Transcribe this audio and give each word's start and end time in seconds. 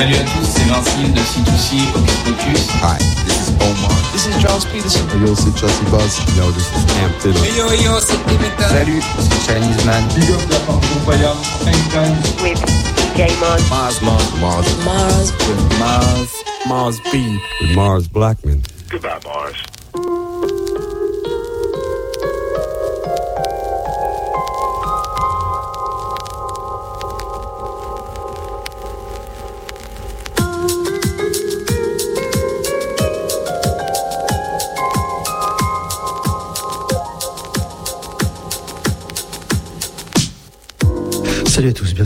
Salut 0.00 0.14
à 0.14 0.20
tous, 0.20 0.46
c'est 0.46 0.62
Vincile 0.62 1.12
de 1.12 1.20
C2C 1.20 1.76
Hocus 1.94 2.16
Pocus. 2.24 2.68
Hi, 2.80 2.96
this 3.26 3.48
is 3.48 3.54
Omar. 3.60 3.92
This 4.12 4.28
is 4.28 4.40
Charles 4.40 4.64
Peterson. 4.64 5.04
Yo, 5.20 5.34
c'est 5.34 5.54
Chelsea 5.54 5.84
Buzz. 5.90 6.16
Yo, 6.38 6.50
this 6.52 6.72
is 6.72 6.86
Cam 6.94 7.12
Taylor. 7.20 7.44
Yo, 7.54 7.70
yo, 7.84 8.00
c'est 8.00 8.16
Dimitra. 8.26 8.70
Salut, 8.70 9.02
c'est 9.18 9.52
Chinese 9.52 9.84
Man. 9.84 10.02
Big 10.14 10.30
up 10.30 10.40
la 10.50 10.58
part 10.60 10.80
de 10.80 11.04
Payam, 11.04 11.36
Hang 11.66 12.16
With 12.42 12.64
DJ 12.96 13.28
Mars. 13.40 13.60
Mars, 13.68 14.00
Mars, 14.00 14.32
Mars. 14.40 14.84
Mars. 14.86 15.32
With 15.46 15.78
Mars, 15.78 16.44
Mars 16.66 17.00
B. 17.12 17.38
With 17.60 17.74
Mars 17.74 18.08
Blackman. 18.08 18.62
Goodbye, 18.88 19.20
Mars. 19.26 19.79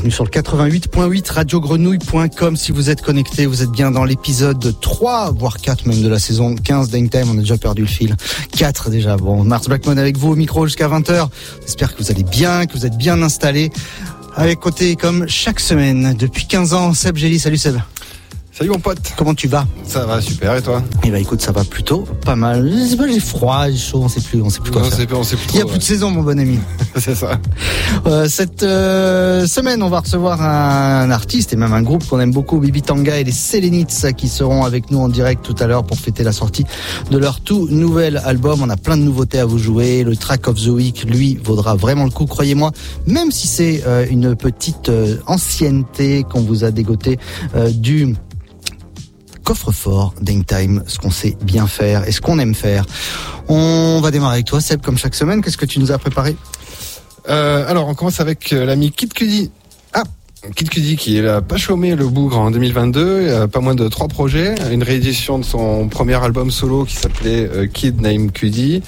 Bienvenue 0.04 0.10
sur 0.10 0.24
le 0.24 0.30
88.8 0.30 1.32
radiogrenouille.com. 1.32 2.56
Si 2.56 2.72
vous 2.72 2.90
êtes 2.90 3.00
connecté, 3.00 3.46
vous 3.46 3.62
êtes 3.62 3.70
bien 3.70 3.90
dans 3.90 4.04
l'épisode 4.04 4.78
3, 4.78 5.32
voire 5.32 5.56
4 5.56 5.86
même 5.86 6.02
de 6.02 6.08
la 6.08 6.18
saison 6.18 6.54
15 6.56 6.90
d'Hang 6.90 7.08
Time. 7.08 7.30
On 7.30 7.38
a 7.38 7.40
déjà 7.40 7.56
perdu 7.56 7.82
le 7.82 7.88
fil. 7.88 8.14
4 8.54 8.90
déjà. 8.90 9.16
Bon, 9.16 9.44
Mars 9.44 9.66
Blackmon 9.66 9.96
avec 9.96 10.18
vous 10.18 10.32
au 10.32 10.36
micro 10.36 10.66
jusqu'à 10.66 10.88
20h. 10.88 11.28
J'espère 11.62 11.94
que 11.94 12.02
vous 12.02 12.10
allez 12.10 12.22
bien, 12.22 12.66
que 12.66 12.74
vous 12.74 12.84
êtes 12.84 12.98
bien 12.98 13.22
installés. 13.22 13.70
Avec 14.36 14.60
côté 14.60 14.94
comme 14.96 15.26
chaque 15.26 15.60
semaine, 15.60 16.14
depuis 16.18 16.46
15 16.46 16.74
ans, 16.74 16.92
Seb 16.92 17.16
Gély. 17.16 17.38
Salut 17.38 17.56
Seb. 17.56 17.76
Salut 18.56 18.70
mon 18.70 18.78
pote. 18.78 19.00
Comment 19.16 19.34
tu 19.34 19.48
vas? 19.48 19.66
Ça 19.84 20.06
va 20.06 20.20
super 20.20 20.54
et 20.54 20.62
toi? 20.62 20.80
Eh 21.02 21.10
ben 21.10 21.20
écoute, 21.20 21.40
ça 21.40 21.50
va 21.50 21.64
plutôt 21.64 22.04
pas 22.24 22.36
mal. 22.36 22.70
Je 22.72 22.90
sais 22.90 22.96
pas, 22.96 23.08
j'ai 23.08 23.18
froid, 23.18 23.68
j'ai 23.68 23.76
chaud, 23.76 24.02
on 24.04 24.08
sait 24.08 24.20
plus, 24.20 24.40
on 24.42 24.48
sait 24.48 24.60
plus 24.60 24.70
quoi 24.70 24.82
Non, 24.82 24.90
faire. 24.90 24.96
c'est 24.96 25.06
pas- 25.08 25.16
on 25.16 25.24
sait 25.24 25.34
plus 25.34 25.46
Il 25.54 25.56
y 25.56 25.58
a 25.58 25.62
trop, 25.62 25.70
plus 25.70 25.78
de 25.80 25.82
saison, 25.82 26.12
mon 26.12 26.22
bon 26.22 26.38
ami. 26.38 26.60
C'est 26.96 27.16
ça. 27.16 27.40
Euh, 28.06 28.28
cette 28.28 28.62
euh, 28.62 29.48
semaine, 29.48 29.82
on 29.82 29.88
va 29.88 29.98
recevoir 29.98 30.40
un 30.40 31.10
artiste 31.10 31.52
et 31.52 31.56
même 31.56 31.72
un 31.72 31.82
groupe 31.82 32.06
qu'on 32.06 32.20
aime 32.20 32.30
beaucoup, 32.30 32.60
Bibi 32.60 32.80
Tanga 32.82 33.18
et 33.18 33.24
les 33.24 33.32
Selenites, 33.32 34.06
qui 34.16 34.28
seront 34.28 34.62
avec 34.62 34.88
nous 34.92 35.00
en 35.00 35.08
direct 35.08 35.44
tout 35.44 35.56
à 35.58 35.66
l'heure 35.66 35.82
pour 35.82 35.98
fêter 35.98 36.22
la 36.22 36.30
sortie 36.30 36.64
de 37.10 37.18
leur 37.18 37.40
tout 37.40 37.66
nouvel 37.72 38.22
album. 38.24 38.62
On 38.62 38.70
a 38.70 38.76
plein 38.76 38.96
de 38.96 39.02
nouveautés 39.02 39.40
à 39.40 39.46
vous 39.46 39.58
jouer. 39.58 40.04
Le 40.04 40.14
track 40.14 40.46
of 40.46 40.62
the 40.62 40.68
week, 40.68 41.02
lui, 41.10 41.40
vaudra 41.42 41.74
vraiment 41.74 42.04
le 42.04 42.10
coup, 42.10 42.26
croyez-moi. 42.26 42.70
Même 43.08 43.32
si 43.32 43.48
c'est 43.48 43.82
euh, 43.84 44.06
une 44.08 44.36
petite 44.36 44.90
euh, 44.90 45.16
ancienneté 45.26 46.22
qu'on 46.22 46.42
vous 46.42 46.62
a 46.62 46.70
dégoté 46.70 47.18
euh, 47.56 47.70
du 47.70 48.14
coffre-fort 49.44 50.14
d'Hangtime, 50.20 50.82
ce 50.86 50.98
qu'on 50.98 51.10
sait 51.10 51.36
bien 51.42 51.66
faire 51.66 52.08
et 52.08 52.12
ce 52.12 52.20
qu'on 52.20 52.38
aime 52.38 52.54
faire. 52.54 52.84
On 53.48 54.00
va 54.02 54.10
démarrer 54.10 54.34
avec 54.34 54.46
toi, 54.46 54.60
Seb, 54.60 54.80
comme 54.80 54.98
chaque 54.98 55.14
semaine. 55.14 55.42
Qu'est-ce 55.42 55.58
que 55.58 55.66
tu 55.66 55.78
nous 55.78 55.92
as 55.92 55.98
préparé 55.98 56.34
Euh, 57.28 57.68
alors 57.68 57.88
on 57.88 57.94
commence 57.94 58.20
avec 58.20 58.52
euh, 58.52 58.66
l'ami 58.66 58.90
Kid 58.90 59.12
Cudi. 59.14 59.50
Ah 59.92 60.02
Kid 60.56 60.68
Cudi 60.68 60.96
qui 60.96 61.18
a 61.20 61.40
pas 61.40 61.56
chômé 61.56 61.94
le 61.94 62.06
bougre 62.06 62.38
en 62.38 62.50
2022, 62.50 63.22
il 63.22 63.30
a 63.30 63.48
pas 63.48 63.60
moins 63.60 63.74
de 63.74 63.88
trois 63.88 64.08
projets, 64.08 64.54
une 64.70 64.82
réédition 64.82 65.38
de 65.38 65.44
son 65.44 65.88
premier 65.88 66.22
album 66.22 66.50
solo 66.50 66.84
qui 66.84 66.96
s'appelait 66.96 67.48
euh, 67.50 67.66
Kid 67.66 68.02
Name 68.02 68.30
Cudi, 68.30 68.82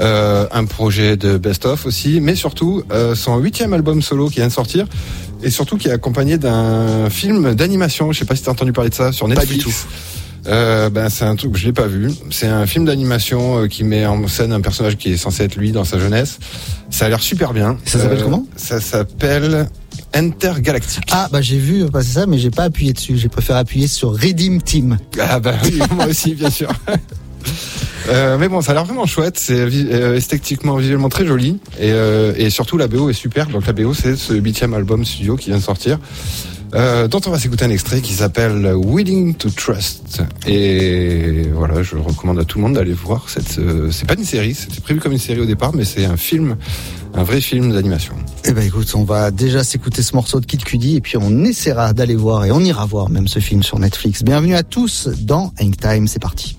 un 0.00 0.64
projet 0.64 1.18
de 1.18 1.36
best-of 1.36 1.84
aussi, 1.86 2.20
mais 2.20 2.34
surtout 2.34 2.82
son 3.14 3.38
huitième 3.38 3.72
album 3.72 4.02
solo 4.02 4.28
qui 4.28 4.36
vient 4.36 4.48
de 4.48 4.52
sortir, 4.52 4.86
et 5.42 5.50
surtout 5.50 5.76
qui 5.76 5.88
est 5.88 5.92
accompagné 5.92 6.38
d'un 6.38 7.08
film 7.10 7.54
d'animation, 7.54 8.12
je 8.12 8.18
sais 8.20 8.24
pas 8.24 8.36
si 8.36 8.42
t'as 8.42 8.50
entendu 8.52 8.72
parler 8.72 8.90
de 8.90 8.94
ça, 8.94 9.12
sur 9.12 9.28
Netflix. 9.28 9.52
du 9.52 9.58
tout. 9.58 9.74
Euh, 10.48 10.90
ben 10.90 11.08
c'est 11.08 11.24
un 11.24 11.34
truc 11.34 11.52
que 11.52 11.58
je 11.58 11.66
l'ai 11.66 11.72
pas 11.72 11.88
vu. 11.88 12.08
C'est 12.30 12.46
un 12.46 12.66
film 12.66 12.84
d'animation 12.84 13.62
euh, 13.62 13.66
qui 13.66 13.82
met 13.82 14.06
en 14.06 14.28
scène 14.28 14.52
un 14.52 14.60
personnage 14.60 14.96
qui 14.96 15.12
est 15.12 15.16
censé 15.16 15.42
être 15.42 15.56
lui 15.56 15.72
dans 15.72 15.82
sa 15.82 15.98
jeunesse. 15.98 16.38
Ça 16.88 17.06
a 17.06 17.08
l'air 17.08 17.20
super 17.20 17.52
bien. 17.52 17.76
Ça 17.84 17.98
s'appelle 17.98 18.18
Euh, 18.20 18.22
comment? 18.22 18.46
Ça 18.54 18.80
s'appelle 18.80 19.68
Intergalactic. 20.14 21.02
Ah 21.10 21.28
bah 21.32 21.40
j'ai 21.42 21.58
vu 21.58 21.84
passer 21.90 22.12
ça 22.12 22.26
mais 22.26 22.38
j'ai 22.38 22.50
pas 22.52 22.62
appuyé 22.64 22.92
dessus, 22.92 23.18
j'ai 23.18 23.28
préféré 23.28 23.58
appuyer 23.58 23.88
sur 23.88 24.12
Redeem 24.12 24.62
Team. 24.62 24.98
Ah 25.20 25.40
bah 25.40 25.54
oui, 25.64 25.80
moi 25.90 26.06
aussi 26.06 26.34
bien 26.34 26.50
sûr. 26.50 26.70
Euh, 28.08 28.36
mais 28.38 28.48
bon, 28.48 28.60
ça 28.60 28.70
a 28.70 28.74
l'air 28.74 28.84
vraiment 28.84 29.06
chouette. 29.06 29.38
C'est 29.38 29.66
vi- 29.66 29.88
euh, 29.90 30.16
esthétiquement, 30.16 30.76
visuellement 30.76 31.08
très 31.08 31.26
joli, 31.26 31.58
et, 31.80 31.90
euh, 31.90 32.50
surtout 32.50 32.76
la 32.76 32.86
BO 32.88 33.10
est 33.10 33.14
super. 33.14 33.46
Donc 33.48 33.66
la 33.66 33.72
BO, 33.72 33.94
c'est 33.94 34.16
ce 34.16 34.32
huitième 34.34 34.74
album 34.74 35.04
studio 35.04 35.36
qui 35.36 35.50
vient 35.50 35.58
de 35.58 35.62
sortir, 35.62 35.98
euh, 36.74 37.08
dont 37.08 37.20
on 37.26 37.30
va 37.30 37.38
s'écouter 37.40 37.64
un 37.64 37.70
extrait 37.70 38.00
qui 38.00 38.12
s'appelle 38.12 38.72
Willing 38.76 39.34
to 39.34 39.50
Trust. 39.50 40.22
Et 40.46 41.48
voilà, 41.52 41.82
je 41.82 41.96
recommande 41.96 42.38
à 42.38 42.44
tout 42.44 42.58
le 42.58 42.64
monde 42.64 42.74
d'aller 42.74 42.92
voir. 42.92 43.26
Euh, 43.58 43.90
c'est 43.90 44.06
pas 44.06 44.14
une 44.14 44.24
série, 44.24 44.54
c'était 44.54 44.80
prévu 44.80 45.00
comme 45.00 45.12
une 45.12 45.18
série 45.18 45.40
au 45.40 45.46
départ, 45.46 45.74
mais 45.74 45.84
c'est 45.84 46.04
un 46.04 46.16
film, 46.16 46.56
un 47.14 47.24
vrai 47.24 47.40
film 47.40 47.72
d'animation. 47.72 48.14
Eh 48.44 48.52
ben 48.52 48.62
écoute, 48.64 48.92
on 48.94 49.02
va 49.02 49.32
déjà 49.32 49.64
s'écouter 49.64 50.02
ce 50.02 50.14
morceau 50.14 50.38
de 50.38 50.46
Kid 50.46 50.62
Cudi 50.62 50.94
et 50.94 51.00
puis 51.00 51.16
on 51.16 51.44
essaiera 51.44 51.92
d'aller 51.92 52.14
voir 52.14 52.44
et 52.44 52.52
on 52.52 52.60
ira 52.60 52.86
voir 52.86 53.10
même 53.10 53.26
ce 53.26 53.40
film 53.40 53.64
sur 53.64 53.80
Netflix. 53.80 54.22
Bienvenue 54.22 54.54
à 54.54 54.62
tous 54.62 55.08
dans 55.22 55.52
Hang 55.60 55.74
Time, 55.76 56.06
c'est 56.06 56.20
parti. 56.22 56.56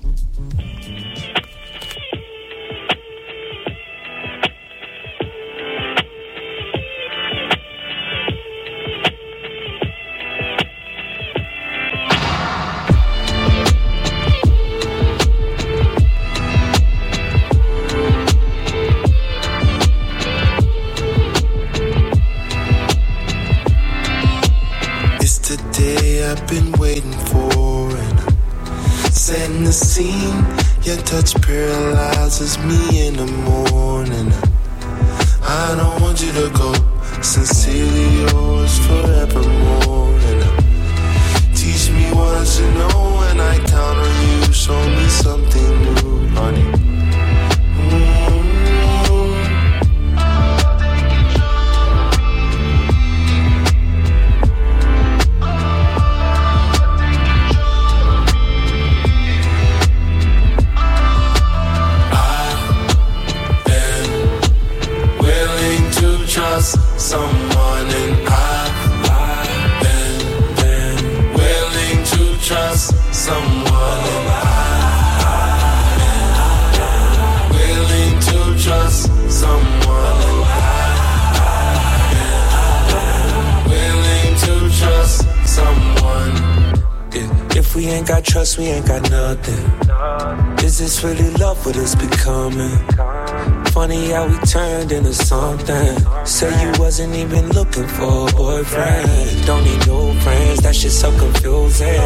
Boyfriend. 98.88 99.46
Don't 99.46 99.64
need 99.64 99.86
no 99.86 100.12
friends, 100.20 100.60
that 100.60 100.74
shit's 100.74 100.98
so 100.98 101.10
confusing. 101.18 102.00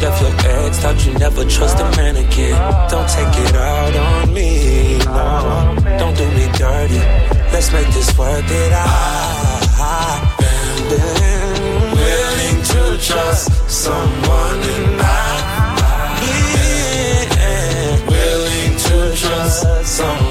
Left 0.00 0.20
your 0.22 0.32
ex, 0.64 0.78
thought 0.78 1.06
you 1.06 1.12
never 1.14 1.44
trust 1.44 1.78
a 1.78 1.84
man 1.96 2.16
again. 2.16 2.56
Don't 2.90 3.08
take 3.08 3.34
it 3.44 3.54
out 3.54 3.96
on 3.96 4.32
me, 4.32 4.98
no. 4.98 5.76
Don't 5.98 6.16
do 6.16 6.28
me 6.30 6.48
dirty. 6.56 6.98
Let's 7.52 7.72
make 7.72 7.88
this 7.88 8.16
worth 8.18 8.50
it. 8.50 8.72
I, 8.74 8.84
been 10.88 11.90
willing 11.94 12.62
to 12.72 12.98
trust 13.04 13.50
someone 13.70 14.62
and 14.62 15.00
I've 15.00 15.38
willing 18.08 18.76
to 18.76 19.16
trust 19.16 19.86
someone. 19.86 20.27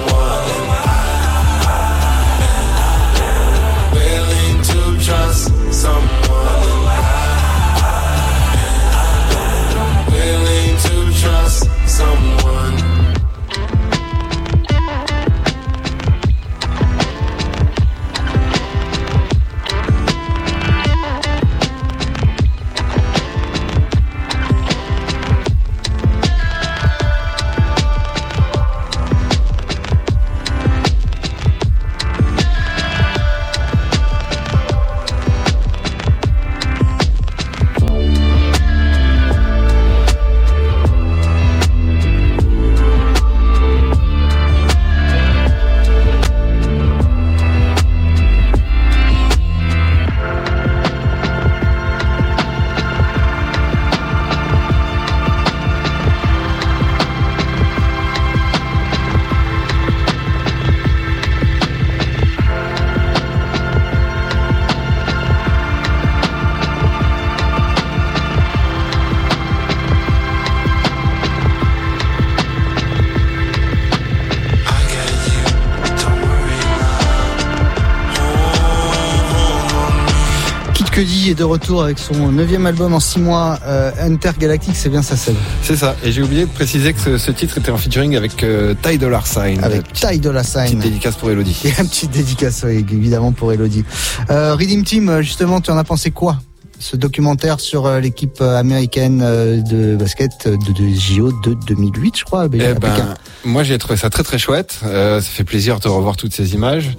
Cudi 80.97 81.29
est 81.29 81.35
de 81.35 81.43
retour 81.43 81.83
avec 81.83 81.99
son 81.99 82.31
neuvième 82.31 82.65
album 82.65 82.95
en 82.95 82.99
six 82.99 83.19
mois, 83.19 83.59
euh, 83.67 83.91
Intergalactic, 84.01 84.75
c'est 84.75 84.89
bien 84.89 85.03
ça, 85.03 85.15
Seb. 85.15 85.35
C'est 85.61 85.75
ça. 85.75 85.95
Et 86.03 86.11
j'ai 86.11 86.23
oublié 86.23 86.45
de 86.47 86.49
préciser 86.49 86.91
que 86.91 86.99
ce, 86.99 87.19
ce 87.19 87.29
titre 87.29 87.59
était 87.59 87.69
en 87.69 87.77
featuring 87.77 88.15
avec 88.15 88.43
euh, 88.43 88.73
Ty 88.81 88.97
Dollar 88.97 89.27
Sign. 89.27 89.63
Avec 89.63 89.93
Ty 89.93 90.17
Dolla 90.17 90.41
Petite 90.41 90.69
Sign. 90.69 90.79
dédicace 90.79 91.15
pour 91.15 91.29
Elodie. 91.29 91.55
Et 91.65 91.79
un 91.79 91.85
petit 91.85 92.07
dédicace, 92.07 92.63
oui, 92.65 92.83
évidemment, 92.91 93.31
pour 93.31 93.53
Elodie. 93.53 93.85
Euh, 94.31 94.55
Redeem 94.55 94.83
Team, 94.83 95.21
justement, 95.21 95.61
tu 95.61 95.69
en 95.69 95.77
as 95.77 95.83
pensé 95.83 96.09
quoi? 96.09 96.39
Ce 96.79 96.95
documentaire 96.95 97.59
sur 97.59 97.85
euh, 97.85 97.99
l'équipe 97.99 98.37
euh, 98.41 98.57
américaine 98.57 99.21
euh, 99.23 99.61
de 99.61 99.95
basket 99.95 100.31
de, 100.47 100.55
de 100.55 100.89
JO 100.95 101.31
de 101.43 101.53
2008, 101.67 102.17
je 102.19 102.23
crois. 102.23 102.43
à 102.43 102.45
Eh 102.45 102.73
ben, 102.75 103.15
moi 103.45 103.63
j'ai 103.63 103.77
trouvé 103.77 103.97
ça 103.97 104.09
très 104.09 104.23
très 104.23 104.37
chouette. 104.37 104.79
Euh, 104.83 105.19
ça 105.21 105.27
fait 105.27 105.43
plaisir 105.43 105.79
de 105.79 105.87
revoir 105.87 106.15
toutes 106.17 106.33
ces 106.33 106.53
images. 106.53 106.91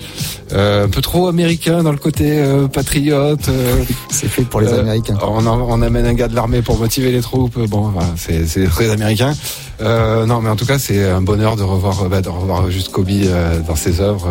Euh, 0.53 0.87
un 0.87 0.89
peu 0.89 1.01
trop 1.01 1.29
américain 1.29 1.83
dans 1.83 1.93
le 1.93 1.99
côté 1.99 2.39
euh, 2.41 2.67
patriote. 2.69 3.49
c'est 4.11 4.29
fait 4.29 4.43
pour 4.43 4.61
les 4.61 4.73
Américains. 4.73 5.17
On, 5.23 5.47
en- 5.47 5.61
on 5.61 5.83
amène 5.83 6.07
un 6.07 6.15
gars 6.15 6.29
de 6.29 6.35
l'armée 6.35 6.63
pour 6.63 6.79
motiver 6.79 7.13
les 7.13 7.21
troupes. 7.21 7.59
Bon, 7.69 7.83
voilà, 7.89 8.09
c'est 8.17 8.67
très 8.69 8.91
américain. 8.91 9.35
Non, 9.81 10.41
mais 10.41 10.49
en 10.51 10.57
tout 10.57 10.67
cas, 10.67 10.79
c'est 10.79 11.09
un 11.09 11.23
bonheur 11.23 11.55
de 11.57 11.63
revoir, 11.63 12.09
bah, 12.09 12.21
de 12.21 12.29
revoir 12.29 12.69
juste 12.71 12.91
Kobe 12.91 13.09
dans 13.67 13.77
ses 13.77 14.01
œuvres. 14.01 14.29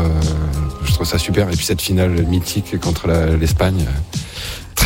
je 0.83 0.91
trouve 0.93 1.07
ça 1.07 1.17
super. 1.17 1.47
Et 1.49 1.55
puis 1.55 1.65
cette 1.65 1.81
finale 1.81 2.11
mythique 2.27 2.79
contre 2.81 3.07
l'Espagne, 3.39 3.85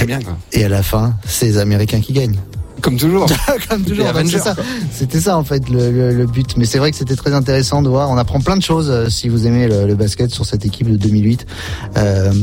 très 0.06 0.18
bien. 0.18 0.21
Quoi. 0.21 0.38
Et 0.53 0.63
à 0.65 0.69
la 0.69 0.83
fin, 0.83 1.13
c'est 1.25 1.45
les 1.45 1.57
Américains 1.57 2.01
qui 2.01 2.13
gagnent. 2.13 2.39
Comme 2.81 2.98
toujours. 2.98 3.27
Comme 3.69 3.83
toujours, 3.83 4.07
ça. 4.07 4.56
quoi. 4.56 4.63
C'était 4.92 5.19
ça 5.19 5.38
en 5.38 5.44
fait 5.44 5.69
le, 5.69 5.92
le- 5.92 6.13
le 6.15 6.25
but. 6.25 6.57
Mais 6.57 6.65
c'est 6.65 6.80
vrai 6.80 6.89
que 6.89 6.98
c'était 6.98 7.15
très 7.15 7.33
intéressant 7.33 7.83
de 7.83 7.89
voir. 7.89 8.09
On 8.09 8.18
apprend 8.18 8.39
plein 8.42 8.57
de 8.57 8.63
choses 8.63 8.89
euh, 8.89 9.07
si 9.07 9.30
vous 9.30 9.45
aimez 9.45 9.68
le, 9.68 9.86
le 9.86 9.94
basket 9.95 10.31
sur 10.31 10.45
cette 10.45 10.65
équipe 10.65 10.89
de 10.89 10.98
2008. 10.98 11.45
Euh, 11.98 12.33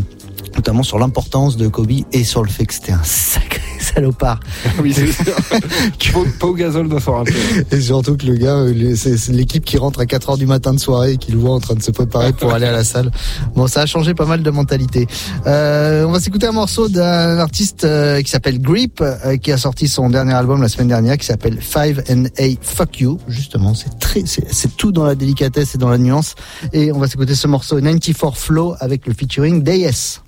notamment 0.58 0.82
sur 0.82 0.99
l'importance 0.99 1.56
de 1.56 1.69
Kobe 1.69 1.93
et 2.12 2.25
sur 2.25 2.43
le 2.43 2.49
fait 2.49 2.66
que 2.66 2.75
c'était 2.75 2.93
un 2.93 3.05
sacré 3.05 3.62
salopard. 3.78 4.40
oui, 4.82 4.93
c'est 4.93 5.12
sûr. 5.12 5.37
Pau, 6.12 6.26
Pau 6.38 6.52
Gasol 6.52 6.88
doit 6.88 7.00
s'en 7.00 7.14
rappeler. 7.14 7.37
Et 7.70 7.81
surtout 7.81 8.16
que 8.16 8.26
le 8.26 8.34
gars, 8.34 8.56
euh, 8.56 8.94
c'est 8.96 9.28
l'équipe 9.28 9.64
qui 9.64 9.78
rentre 9.78 10.00
à 10.00 10.06
4 10.06 10.31
heures 10.31 10.37
du 10.37 10.46
matin 10.46 10.75
de 10.75 10.81
soirée 10.81 11.12
et 11.12 11.16
qui 11.16 11.31
le 11.31 11.38
voit 11.38 11.52
en 11.52 11.60
train 11.60 11.75
de 11.75 11.82
se 11.82 11.93
préparer 11.93 12.32
pour 12.32 12.52
aller 12.52 12.66
à 12.66 12.72
la 12.72 12.82
salle. 12.82 13.12
Bon, 13.55 13.69
ça 13.69 13.82
a 13.82 13.87
changé 13.87 14.14
pas 14.14 14.26
mal 14.26 14.43
de 14.43 14.50
mentalité. 14.50 15.06
Euh, 15.46 16.05
on 16.05 16.10
va 16.10 16.19
s'écouter 16.19 16.46
un 16.46 16.52
morceau 16.52 16.88
d'un 16.88 17.38
artiste 17.38 17.84
euh, 17.84 18.20
qui 18.20 18.31
s'appelle 18.31 18.61
Grip, 18.61 19.00
euh, 19.00 19.37
qui 19.37 19.52
a 19.52 19.58
sorti 19.58 19.87
son 19.87 20.11
dernier 20.11 20.34
album 20.34 20.61
la 20.61 20.69
semaine 20.69 20.88
dernière, 20.88 21.16
qui 21.19 21.26
s'appelle 21.26 21.58
Five 21.61 22.02
and 22.11 22.25
A 22.38 22.49
Fuck 22.61 23.00
You. 23.00 23.19
Justement, 23.28 23.75
c'est 23.75 23.96
très, 24.00 24.22
c'est 24.26 24.52
c'est 24.52 24.76
tout 24.76 24.90
dans 24.90 25.04
la 25.04 25.14
délicatesse 25.14 25.76
et 25.76 25.78
dans 25.78 25.88
la 25.88 25.99
nuance. 25.99 26.34
Et 26.72 26.90
on 26.90 26.99
va 26.99 27.06
s'écouter 27.06 27.37
ce 27.37 27.46
morceau 27.46 27.76
94 27.76 28.37
Flow 28.37 28.75
avec 28.81 29.06
le 29.06 29.14
featuring 29.14 29.62
d'AS. 29.62 30.20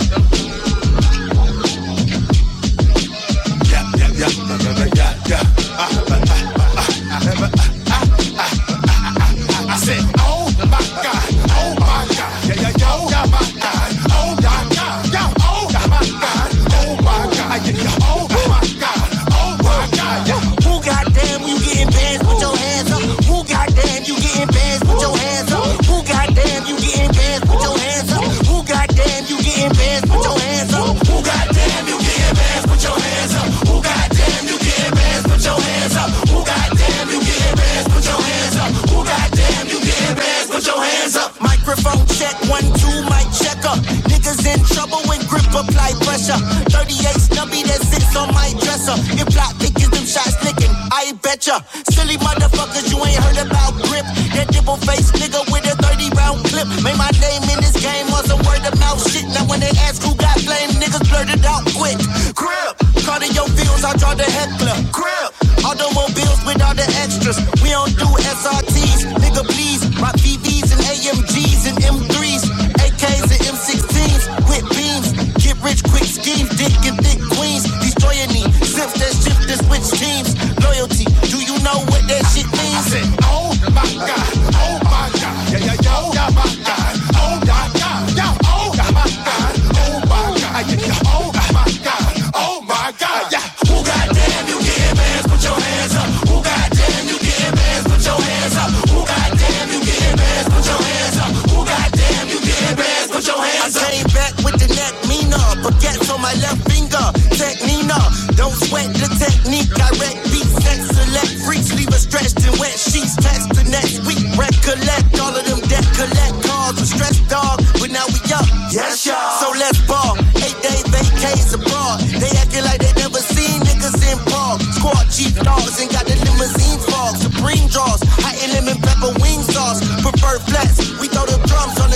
I 0.00 0.67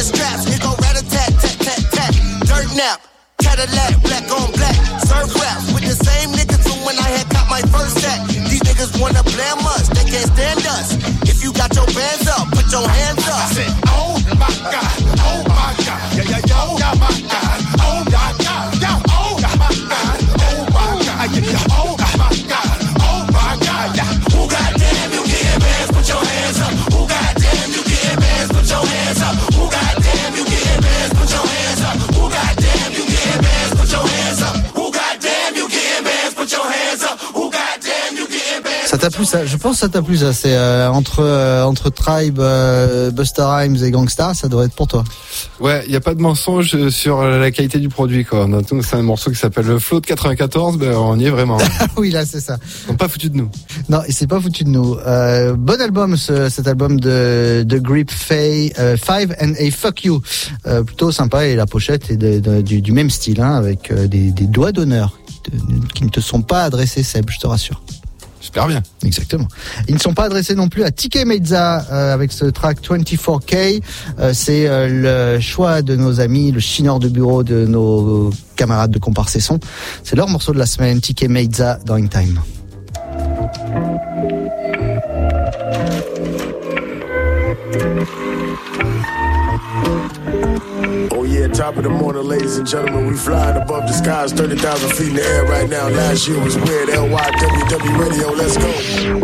the 0.03 0.17
straps. 0.17 0.45
Here 0.45 0.59
go 0.59 0.75
rat 0.83 0.99
a 0.99 1.05
tat, 1.07 1.31
tat, 1.39 1.57
tat, 1.63 1.83
tat. 1.95 2.13
Dirt 2.47 2.69
nap, 2.75 2.99
Cadillac, 3.39 4.03
black 4.03 4.27
on 4.35 4.51
black. 4.53 4.75
Surf 5.07 5.31
rap 5.39 5.59
with 5.75 5.87
the 5.87 5.95
same 5.95 6.31
niggas 6.35 6.63
from 6.67 6.83
when 6.85 6.99
I 6.99 7.09
had 7.09 7.29
got 7.31 7.47
my 7.49 7.63
first 7.71 8.03
set. 8.03 8.19
These 8.51 8.63
niggas 8.67 8.99
wanna 9.01 9.23
blame 9.23 9.63
us, 9.75 9.89
they 9.89 10.05
can't 10.05 10.27
stand 10.35 10.67
us. 10.67 10.99
If 11.23 11.43
you 11.45 11.53
got 11.53 11.75
your 11.75 11.87
bands 11.95 12.27
up, 12.27 12.51
put 12.51 12.67
your 12.73 12.87
hands 12.89 13.23
up. 13.29 13.47
I 13.47 13.55
said, 13.55 13.92
plu 39.13 39.25
ça 39.25 39.47
Je 39.47 39.57
pense 39.57 39.75
que 39.75 39.79
ça 39.81 39.89
t'a 39.89 40.03
plu 40.03 40.17
ça. 40.17 40.33
C'est 40.33 40.55
euh, 40.57 40.91
entre 40.91 41.21
euh, 41.21 41.63
entre 41.65 41.91
Tribe, 41.91 42.41
euh, 42.41 43.11
Buster 43.11 43.43
Rhymes 43.47 43.77
et 43.85 43.91
Gangsta, 43.91 44.35
ça 44.35 44.49
devrait 44.49 44.67
être 44.67 44.75
pour 44.75 44.89
toi. 44.89 45.05
Ouais, 45.61 45.83
il 45.87 45.91
n'y 45.91 45.97
a 45.97 46.01
pas 46.01 46.15
de 46.15 46.21
mensonge 46.21 46.89
sur 46.91 47.23
la 47.23 47.51
qualité 47.51 47.79
du 47.79 47.89
produit, 47.89 48.25
quoi. 48.25 48.49
C'est 48.83 48.97
un 48.97 49.03
morceau 49.03 49.31
qui 49.31 49.37
s'appelle 49.37 49.67
le 49.67 49.79
Flow 49.79 50.01
de 50.01 50.07
94, 50.07 50.77
ben, 50.79 50.95
on 50.95 51.19
y 51.19 51.27
est 51.27 51.31
vraiment. 51.31 51.59
oui, 51.97 52.11
là, 52.11 52.25
c'est 52.27 52.41
ça. 52.41 52.59
Ils 52.85 52.89
sont 52.89 52.97
pas 52.97 53.09
foutus 53.09 53.31
de 53.31 53.37
nous. 53.37 53.51
Non, 53.89 54.01
et 54.07 54.13
c'est 54.13 54.27
pas 54.27 54.41
foutu 54.41 54.65
de 54.65 54.71
nous. 54.71 54.97
Euh, 55.07 55.55
bon 55.57 55.81
album, 55.81 56.17
ce, 56.17 56.49
cet 56.49 56.67
album 56.67 56.99
de, 56.99 57.63
de 57.67 57.79
Grip 57.79 58.11
Fay, 58.11 58.73
euh, 58.79 58.97
Five 58.97 59.35
and 59.41 59.53
a 59.59 59.71
Fuck 59.71 60.05
You. 60.05 60.21
Euh, 60.67 60.83
plutôt 60.83 61.13
sympa 61.13 61.47
et 61.47 61.55
la 61.55 61.67
pochette 61.67 62.11
est 62.11 62.17
de- 62.17 62.41
de- 62.41 62.61
du, 62.63 62.81
du 62.83 62.93
même 62.93 63.11
style, 63.11 63.41
hein, 63.41 63.55
avec 63.55 63.93
des, 63.93 64.31
des 64.33 64.47
doigts 64.47 64.73
d'honneur 64.73 65.19
qui 65.95 66.05
ne 66.05 66.09
te 66.09 66.21
sont 66.21 66.43
pas 66.43 66.63
adressés, 66.65 67.03
Seb, 67.03 67.29
je 67.31 67.39
te 67.39 67.47
rassure. 67.47 67.83
J'espère 68.43 68.67
bien. 68.67 68.83
Exactement. 69.05 69.47
Ils 69.87 69.95
ne 69.95 70.01
sont 70.01 70.15
pas 70.15 70.25
adressés 70.25 70.57
non 70.57 70.69
plus 70.69 70.83
à 70.83 70.91
TK 70.91 71.25
Mezza 71.25 71.87
euh, 71.93 72.13
avec 72.13 72.33
ce 72.33 72.47
track 72.47 72.79
24K. 72.83 73.81
Euh, 74.19 74.33
c'est 74.35 74.67
euh, 74.67 75.37
le 75.37 75.41
choix 75.41 75.81
de 75.81 75.95
nos 75.95 76.19
amis, 76.19 76.51
le 76.51 76.59
chineur 76.59 76.99
de 76.99 77.09
bureau 77.09 77.45
de 77.45 77.67
nos 77.67 78.31
camarades 78.57 78.91
de 78.91 78.99
Comparsesson. 78.99 79.61
C'est 80.03 80.17
leur 80.17 80.29
morceau 80.29 80.53
de 80.53 80.59
la 80.59 80.67
semaine, 80.67 81.01
TK 81.01 81.29
Mezza 81.29 81.79
dans 81.87 81.95
In 81.95 82.09
Time. 82.09 82.41
Top 91.63 91.77
of 91.77 91.85
the 91.85 91.89
morning, 91.89 92.25
ladies 92.25 92.57
and 92.57 92.67
gentlemen. 92.67 93.07
We 93.07 93.17
flying 93.17 93.57
above 93.57 93.87
the 93.87 93.93
skies, 93.93 94.33
30,000 94.33 94.91
feet 94.97 95.11
in 95.11 95.15
the 95.15 95.23
air 95.23 95.45
right 95.45 95.71
now. 95.71 95.89
Last 95.91 96.27
year 96.27 96.43
was 96.43 96.57
weird. 96.57 96.89
LYWW 96.89 97.99
Radio, 98.03 98.31
let's 98.31 98.57
go. 98.57 98.73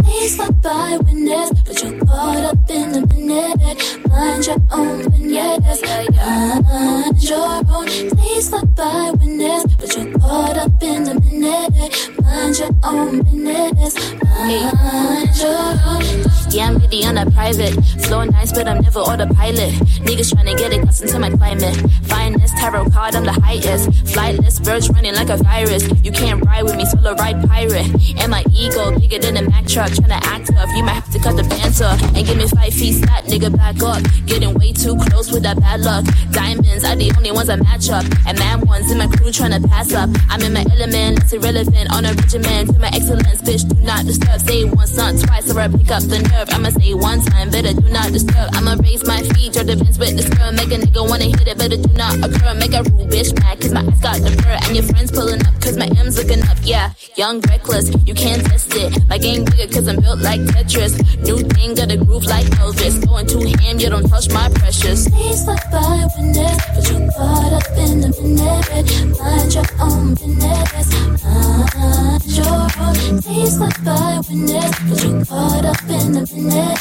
Please 0.05 0.35
stop 0.37 0.55
by 0.63 0.99
witness, 0.99 1.51
but 1.67 1.83
you're 1.83 1.99
caught 2.07 2.45
up 2.45 2.71
in 2.71 2.93
the 2.93 3.05
minute. 3.17 4.08
Mind 4.19 4.47
your 4.47 4.57
own 4.73 4.99
business. 5.11 5.81
Mind 5.83 7.23
your 7.23 7.63
own. 7.71 7.87
Please 7.87 8.49
stop 8.49 8.75
by 8.75 9.13
when 9.13 9.39
witness, 9.39 9.77
but 9.77 9.97
you're 9.97 10.19
caught 10.19 10.57
up 10.57 10.83
in 10.83 11.05
the 11.05 11.15
minute. 11.21 12.21
Mind 12.23 12.59
your 12.59 12.71
own 12.83 13.23
business. 13.23 13.95
Mind 14.23 15.37
your 15.39 15.71
own. 15.87 16.29
Yeah, 16.51 16.69
I'm 16.69 16.79
really 16.79 17.05
on 17.05 17.19
a 17.19 17.31
private. 17.31 17.75
Flow 18.07 18.25
nice, 18.25 18.53
but 18.53 18.67
I'm 18.67 18.81
never 18.81 19.01
autopilot. 19.01 19.73
Niggas 20.03 20.33
tryna 20.33 20.57
get 20.59 20.73
accustomed 20.73 21.11
to 21.11 21.19
my 21.19 21.31
climate. 21.31 21.77
Finest 22.05 22.57
tarot 22.57 22.91
card, 22.91 23.15
I'm 23.15 23.25
the 23.25 23.33
highest. 23.33 23.91
Flightless 24.13 24.65
birds 24.65 24.89
running 24.91 25.15
like 25.15 25.29
a 25.29 25.37
virus. 25.37 25.87
You 26.03 26.11
can't 26.11 26.45
ride 26.45 26.65
with 26.65 26.77
me, 26.77 26.87
solo 26.87 27.15
ride 27.15 27.47
pirate. 27.49 27.87
And 28.19 28.31
my 28.31 28.45
ego 28.53 28.99
bigger 28.99 29.19
than 29.19 29.37
a 29.37 29.43
Mack 29.43 29.67
truck. 29.67 29.91
Tryna 29.91 30.21
act 30.25 30.51
tough, 30.53 30.71
you 30.75 30.83
might 30.83 30.95
have 30.95 31.13
to 31.13 31.19
cut 31.19 31.37
the 31.37 31.45
off. 31.85 32.03
And 32.17 32.27
give 32.27 32.37
me 32.37 32.49
five 32.49 32.73
feet 32.73 32.95
stat, 32.95 33.25
nigga, 33.25 33.55
back 33.55 33.83
up. 33.83 34.08
Getting 34.27 34.55
way 34.55 34.73
too 34.73 34.97
close 35.09 35.33
with 35.33 35.43
that 35.43 35.59
bad 35.61 35.81
luck. 35.81 36.05
Diamonds 36.33 36.85
are 36.85 36.97
the 36.97 37.13
only 37.17 37.33
ones 37.33 37.49
I 37.49 37.57
match 37.57 37.89
up. 37.91 38.05
And 38.27 38.39
mad 38.39 38.67
ones 38.67 38.91
in 38.91 38.99
my 38.99 39.07
crew 39.07 39.31
tryna 39.31 39.67
pass 39.69 39.93
up. 39.93 40.11
I'm 40.29 40.43
in 40.43 40.53
my 40.53 40.65
element, 40.71 41.25
it's 41.25 41.33
irrelevant. 41.33 41.91
On 41.93 42.05
a 42.05 42.13
regimen 42.13 42.67
to 42.69 42.79
my 42.79 42.91
excellence, 42.93 43.43
bitch, 43.43 43.69
do 43.69 43.77
not 43.83 44.05
disturb. 44.07 44.41
Say 44.41 44.65
once, 44.65 44.97
not 44.97 45.19
twice, 45.19 45.51
or 45.51 45.61
I 45.61 45.69
pick 45.69 45.91
up 45.91 46.03
the 46.05 46.21
nerve. 46.21 46.49
I'ma 46.53 46.71
say 46.71 46.95
one 46.95 47.21
time, 47.25 47.51
better 47.51 47.73
do 47.73 47.89
not 47.89 48.13
disturb. 48.13 48.49
I'ma 48.53 48.77
raise 48.83 49.05
my 49.07 49.23
feet, 49.35 49.55
your 49.55 49.65
defense 49.65 49.99
with 49.99 50.17
this 50.17 50.29
girl. 50.29 50.53
Make 50.53 50.73
a 50.73 50.79
nigga 50.79 51.09
wanna 51.09 51.25
hit 51.25 51.49
it, 51.49 51.59
better 51.59 51.77
do 51.77 51.93
not 51.95 52.15
occur. 52.21 52.55
Make 52.55 52.75
a 52.75 52.83
rule, 52.93 53.07
bitch, 53.09 53.33
mad, 53.41 53.61
cause 53.61 53.73
my 53.73 53.81
eyes 53.81 54.01
got 54.01 54.21
the 54.21 54.31
fur. 54.43 54.57
And 54.69 54.77
your 54.77 54.85
friends 54.85 55.11
pulling 55.11 55.41
up, 55.47 55.55
cause 55.61 55.77
my 55.77 55.89
M's 55.99 56.19
looking 56.19 56.43
up, 56.45 56.59
yeah. 56.63 56.93
Young, 57.17 57.41
reckless, 57.49 57.91
you 58.07 58.15
can't 58.15 58.45
test 58.45 58.75
it. 58.75 58.93
My 59.09 59.19
game 59.19 59.45
bigger, 59.45 59.73
cause 59.73 59.89
I'm 59.89 60.01
built 60.01 60.21
like 60.21 60.41
Tetris. 60.53 60.95
New 61.25 61.39
thing, 61.39 61.75
got 61.75 61.91
a 61.91 61.97
groove 61.97 62.25
like 62.25 62.47
Elvis. 62.61 63.05
Going 63.07 63.27
too 63.27 63.41
ham, 63.65 63.79
you 63.79 63.89
don't 63.89 63.98
touch 64.03 64.29
my 64.31 64.49
precious. 64.51 65.09
Please 65.09 65.43
stop 65.43 65.59
by 65.71 66.07
witness, 66.17 66.59
but 66.75 66.91
you're 66.91 67.11
caught 67.13 67.53
up 67.53 67.71
in 67.77 68.01
the 68.01 68.09
minute. 68.23 69.19
Mind 69.19 69.55
your 69.55 69.65
own 69.81 70.15
business. 70.15 70.89
Mind 71.25 72.25
your 72.27 72.69
own. 72.79 73.23
Please 73.23 73.55
stop 73.57 73.85
by 73.85 74.21
witness, 74.29 74.73
but 74.89 75.03
you're 75.03 75.25
caught 75.25 75.65
up 75.65 75.83
in 75.89 76.13
the 76.13 76.23
minute. 76.35 76.79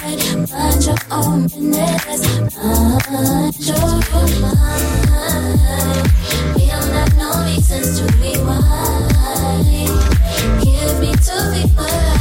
Mind 0.51 0.85
your 0.85 0.97
own 1.11 1.43
business. 1.43 2.01
Mind 2.57 3.55
your 3.65 3.77
own. 4.13 4.31
Mind. 4.41 5.57
We 6.55 6.63
don't 6.67 6.91
have 6.97 7.13
no 7.17 7.29
reasons 7.45 7.99
to 7.99 8.05
rewind. 8.17 9.07
Give 10.63 10.93
me 10.99 11.11
two 11.25 11.43
people 11.53 12.16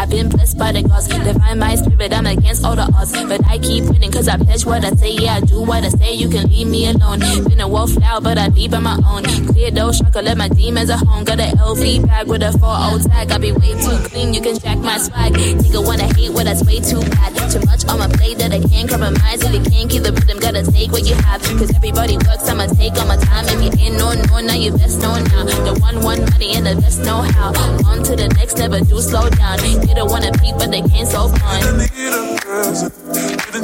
I've 0.00 0.08
been 0.08 0.30
blessed 0.30 0.56
by 0.56 0.72
the 0.72 0.82
gods. 0.82 1.08
Divine 1.08 1.58
my 1.58 1.74
spirit, 1.74 2.14
I'm 2.14 2.24
against 2.24 2.64
all 2.64 2.74
the 2.74 2.88
odds. 2.96 3.12
But 3.12 3.44
I 3.44 3.58
keep 3.58 3.84
winning 3.84 4.10
cause 4.10 4.28
I 4.28 4.38
pledge 4.38 4.64
what 4.64 4.82
I 4.82 4.92
say. 4.92 5.10
Yeah, 5.10 5.36
I 5.36 5.40
do 5.40 5.60
what 5.60 5.84
I 5.84 5.90
say. 5.90 6.14
You 6.14 6.30
can 6.30 6.48
leave 6.48 6.68
me 6.68 6.88
alone. 6.88 7.20
Been 7.20 7.60
a 7.60 7.68
wolf 7.68 7.94
now, 7.98 8.18
but 8.18 8.38
I 8.38 8.48
leave 8.48 8.72
on 8.72 8.84
my 8.84 8.96
own. 9.04 9.24
Clear 9.52 9.70
those 9.70 9.98
shaka, 9.98 10.22
let 10.22 10.38
my 10.38 10.48
demons 10.48 10.88
at 10.88 11.00
home. 11.04 11.24
Got 11.24 11.40
a 11.40 11.52
LV 11.52 12.06
bag 12.06 12.28
with 12.28 12.42
a 12.42 12.50
4 12.56 13.12
tag. 13.12 13.30
I 13.30 13.36
be 13.36 13.52
way 13.52 13.76
too 13.76 13.98
clean, 14.08 14.32
you 14.32 14.40
can 14.40 14.58
jack 14.58 14.78
my 14.78 14.96
swag. 14.96 15.34
Nigga 15.34 15.84
wanna 15.84 16.08
hate 16.16 16.32
what 16.32 16.44
that's 16.44 16.64
way 16.64 16.80
too 16.80 17.04
bad. 17.12 17.36
Too 17.52 17.60
much 17.68 17.84
on 17.84 17.98
my 17.98 18.08
plate 18.08 18.38
that 18.38 18.52
I 18.56 18.60
can't 18.72 18.88
compromise. 18.88 19.44
If 19.44 19.52
you 19.52 19.60
can't 19.68 19.90
keep 19.90 20.02
the 20.02 20.16
rhythm, 20.16 20.40
gotta 20.40 20.64
take 20.64 20.92
what 20.92 21.04
you 21.04 21.14
have. 21.28 21.42
Cause 21.60 21.76
everybody 21.76 22.16
works, 22.16 22.48
I'ma 22.48 22.72
take 22.72 22.96
all 22.96 23.04
my 23.04 23.20
time. 23.20 23.44
If 23.52 23.60
you 23.60 23.72
ain't 23.84 23.98
no, 24.00 24.16
no, 24.16 24.40
now 24.40 24.56
you 24.56 24.72
best 24.72 25.02
know 25.02 25.12
now. 25.12 25.44
The 25.44 25.76
one, 25.84 26.00
one 26.00 26.24
money 26.32 26.56
and 26.56 26.64
the 26.64 26.80
best 26.80 27.04
know 27.04 27.20
how. 27.36 27.52
On 27.84 28.02
to 28.04 28.16
the 28.16 28.28
next, 28.40 28.56
never 28.56 28.80
do 28.80 28.96
slow 29.02 29.28
down. 29.28 29.60
They 29.90 29.96
don't 29.96 30.08
wanna 30.08 30.30
peep, 30.38 30.54
but 30.56 30.70
they 30.70 30.82
can't 30.82 31.08
so 31.08 31.26
fun. 31.26 31.60
Didn't 31.62 31.90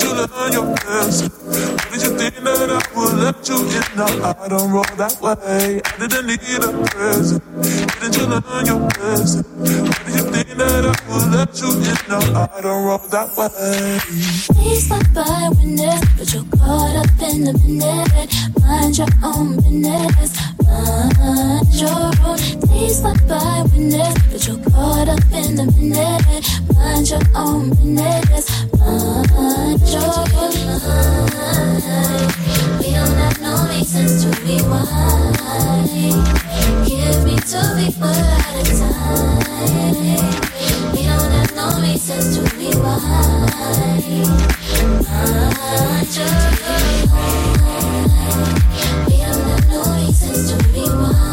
you 0.02 0.10
learn 0.10 0.52
your 0.52 0.66
lesson? 0.74 1.30
Didn't 1.86 2.02
you 2.02 2.18
think 2.18 2.34
that 2.42 2.66
I 2.66 2.82
would 2.98 3.14
let 3.14 3.48
you 3.48 3.62
in? 3.62 3.84
No, 3.94 4.06
I 4.26 4.48
don't 4.48 4.72
roll 4.72 4.82
that 4.98 5.14
way. 5.22 5.80
I 5.86 5.96
didn't 6.02 6.26
need 6.26 6.64
a 6.66 6.72
present. 6.90 7.42
Didn't 8.00 8.16
you 8.18 8.26
learn 8.26 8.66
your 8.66 8.80
lesson? 8.98 9.44
Did 9.62 10.14
you 10.18 10.24
think 10.34 10.48
that 10.58 10.82
I 10.82 10.94
would 11.06 11.30
let 11.30 11.54
you 11.62 11.70
in? 11.78 11.96
No, 12.10 12.18
I 12.18 12.60
don't 12.60 12.84
roll 12.84 12.98
that 12.98 13.28
way. 13.38 14.00
Please 14.58 14.82
stop 14.84 15.06
by 15.14 15.48
witness, 15.54 16.02
but 16.18 16.26
you're 16.34 16.42
caught 16.58 16.96
up 16.96 17.22
in 17.22 17.44
the 17.44 17.54
minute. 17.54 18.34
Mind 18.66 18.98
your 18.98 19.06
own 19.22 19.54
business. 19.62 20.34
Mind 20.66 21.70
your 21.70 22.10
own. 22.26 22.38
Please 22.66 22.98
stop 22.98 23.16
by 23.28 23.62
witness, 23.70 24.14
but 24.26 24.42
you're 24.44 24.58
caught 24.74 25.08
up 25.08 25.22
in 25.32 25.54
the 25.54 25.66
minute. 25.78 26.15
Mind 26.16 27.10
your 27.10 27.20
own 27.34 27.70
business. 27.70 28.48
Mind 28.78 29.80
your. 29.86 30.00
Mind. 30.32 30.66
We 32.80 32.88
don't 32.92 33.16
have 33.16 33.38
no 33.42 33.52
reasons 33.68 34.24
to 34.24 34.28
rewind. 34.42 35.36
Give 36.86 37.18
me 37.24 37.36
two 37.36 37.68
people 37.76 38.08
at 38.08 38.54
a 38.56 38.72
time. 38.78 39.92
We 40.92 41.02
don't 41.04 41.32
have 41.36 41.52
no 41.54 41.66
reasons 41.82 42.26
to 42.36 42.40
rewind. 42.56 43.52
Mind 43.52 44.04
your 44.08 44.28
own. 45.06 45.36
We 49.06 49.16
don't 49.18 49.44
have 49.50 49.66
no 49.68 49.80
reasons 49.96 50.40
to 50.50 50.56
rewind. 50.72 51.25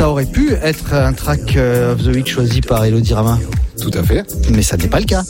Ça 0.00 0.08
aurait 0.08 0.24
pu 0.24 0.54
être 0.54 0.94
un 0.94 1.12
track 1.12 1.58
euh, 1.58 1.92
of 1.92 2.02
the 2.02 2.06
week 2.06 2.26
choisi 2.26 2.62
par 2.62 2.82
Elodie 2.86 3.12
Rama. 3.12 3.38
Tout 3.82 3.90
à 3.92 4.02
fait. 4.02 4.24
Mais 4.50 4.62
ça 4.62 4.78
n'est 4.78 4.88
pas 4.88 4.98
le 4.98 5.04
cas. 5.04 5.22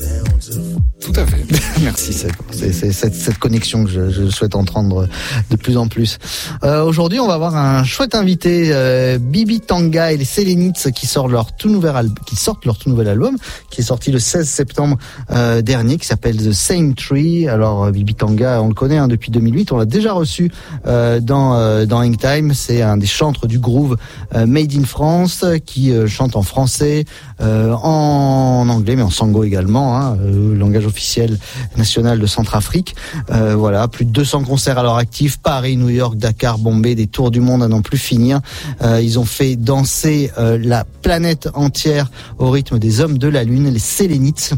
Tout 1.00 1.12
à 1.16 1.24
fait. 1.24 1.44
Merci, 1.82 2.12
c'est 2.12 2.92
cette, 2.92 3.38
connexion 3.38 3.84
que 3.84 3.90
je, 3.90 4.10
je 4.10 4.28
souhaite 4.28 4.54
entendre 4.54 5.08
de 5.50 5.56
plus 5.56 5.78
en 5.78 5.88
plus. 5.88 6.18
Euh, 6.62 6.84
Aujourd'hui, 6.84 7.18
on 7.20 7.26
va 7.26 7.34
avoir 7.34 7.56
un 7.56 7.84
chouette 7.84 8.14
invité, 8.14 8.70
euh, 8.72 9.18
Bibi 9.18 9.60
Tanga 9.60 10.12
et 10.12 10.18
les 10.18 10.26
Selenites 10.26 10.90
qui 10.94 11.06
sortent 11.06 11.30
leur 11.30 11.56
tout 11.56 11.70
nouvel 11.70 11.96
album, 11.96 12.14
qui 12.26 12.36
sortent 12.36 12.66
leur 12.66 12.76
tout 12.76 12.90
nouvel 12.90 13.08
album, 13.08 13.36
qui 13.70 13.80
est 13.80 13.84
sorti 13.84 14.10
le 14.10 14.18
16 14.18 14.46
septembre 14.46 14.98
euh, 15.30 15.62
dernier, 15.62 15.96
qui 15.96 16.06
s'appelle 16.06 16.36
The 16.36 16.52
Same 16.52 16.94
Tree. 16.94 17.48
Alors 17.48 17.84
euh, 17.84 17.90
Bibi 17.92 18.14
Tanga, 18.14 18.60
on 18.60 18.68
le 18.68 18.74
connaît 18.74 18.98
hein, 18.98 19.08
depuis 19.08 19.30
2008, 19.30 19.72
on 19.72 19.78
l'a 19.78 19.86
déjà 19.86 20.12
reçu 20.12 20.52
euh, 20.86 21.20
dans 21.20 21.54
euh, 21.54 21.86
dans 21.86 22.00
Hang 22.00 22.18
Time. 22.18 22.52
C'est 22.52 22.82
un 22.82 22.98
des 22.98 23.06
chantres 23.06 23.46
du 23.46 23.58
groove 23.58 23.96
Made 24.34 24.74
in 24.74 24.84
France 24.84 25.44
qui 25.64 25.92
chante 26.06 26.36
en 26.36 26.42
français, 26.42 27.04
en 27.40 28.66
anglais, 28.68 28.96
mais 28.96 29.02
en 29.02 29.10
sango 29.10 29.44
également, 29.44 29.96
hein, 29.96 30.16
langage 30.54 30.86
officiel 30.90 31.38
national 31.76 32.18
de 32.18 32.26
Centrafrique. 32.26 32.94
Euh, 33.30 33.56
voilà, 33.56 33.88
plus 33.88 34.04
de 34.04 34.10
200 34.10 34.44
concerts 34.44 34.78
à 34.78 34.82
leur 34.82 34.96
actif, 34.96 35.38
Paris, 35.38 35.76
New 35.76 35.88
York, 35.88 36.16
Dakar, 36.16 36.58
Bombay, 36.58 36.94
des 36.94 37.06
tours 37.06 37.30
du 37.30 37.40
monde 37.40 37.62
à 37.62 37.68
n'en 37.68 37.82
plus 37.82 37.98
finir. 37.98 38.40
Euh, 38.82 39.00
ils 39.00 39.18
ont 39.18 39.24
fait 39.24 39.56
danser 39.56 40.30
euh, 40.38 40.58
la 40.62 40.84
planète 40.84 41.48
entière 41.54 42.10
au 42.38 42.50
rythme 42.50 42.78
des 42.78 43.00
hommes 43.00 43.18
de 43.18 43.28
la 43.28 43.44
lune, 43.44 43.70
les 43.70 43.78
Sélénites. 43.78 44.54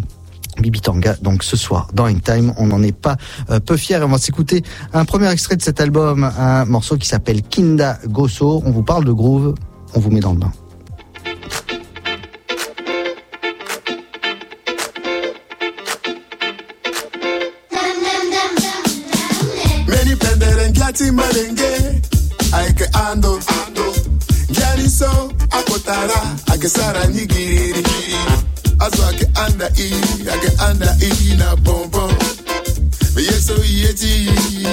Bibi 0.61 0.81
Tanga, 0.81 1.17
donc 1.23 1.45
ce 1.45 1.57
soir 1.57 1.89
dans 1.95 2.05
In 2.05 2.19
Time, 2.19 2.53
on 2.59 2.67
n'en 2.67 2.83
est 2.83 2.97
pas 2.97 3.17
euh, 3.51 3.61
peu 3.61 3.77
fiers. 3.77 4.03
On 4.03 4.09
va 4.09 4.19
s'écouter 4.19 4.63
un 4.93 5.05
premier 5.05 5.31
extrait 5.31 5.57
de 5.57 5.63
cet 5.63 5.81
album, 5.81 6.31
un 6.39 6.65
morceau 6.67 6.97
qui 6.97 7.09
s'appelle 7.09 7.43
Kinda 7.43 7.99
Gosso. 8.07 8.63
On 8.67 8.71
vous 8.71 8.83
parle 8.83 9.05
de 9.05 9.13
groove, 9.13 9.55
on 9.95 10.01
vous 10.01 10.11
met 10.11 10.21
dans 10.21 10.33
le 10.33 10.39
bain. 10.39 10.53
akesara 26.03 26.37
akesara 26.55 27.07
nyigiriri 27.07 27.85
azụ 28.79 29.03
ake 29.09 29.27
anda 29.45 29.69
iyi 29.77 30.29
ake 30.35 30.51
anda 30.69 30.97
iyi 31.03 31.35
na 31.37 31.57
bọmbọm 31.57 32.11
yeso 33.17 33.55
yeti 33.65 34.29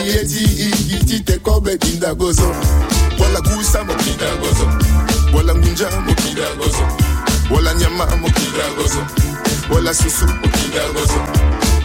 yeti 0.08 0.44
yiti 0.92 1.20
tekobe 1.20 1.78
kindagozo 1.78 2.56
wala 3.20 3.42
kusa 3.42 3.84
mo 3.84 3.94
kindagozo 3.94 4.66
wala 5.34 5.56
ngunja 5.56 5.90
mo 6.06 6.14
kindagozo 6.16 6.84
wala 7.52 7.74
nyama 7.74 8.06
mo 8.16 8.28
kindagozo 8.30 9.02
wala 9.74 9.94
susu 9.94 10.26
mo 10.26 10.48
kindagozo 10.48 11.20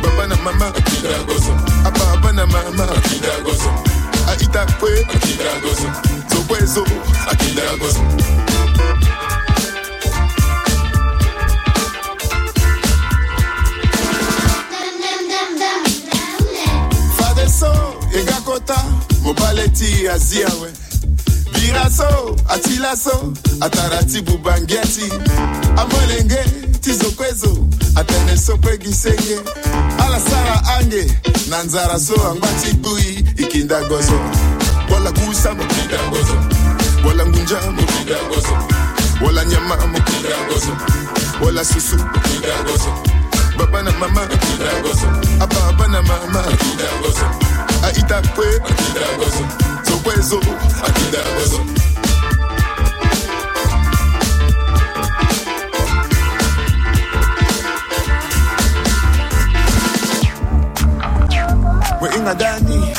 baba 0.03 0.27
na 0.27 0.37
mama 0.37 0.71
kindagozo 0.73 1.53
ababa 1.85 2.33
na 2.33 2.47
mama 2.47 2.87
kindagozo 2.87 3.71
aita 4.29 4.67
kwe 4.81 5.05
kwezo 5.05 5.89
zokwezo 6.35 6.85
kindagozo 7.39 8.01
mobaleti 19.25 20.09
aziawe 20.09 20.71
viraso 21.53 22.37
atilaso 22.49 23.33
ataratibu 23.61 24.39
bangeti 24.39 25.13
amolenge 25.77 26.39
tizokwezo 26.81 27.59
atanesopwegisenge 27.95 29.39
alasara 30.05 30.65
ange 30.79 31.07
na 31.49 31.63
nzara 31.63 32.01
so 32.01 32.15
angbatibui 32.31 33.25
ikindagozo 33.37 34.21
wala 34.95 35.13
kusa 35.13 35.55
mokidangozo 35.55 36.37
wala 37.09 37.27
ngunja 37.27 37.61
mokidangozo 37.71 38.59
wala 39.27 39.45
nyama 39.45 39.77
mokidangozo 39.77 40.77
wala 41.45 41.65
susu 41.65 41.97
mokidangozo 41.97 42.93
baba 43.59 43.83
na 43.83 43.91
mama 43.99 44.23
a 45.41 45.47
baba 45.47 45.87
na 45.89 46.03
mama 46.03 46.41
akida 46.41 46.89
gozo. 47.03 47.27
A 47.87 47.91
itakwe 48.01 48.47
akida 48.71 49.07
gozo. 49.19 49.45
Zokwezo 49.89 50.39
akida 50.87 51.23
gozo. 51.39 51.61
Mwenga 62.01 62.35
dani, 62.35 62.95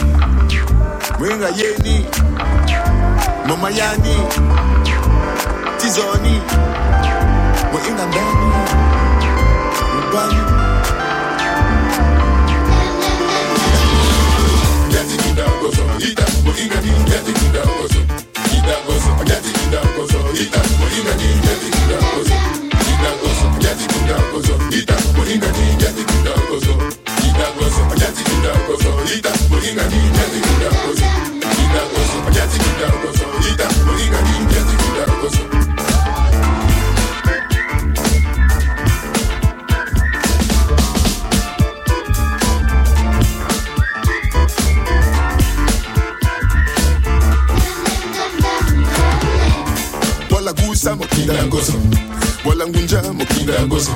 mwenga 1.19 1.47
yeni, 1.49 2.05
mama 3.47 3.69
yani, 3.69 4.15
tizoni, 5.77 6.41
mwenga 7.71 8.05
dani 8.05 8.84
one. 10.15 10.31
Gerçekten 14.91 15.51
gozo, 15.61 15.83
ita, 15.99 16.25
bu 16.45 16.51
ingani, 16.61 16.91
gerçekten 17.09 17.67
gozo, 17.77 18.01
ita 18.55 18.75
gozo, 18.87 19.11
gerçekten 19.27 19.85
gozo, 19.95 20.19
ita, 20.43 20.61
bu 20.79 20.85
ingani, 20.97 21.29
gerçekten 21.45 22.01
gozo, 22.15 22.35
ita 22.91 23.11
gozo, 23.21 23.47
ita, 24.79 24.95
bu 25.15 25.21
ingani, 25.31 25.65
gerçekten 25.79 26.39
gozo, 26.49 26.73
ita 27.27 27.47
gozo, 27.59 27.83
gerçekten 27.99 28.57
gozo, 28.67 28.91
ita, 29.17 29.31
bu 29.49 29.55
ingani, 29.67 30.01
gerçekten 30.15 30.73
gozo, 30.83 31.07
ita 31.63 31.81
gozo, 31.93 32.17
gerçekten 32.37 32.93
gozo, 33.01 33.25
ita, 33.51 33.67
bu 33.85 33.93
ingani, 34.03 34.44
mokinda 51.25 51.47
gozo 51.49 51.73
wala 52.45 52.67
ngunja 52.67 53.01
mokinda 53.13 53.65
gozo 53.65 53.91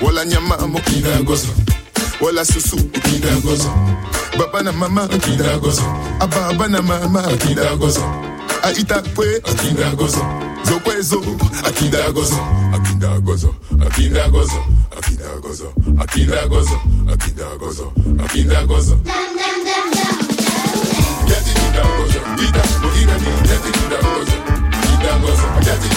wala 0.00 0.24
nyama 0.24 0.56
mokinda 0.68 1.22
gozo 1.22 1.48
wala 2.20 2.44
susu 2.44 2.76
mokinda 2.76 3.28
gozo 3.44 3.70
baba 4.38 4.62
na 4.62 4.72
mama 4.72 5.08
mokinda 5.12 5.58
gozo 5.58 5.82
ababa 6.20 6.68
na 6.68 6.82
mama 6.82 7.22
mokinda 7.22 7.76
gozo 7.76 8.00
aita 8.62 9.02
kwe 9.14 9.42
mokinda 9.46 9.90
gozo 9.90 10.24
zokwezo 10.68 11.22
akinda 11.68 12.12
gozo 12.12 12.38
akinda 12.74 13.20
gozo 13.20 13.54
akinda 13.86 14.28
gozo 14.28 14.64
akinda 14.98 15.28
gozo 15.42 15.72
akinda 16.00 16.46
gozo 16.48 16.80
akinda 17.12 17.56
gozo 17.58 17.92
akinda 18.24 18.66
gozo 18.66 18.98
Yeti 21.28 21.52
kinda 21.54 21.82
gozo 21.96 22.18
ita 22.48 22.62
mokinda 22.82 23.18
ni 23.18 23.50
yeti 23.50 23.70
kinda 23.78 23.96
gozo 23.96 24.43
idangozo 25.04 25.42
atati 25.58 25.94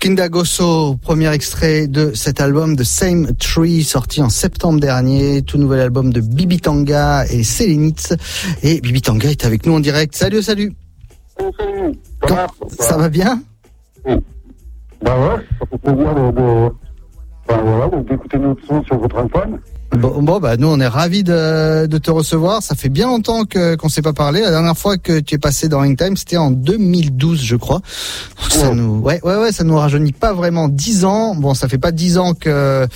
Kindagoso, 0.00 0.96
premier 0.96 1.30
extrait 1.30 1.86
de 1.86 2.14
cet 2.14 2.40
album 2.40 2.74
The 2.74 2.84
Same 2.84 3.34
Tree, 3.34 3.84
sorti 3.84 4.22
en 4.22 4.30
septembre 4.30 4.80
dernier. 4.80 5.42
Tout 5.42 5.58
nouvel 5.58 5.80
album 5.80 6.10
de 6.10 6.22
Bibi 6.22 6.58
Tanga 6.58 7.26
et 7.26 7.42
Sélénitz. 7.42 8.14
Et 8.62 8.80
Bibi 8.80 9.02
Tanga 9.02 9.28
est 9.28 9.44
avec 9.44 9.66
nous 9.66 9.74
en 9.74 9.80
direct. 9.80 10.14
Salut, 10.16 10.40
salut. 10.42 10.72
Comment- 12.22 12.46
ça 12.78 12.96
va 12.96 13.10
bien 13.10 13.42
Bah 14.06 14.14
ouais, 15.04 15.46
ça 15.58 15.66
fait 15.70 15.78
plaisir 15.78 16.14
de, 16.14 16.30
de, 16.32 16.70
enfin, 17.46 17.62
voilà, 17.62 17.88
donc 17.88 18.08
d'écouter 18.08 18.38
notre 18.38 18.66
son 18.66 18.82
sur 18.84 18.96
votre 18.98 19.18
iPhone. 19.18 19.58
Bon, 19.92 20.22
bon, 20.22 20.38
bah 20.38 20.56
nous 20.56 20.68
on 20.68 20.78
est 20.78 20.86
ravis 20.86 21.24
de, 21.24 21.86
de 21.86 21.98
te 21.98 22.10
recevoir. 22.10 22.62
Ça 22.62 22.76
fait 22.76 22.88
bien 22.88 23.08
longtemps 23.08 23.44
que 23.44 23.74
qu'on 23.74 23.88
s'est 23.88 24.02
pas 24.02 24.12
parlé. 24.12 24.40
La 24.40 24.50
dernière 24.50 24.76
fois 24.76 24.98
que 24.98 25.18
tu 25.18 25.34
es 25.34 25.38
passé 25.38 25.68
dans 25.68 25.80
Ring 25.80 25.98
Time, 25.98 26.16
c'était 26.16 26.36
en 26.36 26.52
2012, 26.52 27.42
je 27.42 27.56
crois. 27.56 27.80
Ça 28.50 28.72
nous, 28.72 29.00
ouais, 29.00 29.20
ouais, 29.24 29.36
ouais, 29.36 29.52
ça 29.52 29.64
nous 29.64 29.76
rajeunit 29.76 30.12
pas 30.12 30.32
vraiment 30.32 30.68
10 30.68 31.04
ans. 31.04 31.34
Bon, 31.34 31.54
ça 31.54 31.68
fait 31.68 31.78
pas 31.78 31.90
10 31.90 32.18
ans 32.18 32.34
que 32.34 32.86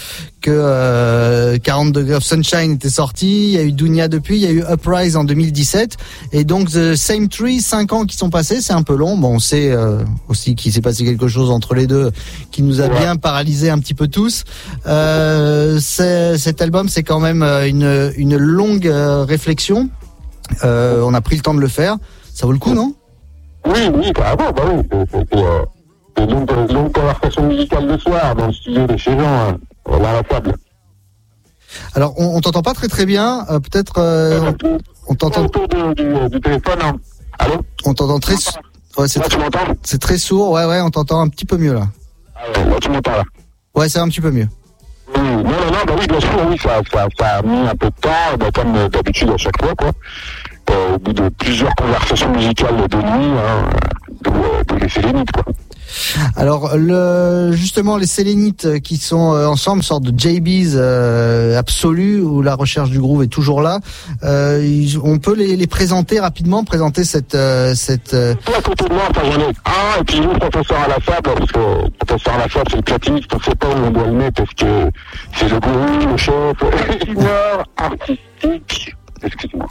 puisque 0.44 0.58
euh, 0.58 1.58
40 1.58 1.92
Degree 1.92 2.14
of 2.14 2.22
Sunshine 2.22 2.72
était 2.72 2.90
sorti, 2.90 3.48
il 3.48 3.50
y 3.50 3.58
a 3.58 3.62
eu 3.62 3.72
Dunia 3.72 4.08
depuis, 4.08 4.36
il 4.36 4.42
y 4.42 4.46
a 4.46 4.50
eu 4.50 4.62
Uprise 4.70 5.16
en 5.16 5.24
2017, 5.24 5.96
et 6.32 6.44
donc 6.44 6.70
The 6.70 6.94
Same 6.94 7.28
Tree, 7.28 7.60
5 7.60 7.92
ans 7.92 8.04
qui 8.04 8.16
sont 8.16 8.30
passés, 8.30 8.60
c'est 8.60 8.72
un 8.72 8.82
peu 8.82 8.94
long. 8.94 9.16
Bon, 9.16 9.36
on 9.36 9.38
sait 9.38 9.70
euh, 9.70 10.02
aussi 10.28 10.54
qu'il 10.54 10.72
s'est 10.72 10.82
passé 10.82 11.04
quelque 11.04 11.28
chose 11.28 11.50
entre 11.50 11.74
les 11.74 11.86
deux 11.86 12.10
qui 12.50 12.62
nous 12.62 12.80
a 12.80 12.88
bien 12.88 13.16
paralysé 13.16 13.70
un 13.70 13.78
petit 13.78 13.94
peu 13.94 14.08
tous. 14.08 14.44
Euh, 14.86 15.78
cet 15.80 16.60
album, 16.60 16.83
c'est 16.88 17.02
quand 17.02 17.20
même 17.20 17.42
euh, 17.42 17.68
une, 17.68 18.12
une 18.16 18.36
longue 18.36 18.86
euh, 18.86 19.24
réflexion. 19.24 19.88
Euh, 20.64 21.02
on 21.04 21.14
a 21.14 21.20
pris 21.20 21.36
le 21.36 21.42
temps 21.42 21.54
de 21.54 21.60
le 21.60 21.68
faire. 21.68 21.96
Ça 22.32 22.46
vaut 22.46 22.52
le 22.52 22.58
coup, 22.58 22.74
non? 22.74 22.94
Oui, 23.66 23.80
oui, 23.94 24.12
carrément, 24.12 24.50
bah 24.52 24.62
oui. 24.72 24.82
C'était 25.12 25.36
euh, 25.38 25.64
une 26.18 26.30
longue, 26.30 26.70
longue 26.72 26.92
conversation 26.92 27.46
musicale 27.46 27.86
le 27.86 27.98
soir 27.98 28.34
dans 28.34 28.46
le 28.48 28.52
studio 28.52 28.86
de 28.86 28.96
chez 28.96 29.12
Jean, 29.18 29.26
hein, 29.50 29.56
à 29.90 30.12
la 30.12 30.22
table. 30.22 30.54
Alors, 31.94 32.14
on, 32.18 32.36
on 32.36 32.40
t'entend 32.40 32.62
pas 32.62 32.74
très 32.74 32.88
très 32.88 33.06
bien. 33.06 33.46
euh, 33.50 33.58
Peut-être 33.58 33.94
euh, 33.98 34.52
on 35.08 35.14
t'entend. 35.14 35.44
Autour 35.46 35.66
du, 35.68 35.94
du, 35.94 36.28
du 36.30 36.40
téléphone, 36.40 36.78
hein. 36.82 36.94
Allô? 37.38 37.54
On 37.84 37.94
t'entend 37.94 38.18
très. 38.20 38.34
Ouais, 38.96 39.08
c'est 39.08 39.18
Là, 39.18 39.26
tu 39.28 39.38
m'entends? 39.38 39.58
c'est 39.82 40.00
très 40.00 40.18
sourd. 40.18 40.50
Ouais, 40.52 40.64
ouais, 40.66 40.80
on 40.80 40.90
t'entend 40.90 41.20
un 41.20 41.28
petit 41.28 41.44
peu 41.44 41.56
mieux 41.56 41.74
là. 41.74 41.88
Ah 42.36 42.40
ouais, 42.60 42.70
là, 42.70 42.76
tu 42.80 42.90
m'entends 42.90 43.10
là. 43.12 43.24
Ouais, 43.74 43.88
c'est 43.88 43.98
un 43.98 44.08
petit 44.08 44.20
peu 44.20 44.30
mieux. 44.30 44.46
Non, 45.16 45.22
non, 45.22 45.42
non, 45.42 45.84
bah 45.86 45.94
oui, 45.98 46.06
bien 46.06 46.20
sûr, 46.20 46.30
oui, 46.48 46.58
ça, 46.58 46.80
a 46.80 47.42
mis 47.42 47.68
un 47.68 47.76
peu 47.76 47.86
de 47.86 48.00
temps, 48.00 48.36
bah, 48.38 48.46
comme 48.52 48.76
euh, 48.76 48.88
d'habitude 48.88 49.30
à 49.30 49.36
chaque 49.36 49.60
fois, 49.62 49.74
quoi. 49.76 49.90
Euh, 50.70 50.94
au 50.94 50.98
bout 50.98 51.12
de 51.12 51.28
plusieurs 51.28 51.74
conversations 51.74 52.30
musicales 52.30 52.88
de 52.88 52.96
nuit, 52.96 53.32
hein, 53.38 53.68
de, 54.22 54.30
euh, 54.30 54.78
laisser 54.78 55.02
les 55.02 55.12
mythes, 55.12 55.32
quoi. 55.32 55.44
Alors, 56.36 56.76
le, 56.76 57.52
justement, 57.52 57.96
les 57.96 58.06
Sélénites 58.06 58.80
qui 58.80 58.96
sont 58.96 59.32
euh, 59.34 59.46
ensemble, 59.46 59.82
sorte 59.82 60.04
de 60.04 60.18
JBs 60.18 60.74
euh, 60.76 61.58
absolus, 61.58 62.20
où 62.20 62.42
la 62.42 62.54
recherche 62.54 62.90
du 62.90 62.98
groove 63.00 63.22
est 63.22 63.28
toujours 63.28 63.62
là. 63.62 63.80
Euh, 64.22 64.60
ils- 64.64 64.98
on 65.02 65.18
peut 65.18 65.34
les, 65.34 65.56
les 65.56 65.66
présenter 65.66 66.20
rapidement, 66.20 66.64
présenter 66.64 67.04
cette 67.04 67.34
euh, 67.34 67.74
cette. 67.74 68.14
euh, 68.14 68.34
à 68.56 68.62
côté 68.62 68.84
de 68.84 68.92
moi, 68.94 69.04
un, 69.14 70.00
et 70.00 70.04
puis 70.04 70.20
le 70.20 70.28
professeur 70.38 70.78
à 70.80 70.88
la 70.88 70.94
sable, 71.04 71.22
parce 71.36 71.52
que 71.52 71.58
le 71.58 71.90
professeur 72.06 72.34
à 72.34 72.38
la 72.38 72.48
sable, 72.48 72.66
c'est 72.70 72.76
le 72.76 72.82
platiniste, 72.82 73.30
on 73.34 73.40
sait 73.40 73.54
pas 73.54 73.68
où 73.68 73.84
on 73.86 73.90
doit 73.90 74.06
le 74.06 74.12
mettre, 74.12 74.42
est-ce 74.42 74.64
que 74.64 74.90
c'est 75.38 75.48
le 75.48 75.60
gourou, 75.60 76.10
le 76.10 76.16
chef, 76.16 76.56
senior, 77.06 77.64
artistique, 77.76 78.94
excuse-moi. 79.22 79.66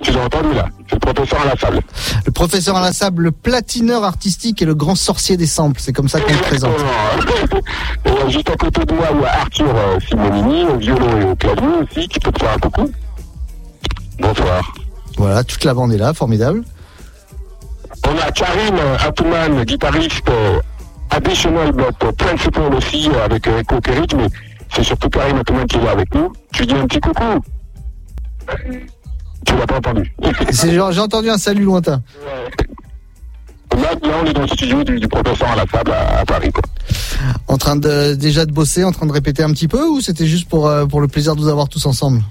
Tu 0.00 0.12
l'as 0.12 0.24
entendu 0.24 0.54
là, 0.54 0.66
c'est 0.88 0.94
le 0.94 1.12
professeur 1.12 1.40
à 1.40 1.44
la 1.46 1.56
sable. 1.56 1.80
le 2.26 2.32
professeur 2.32 2.76
à 2.76 2.80
la 2.80 2.92
sable, 2.92 3.22
le 3.22 3.32
platineur 3.32 4.04
artistique 4.04 4.60
et 4.60 4.64
le 4.64 4.74
grand 4.74 4.94
sorcier 4.94 5.36
des 5.36 5.46
samples. 5.46 5.80
C'est 5.80 5.92
comme 5.92 6.08
ça 6.08 6.20
qu'on 6.20 6.32
le 6.32 6.38
présente. 6.38 6.72
Et 8.04 8.08
euh, 8.08 8.28
juste 8.28 8.50
à 8.50 8.56
côté 8.56 8.84
de 8.84 8.92
moi, 8.92 9.06
il 9.14 9.20
y 9.22 9.24
a 9.24 9.40
Arthur 9.40 9.74
euh, 9.74 9.98
Simonini, 10.06 10.64
au 10.64 10.76
violon 10.76 11.20
et 11.20 11.24
au 11.24 11.34
clavier 11.34 11.68
aussi, 11.82 12.08
qui 12.08 12.20
peut 12.20 12.30
te 12.30 12.40
faire 12.40 12.52
un 12.52 12.58
coucou. 12.58 12.90
Bonsoir. 14.18 14.74
Voilà, 15.16 15.44
toute 15.44 15.64
la 15.64 15.72
bande 15.72 15.92
est 15.92 15.98
là, 15.98 16.12
formidable. 16.12 16.62
On 18.06 18.18
a 18.18 18.30
Karim 18.30 18.76
euh, 18.76 18.96
Atouman, 18.98 19.64
guitariste 19.64 20.30
additional 21.10 21.72
but 21.72 22.12
principal 22.18 22.74
aussi 22.74 23.08
avec 23.24 23.46
Echo 23.46 23.80
Kerrick, 23.80 24.14
mais 24.14 24.28
c'est 24.74 24.84
surtout 24.84 25.08
Karim 25.08 25.38
Atouman 25.38 25.66
qui 25.66 25.78
est 25.78 25.84
là 25.84 25.92
avec 25.92 26.14
nous. 26.14 26.32
Tu 26.52 26.66
dis 26.66 26.74
un 26.74 26.86
petit 26.86 27.00
coucou. 27.00 27.40
Tu 29.46 29.56
l'as 29.56 29.66
pas 29.66 29.76
entendu. 29.76 30.12
C'est 30.50 30.74
genre, 30.74 30.92
J'ai 30.92 31.00
entendu 31.00 31.30
un 31.30 31.38
salut 31.38 31.64
lointain. 31.64 32.02
Là, 33.72 33.92
là, 34.02 34.14
on 34.22 34.26
est 34.26 34.32
dans 34.32 34.42
le 34.42 34.48
studio 34.48 34.82
du, 34.84 34.98
du 34.98 35.08
professeur 35.08 35.48
à 35.50 35.56
la 35.56 35.66
table 35.66 35.90
à, 35.92 36.20
à 36.20 36.24
Paris. 36.24 36.50
Quoi. 36.52 36.62
En 37.46 37.58
train 37.58 37.76
de 37.76 38.14
déjà 38.14 38.46
de 38.46 38.52
bosser, 38.52 38.84
en 38.84 38.92
train 38.92 39.06
de 39.06 39.12
répéter 39.12 39.42
un 39.42 39.50
petit 39.50 39.68
peu, 39.68 39.86
ou 39.86 40.00
c'était 40.00 40.26
juste 40.26 40.48
pour 40.48 40.66
euh, 40.66 40.86
pour 40.86 41.00
le 41.00 41.08
plaisir 41.08 41.36
de 41.36 41.40
vous 41.40 41.48
avoir 41.48 41.68
tous 41.68 41.84
ensemble? 41.86 42.22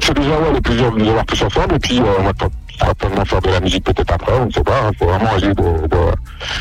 C'est 0.00 0.14
déjà 0.14 0.30
ouais, 0.38 0.52
le 0.52 0.60
plaisir 0.60 0.92
de 0.92 0.98
nous 0.98 1.08
avoir 1.08 1.24
tous 1.26 1.42
ensemble, 1.42 1.74
et 1.74 1.78
puis 1.78 1.98
euh, 1.98 2.04
on 2.20 2.22
va 2.24 2.32
certainement 2.78 3.24
faire 3.24 3.40
de 3.40 3.48
la 3.50 3.60
musique 3.60 3.84
peut-être 3.84 4.12
après, 4.12 4.32
on 4.40 4.46
ne 4.46 4.50
sait 4.52 4.62
pas. 4.62 4.80
hein. 4.86 4.90
C'est 4.98 5.04
vraiment 5.04 5.36
de, 5.38 5.88
de... 5.88 5.96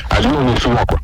À 0.10 0.22
lui, 0.22 0.30
on 0.38 0.56
est 0.56 0.60
souvent, 0.60 0.84
quoi. 0.88 1.00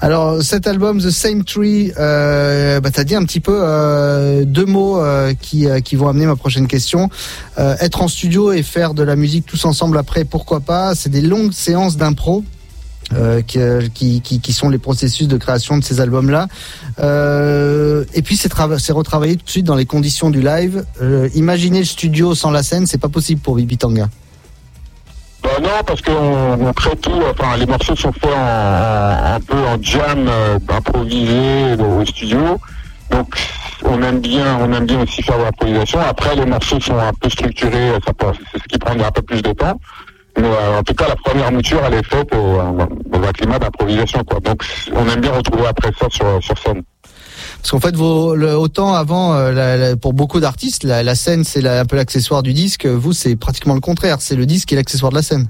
Alors 0.00 0.42
cet 0.42 0.66
album 0.66 1.00
The 1.00 1.10
Same 1.10 1.44
Tree, 1.44 1.92
euh, 1.98 2.80
bah, 2.80 2.90
t'as 2.92 3.04
dit 3.04 3.14
un 3.14 3.24
petit 3.24 3.40
peu 3.40 3.60
euh, 3.62 4.44
deux 4.44 4.66
mots 4.66 5.00
euh, 5.00 5.34
qui 5.40 5.66
euh, 5.66 5.80
qui 5.80 5.96
vont 5.96 6.08
amener 6.08 6.26
ma 6.26 6.36
prochaine 6.36 6.66
question. 6.66 7.10
Être 7.56 8.02
en 8.02 8.08
studio 8.08 8.52
et 8.52 8.62
faire 8.62 8.94
de 8.94 9.02
la 9.02 9.16
musique 9.16 9.46
tous 9.46 9.64
ensemble 9.64 9.96
après, 9.96 10.24
pourquoi 10.24 10.60
pas? 10.60 10.94
C'est 10.94 11.08
des 11.08 11.20
longues 11.20 11.52
séances 11.52 11.96
d'impro. 11.96 12.44
Qui, 13.46 14.20
qui, 14.22 14.40
qui, 14.40 14.52
sont 14.52 14.70
les 14.70 14.78
processus 14.78 15.28
de 15.28 15.36
création 15.36 15.76
de 15.78 15.84
ces 15.84 16.00
albums-là. 16.00 16.48
Et 16.98 18.22
puis 18.22 18.36
c'est 18.36 18.50
c'est 18.78 18.92
retravaillé 18.92 19.36
tout 19.36 19.44
de 19.44 19.50
suite 19.50 19.66
dans 19.66 19.76
les 19.76 19.86
conditions 19.86 20.30
du 20.30 20.40
live. 20.40 20.84
Euh, 21.02 21.28
imaginez 21.34 21.80
le 21.80 21.84
studio 21.84 22.34
sans 22.34 22.50
la 22.50 22.62
scène, 22.62 22.86
c'est 22.86 22.98
pas 22.98 23.08
possible 23.08 23.40
pour 23.40 23.56
Bibi 23.56 23.76
Tanga. 23.76 24.08
Bah 25.44 25.50
non, 25.62 25.68
parce 25.86 26.00
qu'on 26.00 26.12
on 26.58 26.72
crée 26.72 26.96
tout, 26.96 27.20
enfin 27.30 27.56
les 27.58 27.66
morceaux 27.66 27.94
sont 27.94 28.12
faits 28.12 28.32
en, 28.32 29.34
un 29.36 29.40
peu 29.40 29.58
en 29.58 29.76
jam, 29.82 30.26
euh, 30.26 30.58
improvisé 30.70 31.74
au 31.78 32.04
studio. 32.06 32.58
Donc 33.10 33.28
on 33.84 34.02
aime 34.02 34.20
bien, 34.20 34.58
on 34.60 34.72
aime 34.72 34.86
bien 34.86 35.02
aussi 35.02 35.22
faire 35.22 35.36
l'improvisation. 35.38 36.00
Après 36.00 36.34
les 36.34 36.46
morceaux 36.46 36.80
sont 36.80 36.98
un 36.98 37.12
peu 37.20 37.28
structurés, 37.28 37.90
ça 38.06 38.12
peut- 38.14 38.32
c'est 38.52 38.58
ce 38.58 38.64
qui 38.64 38.78
prend 38.78 38.92
un 38.98 39.10
peu 39.10 39.20
plus 39.20 39.42
de 39.42 39.52
temps. 39.52 39.78
Mais 40.38 40.48
euh, 40.48 40.78
en 40.78 40.82
tout 40.82 40.94
cas 40.94 41.08
la 41.08 41.16
première 41.16 41.52
mouture 41.52 41.80
elle 41.86 41.94
est 41.94 42.06
faite 42.06 42.34
au- 42.34 42.56
dans 43.10 43.28
un 43.28 43.32
climat 43.32 43.58
d'improvisation. 43.58 44.22
Donc 44.42 44.64
on 44.94 45.06
aime 45.10 45.20
bien 45.20 45.32
retrouver 45.32 45.66
après 45.66 45.90
ça 46.00 46.06
sur, 46.10 46.26
sur 46.42 46.58
scène. 46.58 46.82
Parce 47.64 47.70
qu'en 47.70 47.80
fait, 47.80 47.96
le, 47.96 48.58
autant 48.58 48.92
avant, 48.92 49.32
euh, 49.32 49.50
la- 49.50 49.96
pour 49.96 50.12
beaucoup 50.12 50.38
d'artistes, 50.38 50.84
la, 50.84 51.14
scène 51.14 51.44
c'est 51.44 51.66
un 51.66 51.86
peu 51.86 51.96
l'accessoire 51.96 52.42
du 52.42 52.52
disque. 52.52 52.84
Vous, 52.84 53.14
c'est 53.14 53.36
pratiquement 53.36 53.72
le 53.72 53.80
contraire. 53.80 54.18
C'est 54.20 54.36
le 54.36 54.44
disque 54.44 54.68
qui 54.68 54.74
est 54.74 54.76
l'accessoire 54.76 55.10
de 55.10 55.16
la 55.16 55.22
scène. 55.22 55.48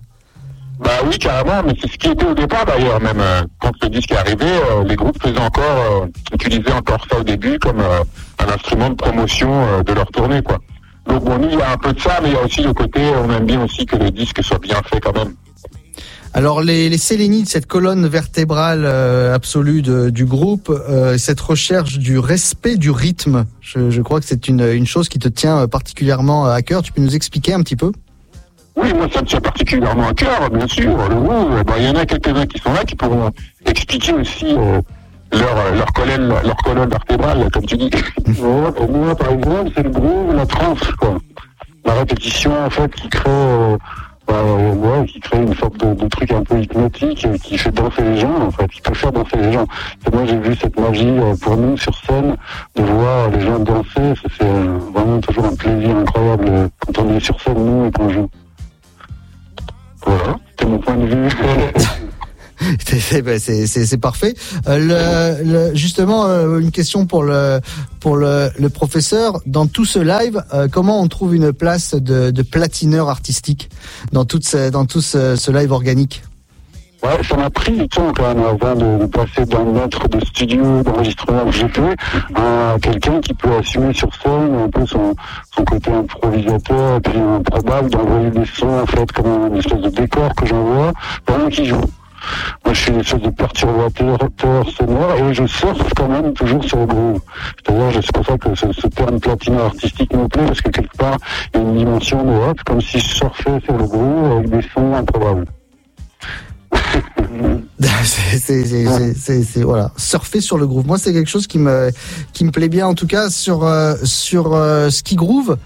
Bah 0.79 0.92
oui, 1.05 1.18
carrément, 1.18 1.64
mais 1.66 1.74
c'est 1.83 1.90
ce 1.90 1.98
qui 1.98 2.07
était 2.11 2.24
au 2.24 2.35
départ 2.35 2.66
d'ailleurs, 2.66 3.00
même 3.00 3.18
euh, 3.18 3.42
quand 3.61 3.72
le 3.83 3.88
disque 3.88 4.12
est 4.12 4.16
arrivé, 4.16 4.46
euh, 4.46 4.85
les 4.85 4.94
groupes 4.94 5.20
faisaient 5.20 5.40
encore, 5.40 6.07
utilisaient 6.33 6.72
encore 6.72 7.05
ça 7.11 7.18
au 7.18 7.24
début 7.24 7.59
comme 7.59 7.81
un 7.81 8.48
instrument 8.48 8.90
de 8.90 8.94
promotion 8.94 9.83
de 9.83 9.92
leur 9.92 10.07
tournée, 10.12 10.40
quoi. 10.40 10.59
Donc 11.09 11.24
bon, 11.24 11.37
nous, 11.38 11.48
il 11.50 11.59
y 11.59 11.62
a 11.62 11.72
un 11.72 11.77
peu 11.79 11.92
de 11.92 12.00
ça, 12.00 12.20
mais 12.22 12.29
il 12.29 12.35
y 12.35 12.38
a 12.38 12.44
aussi 12.44 12.62
le 12.62 12.72
côté, 12.72 13.00
on 13.24 13.29
aime 13.33 13.46
bien 13.46 13.64
aussi 13.64 13.87
que 13.87 13.96
le 13.96 14.12
disque 14.12 14.40
soit 14.44 14.61
bien 14.61 14.81
fait 14.88 15.00
quand 15.00 15.16
même. 15.16 15.35
Alors 16.37 16.62
les, 16.62 16.88
les 16.88 16.99
Sélénites, 16.99 17.49
cette 17.49 17.66
colonne 17.66 18.09
vertébrale 18.09 18.83
euh, 18.85 19.33
absolue 19.35 19.83
de- 19.83 20.11
du 20.11 20.25
groupe, 20.25 20.68
euh, 20.68 21.16
cette 21.16 21.40
recherche 21.40 21.99
du 21.99 22.18
respect 22.18 22.77
du 22.77 22.90
rythme, 22.90 23.44
je, 23.61 23.88
je 23.90 24.03
crois 24.03 24.18
que 24.18 24.27
c'est 24.27 24.49
une, 24.49 24.61
une 24.62 24.87
chose 24.87 25.09
qui 25.09 25.20
te 25.20 25.29
tient 25.29 25.59
euh, 25.59 25.66
particulièrement 25.68 26.47
à 26.47 26.61
cœur. 26.62 26.83
Tu 26.83 26.90
peux 26.92 27.01
nous 27.03 27.14
expliquer 27.14 27.55
un 27.55 27.61
petit 27.62 27.77
peu? 27.77 27.92
Oui, 28.77 28.92
moi, 28.94 29.07
ça 29.12 29.20
me 29.23 29.27
tient 29.27 29.40
particulièrement 29.40 30.09
à 30.09 30.14
cœur, 30.14 30.51
bien 30.51 30.66
sûr. 30.66 30.97
Le 31.09 31.62
bah, 31.62 31.75
il 31.79 31.85
y 31.85 31.88
en 31.88 31.94
a 31.94 32.05
quelques-uns 32.05 32.47
qui 32.47 32.59
sont 32.59 32.73
là 32.73 32.85
qui 32.85 32.97
pourront 32.97 33.31
expliquer 33.64 34.12
aussi 34.14 34.47
euh, 34.47 34.81
leur, 35.31 35.57
euh, 35.57 35.75
leur 35.77 35.92
colonne, 35.92 36.29
leur 36.44 36.57
colonne 36.57 36.88
vertébrale, 36.90 37.49
comme 37.53 37.64
tu 37.66 37.77
dis. 37.77 37.90
Ouais, 38.27 38.73
pour 38.73 38.90
moi, 38.90 39.14
par 39.14 39.31
exemple, 39.31 39.70
c'est 39.77 39.85
le 39.85 39.90
groove, 39.90 40.35
la 40.35 40.47
trance, 40.47 40.81
quoi. 40.99 41.16
La 41.85 41.94
répétition, 41.94 42.53
en 42.64 42.70
fait, 42.70 42.92
qui 42.97 43.09
crée, 43.09 43.23
euh, 43.31 43.77
bah, 43.77 44.13
euh, 44.30 44.74
ouais, 44.74 45.06
qui 45.06 45.20
crée 45.20 45.42
une 45.42 45.54
sorte 45.54 45.76
de, 45.76 46.08
truc 46.08 46.32
un 46.32 46.42
peu 46.42 46.60
hypnotique, 46.60 47.26
qui 47.42 47.58
fait 47.58 47.70
danser 47.70 48.02
les 48.02 48.18
gens, 48.18 48.34
en 48.40 48.50
fait, 48.50 48.68
qui 48.68 48.80
peut 48.80 48.94
faire 48.94 49.12
danser 49.12 49.37
les 49.37 49.52
gens. 49.52 49.66
Et 50.06 50.14
moi, 50.14 50.24
j'ai 50.24 50.38
vu 50.38 50.54
cette 50.56 50.78
magie 50.78 51.06
euh, 51.08 51.34
pour 51.37 51.56
nous 51.56 51.76
sur 51.76 51.94
scène, 51.94 52.37
de 52.74 52.82
voir 52.82 53.30
les 53.30 53.40
gens 53.40 53.58
danser. 53.58 54.14
C'est 54.38 54.44
euh, 54.44 54.78
vraiment 54.94 55.20
toujours 55.20 55.44
un 55.46 55.54
plaisir 55.54 55.96
incroyable 55.96 56.44
euh, 56.48 56.68
quand 56.80 57.02
on 57.02 57.16
est 57.16 57.20
sur 57.20 57.40
scène, 57.40 57.64
nous, 57.64 57.87
et 57.87 57.90
qu'on 57.90 58.08
joue. 58.08 58.30
Voilà, 60.06 60.37
c'était 60.50 60.66
mon 60.66 60.78
point 60.78 60.96
de 60.96 61.06
vue. 61.06 61.28
C'est 62.87 63.22
ben, 63.22 63.38
c'est- 63.38 63.96
parfait. 63.98 64.35
Euh, 64.68 65.40
le, 65.42 65.53
le- 65.70 65.74
justement, 65.74 66.27
euh, 66.27 66.59
une 66.59 66.70
question 66.70 67.07
pour 67.07 67.22
le 67.22 67.61
pour 68.00 68.16
le, 68.16 68.50
le 68.59 68.68
professeur. 68.68 69.40
Dans 69.46 69.66
tout 69.66 69.85
ce 69.85 69.98
live, 69.98 70.42
euh, 70.53 70.68
comment 70.70 71.00
on 71.00 71.09
trouve 71.09 71.35
une 71.35 71.53
place 71.53 71.94
de, 71.94 72.31
de 72.31 72.42
platineur 72.42 73.09
artistique 73.09 73.70
dans 74.12 74.24
toute 74.24 74.44
ce, 74.46 74.70
dans 74.70 74.85
tout 74.87 75.00
ce, 75.00 75.37
ce 75.37 75.50
live 75.50 75.72
organique? 75.72 76.22
Ouais, 77.03 77.22
ça 77.29 77.37
m'a 77.37 77.50
pris 77.50 77.72
du 77.72 77.87
temps 77.88 78.12
quand 78.16 78.35
même 78.35 78.42
avant 78.44 78.74
de, 78.74 79.03
de 79.03 79.07
passer 79.07 79.44
d'un 79.44 79.64
maître 79.64 80.09
de 80.09 80.24
studio, 80.24 80.83
d'enregistrement 80.83 81.44
que 81.44 81.53
j'étais, 81.53 81.94
à 82.35 82.77
quelqu'un 82.81 83.20
qui 83.20 83.35
peut 83.35 83.55
assumer 83.61 83.92
sur 83.92 84.09
scène 84.22 84.55
un 84.64 84.70
peu 84.70 84.87
son, 84.87 85.14
son 85.55 85.64
côté 85.64 85.90
improvisateur 85.90 87.00
puis 87.03 87.18
improbable 87.18 87.90
d'envoyer 87.90 88.31
des 88.31 88.46
sons 88.46 88.81
en 88.81 88.87
fait 88.87 89.11
comme 89.12 89.48
une 89.53 89.57
espèce 89.59 89.83
de 89.83 89.90
décor 89.90 90.35
que 90.35 90.46
j'envoie, 90.46 90.92
vraiment 91.29 91.48
qui 91.50 91.66
joue. 91.66 91.81
Moi, 92.64 92.74
je 92.74 92.80
suis 92.80 92.92
une 92.92 93.00
espèce 93.00 93.20
de 93.20 93.30
perturbateur 93.30 94.70
sonore 94.70 95.16
et 95.16 95.34
je 95.34 95.46
surfe 95.46 95.92
quand 95.96 96.08
même 96.08 96.32
toujours 96.32 96.64
sur 96.64 96.78
le 96.78 96.87
groove. 96.87 97.20
C'est-à-dire, 97.64 98.00
c'est 98.02 98.12
pour 98.12 98.26
ça 98.26 98.38
que 98.38 98.54
ce, 98.54 98.72
ce 98.72 98.87
terme 98.88 99.20
platine 99.20 99.58
artistique 99.58 100.12
me 100.12 100.28
plaît 100.28 100.46
parce 100.46 100.60
que 100.60 100.70
quelque 100.70 100.96
part, 100.96 101.18
il 101.54 101.60
y 101.60 101.64
a 101.64 101.66
une 101.66 101.76
dimension 101.76 102.22
de 102.24 102.32
hop, 102.32 102.60
comme 102.64 102.80
si 102.80 102.98
je 102.98 103.14
surfais 103.14 103.60
sur 103.64 103.76
le 103.76 103.84
groove 103.84 104.32
avec 104.32 104.50
des 104.50 104.62
sons 104.74 104.94
improbables. 104.94 105.46
c'est, 108.04 109.62
voilà, 109.62 109.92
surfer 109.96 110.40
sur 110.40 110.58
le 110.58 110.66
groove. 110.66 110.87
Moi, 110.87 110.98
c'est 110.98 111.12
quelque 111.12 111.30
chose 111.30 111.46
qui 111.46 111.58
me 111.58 111.90
qui 112.32 112.44
me 112.44 112.50
plaît 112.50 112.68
bien, 112.68 112.87
en 112.87 112.94
tout 112.94 113.06
cas 113.06 113.30
sur 113.30 113.64
euh, 113.64 113.94
sur 114.04 114.54
euh, 114.54 114.90
ski 114.90 115.16
groove. 115.16 115.56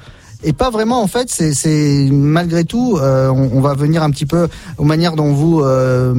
Et 0.45 0.53
pas 0.53 0.71
vraiment 0.71 1.03
en 1.03 1.09
fait, 1.09 1.29
c'est 1.31 2.09
malgré 2.13 2.63
tout, 2.65 2.97
euh, 2.97 3.29
on, 3.29 3.61
va 3.61 3.75
venir 3.75 4.05
un 4.05 4.11
petit 4.11 4.25
peu 4.25 4.47
aux 4.77 4.85
manières 4.85 5.17
dont 5.17 5.33
vous 5.33 5.63
euh, 5.63 6.13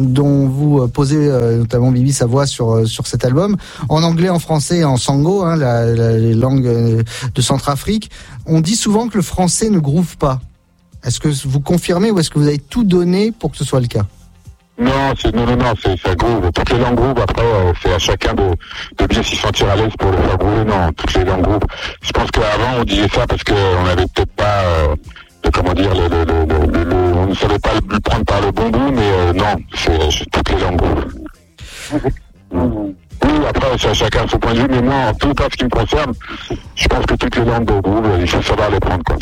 dont 0.00 0.48
vous 0.48 0.88
posez 0.88 1.18
euh, 1.18 1.58
notamment 1.58 1.90
Bibi 1.90 2.12
sa 2.14 2.24
voix 2.24 2.46
sur 2.46 2.88
sur 2.88 3.06
cet 3.06 3.26
album 3.26 3.56
en 3.90 4.02
anglais, 4.02 4.30
en 4.30 4.38
français, 4.38 4.82
en 4.84 4.96
sango, 4.96 5.42
hein, 5.42 5.56
la, 5.56 5.84
la- 5.84 6.16
les 6.16 6.32
langues 6.32 7.04
de 7.34 7.42
Centrafrique. 7.42 8.10
On 8.46 8.62
dit 8.62 8.76
souvent 8.76 9.08
que 9.08 9.16
le 9.18 9.22
français 9.22 9.68
ne 9.68 9.78
groove 9.78 10.16
pas. 10.16 10.40
Est-ce 11.04 11.20
que 11.20 11.28
vous 11.46 11.60
confirmez 11.60 12.10
ou 12.10 12.18
est-ce 12.18 12.30
que 12.30 12.38
vous 12.38 12.48
avez 12.48 12.58
tout 12.58 12.82
donné 12.82 13.30
pour 13.30 13.50
que 13.50 13.58
ce 13.58 13.64
soit 13.64 13.80
le 13.80 13.88
cas? 13.88 14.06
Non, 14.78 14.90
non, 15.34 15.46
non, 15.46 15.56
non, 15.56 15.72
ça 16.02 16.14
groove. 16.14 16.50
Toutes 16.52 16.70
les 16.70 16.78
langues 16.78 16.96
groove, 16.96 17.18
après, 17.18 17.42
c'est 17.82 17.94
à 17.94 17.98
chacun 17.98 18.34
de, 18.34 19.06
bien 19.06 19.22
s'y 19.22 19.34
sentir 19.36 19.70
à 19.70 19.76
l'aise 19.76 19.92
pour 19.98 20.10
le 20.10 20.18
faire 20.18 20.36
groover. 20.36 20.64
Non, 20.64 20.92
toutes 20.94 21.14
les 21.14 21.24
langues 21.24 21.42
groove. 21.42 21.60
Je 22.02 22.12
pense 22.12 22.30
on 22.80 22.84
disait 22.84 23.08
ça 23.08 23.26
parce 23.26 23.42
qu'on 23.44 23.84
n'avait 23.84 24.06
peut-être 24.14 24.32
pas, 24.32 24.62
euh, 24.64 24.96
comment 25.52 25.74
dire, 25.74 25.92
le, 25.94 27.16
on 27.16 27.26
ne 27.26 27.34
savait 27.34 27.58
pas 27.58 27.70
le 27.74 28.00
prendre 28.00 28.24
par 28.24 28.40
le 28.40 28.50
bon 28.50 28.68
bout, 28.70 28.90
mais 28.92 29.02
euh, 29.02 29.32
non, 29.32 29.56
c'est 29.74 30.10
c'est 30.10 30.30
toutes 30.30 30.50
les 30.50 30.60
langues. 30.60 30.80
Oui, 32.52 33.30
après, 33.48 33.88
à 33.88 33.94
chacun 33.94 34.26
son 34.28 34.38
point 34.38 34.54
de 34.54 34.60
vue, 34.60 34.68
mais 34.70 34.82
moi, 34.82 34.94
en 35.08 35.14
tout 35.14 35.34
cas, 35.34 35.44
ce 35.50 35.56
qui 35.56 35.64
me 35.64 35.70
concerne, 35.70 36.12
je 36.74 36.88
pense 36.88 37.06
que 37.06 37.14
toutes 37.14 37.36
les 37.36 37.44
langues 37.44 37.64
de 37.64 37.80
groove, 37.80 38.06
il 38.20 38.28
faut 38.28 38.42
savoir 38.42 38.70
les 38.70 38.80
prendre, 38.80 39.02
quoi. 39.04 39.16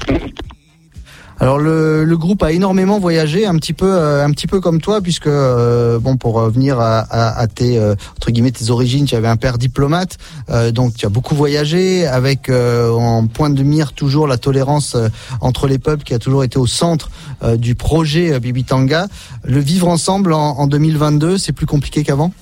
Alors 1.41 1.59
le, 1.59 2.05
le 2.05 2.17
groupe 2.17 2.43
a 2.45 2.53
énormément 2.53 2.99
voyagé, 3.01 3.45
un 3.45 3.57
petit 3.57 3.73
peu, 3.73 3.93
euh, 3.93 4.25
un 4.25 4.31
petit 4.31 4.47
peu 4.47 4.61
comme 4.61 4.81
toi, 4.81 5.01
puisque 5.01 5.27
euh, 5.27 5.99
bon, 5.99 6.17
pour 6.17 6.35
revenir 6.35 6.79
à, 6.79 7.01
à, 7.01 7.39
à 7.39 7.47
tes 7.49 7.77
euh, 7.77 7.95
entre 8.17 8.31
guillemets 8.31 8.53
tes 8.53 8.71
origines, 8.71 9.05
tu 9.05 9.17
avais 9.17 9.29
un 9.29 9.37
père 9.37 9.59
diplomate, 9.59 10.17
euh, 10.51 10.71
donc 10.71 10.95
tu 10.95 11.07
as 11.07 11.09
beaucoup 11.09 11.35
voyagé, 11.35 12.07
avec 12.07 12.49
euh, 12.49 12.91
en 12.93 13.27
point 13.27 13.51
de 13.51 13.63
mire 13.63 13.93
toujours 13.93 14.29
la 14.29 14.39
tolérance 14.39 14.95
euh, 14.95 15.09
entre 15.41 15.67
les 15.67 15.79
peuples, 15.79 16.05
qui 16.05 16.15
a 16.15 16.19
toujours 16.21 16.45
été 16.45 16.59
au 16.59 16.67
centre 16.69 17.11
euh, 17.43 17.57
du 17.57 17.75
projet 17.75 18.33
euh, 18.33 18.39
Bibi 18.39 18.65
Tanga. 18.65 19.09
Le 19.43 19.59
vivre 19.59 19.89
ensemble 19.89 20.33
en, 20.33 20.59
en 20.59 20.67
2022, 20.69 21.37
c'est 21.37 21.53
plus 21.53 21.67
compliqué 21.67 22.05
qu'avant? 22.05 22.33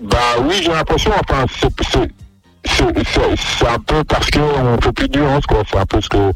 Bah 0.00 0.18
oui, 0.46 0.60
j'ai 0.62 0.70
l'impression, 0.70 1.10
enfin, 1.28 1.44
c'est, 1.60 2.12
c'est, 2.64 3.68
un 3.68 3.78
peu 3.78 4.04
parce 4.04 4.30
qu'on 4.30 4.80
fait 4.82 4.92
plus 4.92 5.08
de 5.08 5.18
nuances, 5.18 5.46
quoi. 5.46 5.62
C'est 5.70 5.78
un 5.78 5.86
peu 5.86 6.00
ce 6.00 6.08
que 6.08 6.32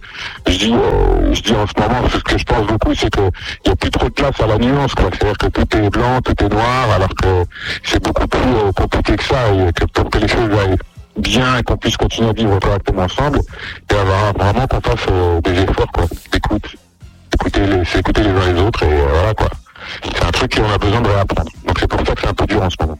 je 0.47 0.59
dis, 0.59 0.75
euh, 0.75 1.35
je 1.35 1.43
dis 1.43 1.55
en 1.55 1.67
ce 1.67 1.81
moment, 1.81 2.09
ce 2.09 2.19
que 2.19 2.39
je 2.39 2.45
pense 2.45 2.67
beaucoup, 2.67 2.95
c'est 2.95 3.11
que 3.11 3.31
il 3.65 3.69
y 3.69 3.73
a 3.73 3.77
plus 3.77 3.91
trop 3.91 4.07
de 4.07 4.13
place 4.15 4.41
à 4.41 4.47
la 4.47 4.59
nuance, 4.59 4.95
quoi. 4.95 5.07
C'est-à-dire 5.13 5.39
que 5.39 5.47
tout 5.49 5.77
est 5.77 5.91
blanc, 5.91 6.21
tout 6.23 6.45
est 6.45 6.49
noir, 6.49 6.91
alors 6.95 7.15
que 7.15 7.45
c'est 7.85 8.03
beaucoup 8.03 8.27
plus 8.27 8.41
euh, 8.41 8.73
compliqué 8.73 9.17
que 9.17 9.25
ça, 9.25 9.53
et 9.53 9.73
que 9.73 9.85
pour 9.87 10.11
que 10.11 10.19
les 10.19 10.29
choses 10.29 10.51
aillent 10.59 10.79
bien 11.17 11.59
et 11.59 11.63
qu'on 11.63 11.77
puisse 11.77 11.97
continuer 11.97 12.31
à 12.31 12.33
vivre 12.33 12.59
correctement 12.59 13.03
ensemble, 13.03 13.41
et 13.91 13.95
avoir 13.95 14.33
vraiment 14.33 14.67
qu'on 14.67 14.81
fasse 14.81 15.07
euh, 15.11 15.41
des 15.41 15.63
efforts, 15.63 15.93
quoi, 15.93 16.05
d'écoute. 16.33 16.77
Écouter 17.35 17.67
les, 17.67 17.99
écouter 17.99 18.23
les 18.23 18.31
uns 18.31 18.53
les 18.53 18.61
autres, 18.61 18.83
et 18.83 18.93
euh, 18.93 19.07
voilà, 19.11 19.35
quoi. 19.35 19.49
C'est 20.05 20.25
un 20.25 20.31
truc 20.31 20.55
qu'on 20.55 20.71
a 20.71 20.79
besoin 20.79 21.01
de 21.01 21.09
réapprendre. 21.09 21.51
Donc 21.67 21.79
c'est 21.79 21.89
pour 21.89 22.07
ça 22.07 22.15
que 22.15 22.21
c'est 22.21 22.29
un 22.29 22.35
peu 22.35 22.47
dur 22.47 22.63
en 22.63 22.71
ce 22.71 22.77
moment. 22.81 22.99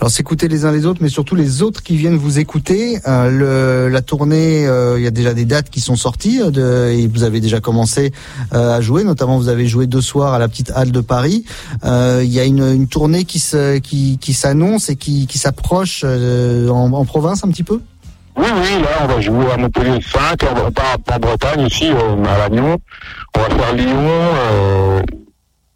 Alors 0.00 0.10
s'écouter 0.10 0.48
les 0.48 0.64
uns 0.64 0.72
les 0.72 0.86
autres, 0.86 1.00
mais 1.02 1.08
surtout 1.08 1.34
les 1.34 1.62
autres 1.62 1.82
qui 1.82 1.96
viennent 1.96 2.16
vous 2.16 2.38
écouter. 2.38 2.98
Euh, 3.06 3.86
le, 3.86 3.88
la 3.92 4.02
tournée, 4.02 4.66
euh, 4.66 4.98
il 4.98 5.04
y 5.04 5.06
a 5.06 5.10
déjà 5.10 5.34
des 5.34 5.44
dates 5.44 5.70
qui 5.70 5.80
sont 5.80 5.96
sorties 5.96 6.40
euh, 6.42 6.50
de, 6.50 6.90
et 6.92 7.06
vous 7.06 7.22
avez 7.22 7.40
déjà 7.40 7.60
commencé 7.60 8.12
euh, 8.52 8.76
à 8.76 8.80
jouer. 8.80 9.04
Notamment, 9.04 9.38
vous 9.38 9.48
avez 9.48 9.66
joué 9.66 9.86
deux 9.86 10.00
soirs 10.00 10.34
à 10.34 10.38
la 10.38 10.48
petite 10.48 10.72
halle 10.74 10.92
de 10.92 11.00
Paris. 11.00 11.44
Euh, 11.84 12.22
Il 12.24 12.32
y 12.32 12.40
a 12.40 12.44
une, 12.44 12.62
une 12.62 12.88
tournée 12.88 13.24
qui 13.24 13.38
se, 13.38 13.78
qui, 13.78 14.18
qui 14.18 14.34
s'annonce 14.34 14.88
et 14.88 14.96
qui, 14.96 15.26
qui 15.26 15.38
s'approche 15.38 16.02
euh, 16.04 16.68
en, 16.68 16.92
en 16.92 17.04
province 17.04 17.44
un 17.44 17.48
petit 17.48 17.64
peu? 17.64 17.80
Oui, 18.36 18.46
oui, 18.52 18.82
là, 18.82 18.88
on 19.04 19.06
va 19.06 19.20
jouer 19.20 19.46
à 19.52 19.56
Montpellier 19.56 19.94
le 19.94 20.00
5, 20.00 20.40
on 20.50 20.54
va 20.54 20.70
pas 20.72 20.96
en 21.14 21.18
Bretagne 21.20 21.68
euh, 21.82 22.24
à 22.24 22.48
Lannion. 22.48 22.78
On 23.36 23.40
va 23.40 23.48
faire 23.48 23.74
Lyon, 23.76 25.02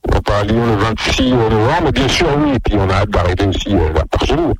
on 0.08 0.14
va 0.14 0.20
pas 0.20 0.38
à 0.38 0.44
Lyon 0.44 0.66
le 0.66 0.76
26 0.76 1.30
novembre, 1.32 1.82
mais 1.84 1.92
bien 1.92 2.08
sûr, 2.08 2.26
oui, 2.38 2.52
et 2.54 2.58
puis 2.58 2.76
on 2.78 2.88
a 2.88 2.94
hâte 2.94 3.10
d'arriver 3.10 3.46
aussi 3.46 3.74
euh, 3.74 3.90
par 4.10 4.24
chez 4.24 4.36
nous. 4.36 4.52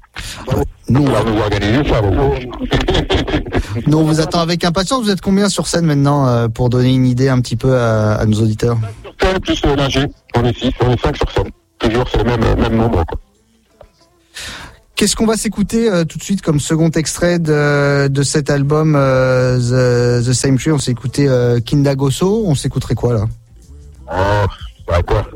Nous, 0.89 1.03
on 1.03 1.11
va 1.11 1.23
nous 1.25 1.39
organiser 1.39 1.89
ça. 1.89 2.01
donc. 2.01 2.49
Nous, 3.87 3.99
on 3.99 4.03
vous 4.05 4.21
attend 4.21 4.41
avec 4.41 4.65
impatience. 4.65 5.03
Vous 5.03 5.11
êtes 5.11 5.21
combien 5.21 5.49
sur 5.49 5.67
scène 5.67 5.85
maintenant 5.85 6.27
euh, 6.27 6.49
pour 6.49 6.71
donner 6.71 6.95
une 6.95 7.07
idée 7.07 7.29
un 7.29 7.41
petit 7.41 7.57
peu 7.57 7.77
à, 7.77 8.15
à 8.15 8.25
nos 8.27 8.41
auditeurs 8.41 8.79
Scène 9.21 9.39
plus 9.41 9.63
linge, 9.65 10.09
on 10.35 10.45
est 10.45 10.59
6, 10.59 10.71
on 10.81 10.91
est 10.91 11.01
5 11.01 11.17
sur 11.17 11.31
scène. 11.31 11.51
Toujours, 11.79 12.05
c'est 12.11 12.19
le 12.19 12.25
même, 12.25 12.43
euh, 12.43 12.57
même 12.57 12.77
nombre, 12.77 13.05
quoi. 13.07 13.19
Qu'est-ce 14.99 15.15
qu'on 15.15 15.27
va 15.27 15.37
s'écouter 15.37 15.89
euh, 15.89 16.05
tout 16.05 16.19
de 16.19 16.25
suite 16.25 16.43
comme 16.43 16.59
second 16.59 16.91
extrait 16.91 17.39
de, 17.39 18.09
de 18.09 18.23
cet 18.25 18.51
album 18.51 18.97
euh, 18.97 20.21
The, 20.21 20.27
The 20.27 20.33
Same 20.33 20.59
Tree? 20.59 20.73
On 20.73 20.79
s'est 20.81 20.91
écouté 20.91 21.29
euh, 21.29 21.61
Kindagoso. 21.61 22.43
On 22.45 22.57
s'écouterait 22.57 22.97
quoi 22.97 23.15
là? 23.15 23.25
Oh, 24.13 24.47
bah 24.89 25.03
quoi? 25.07 25.27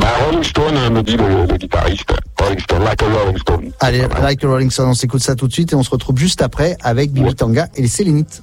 Bah 0.00 0.08
Rolling 0.24 0.42
Stone, 0.42 0.76
euh, 0.76 0.90
me 0.90 1.02
dit 1.02 1.16
le, 1.16 1.46
le 1.46 1.56
guitariste. 1.56 2.10
Rolling 2.40 2.58
Stone, 2.60 2.82
like 2.84 3.02
a 3.02 3.06
Rolling 3.06 3.38
Stone. 3.38 3.72
Allez, 3.80 4.06
Like 4.20 4.42
a 4.44 4.48
Rolling 4.48 4.70
Stone, 4.70 4.88
on 4.88 4.94
s'écoute 4.94 5.22
ça 5.22 5.34
tout 5.34 5.48
de 5.48 5.52
suite 5.52 5.72
et 5.72 5.76
on 5.76 5.82
se 5.82 5.90
retrouve 5.90 6.18
juste 6.18 6.42
après 6.42 6.76
avec 6.82 7.12
Bibi 7.12 7.34
Tanga 7.34 7.68
et 7.76 7.82
les 7.82 7.88
Sélénites. 7.88 8.42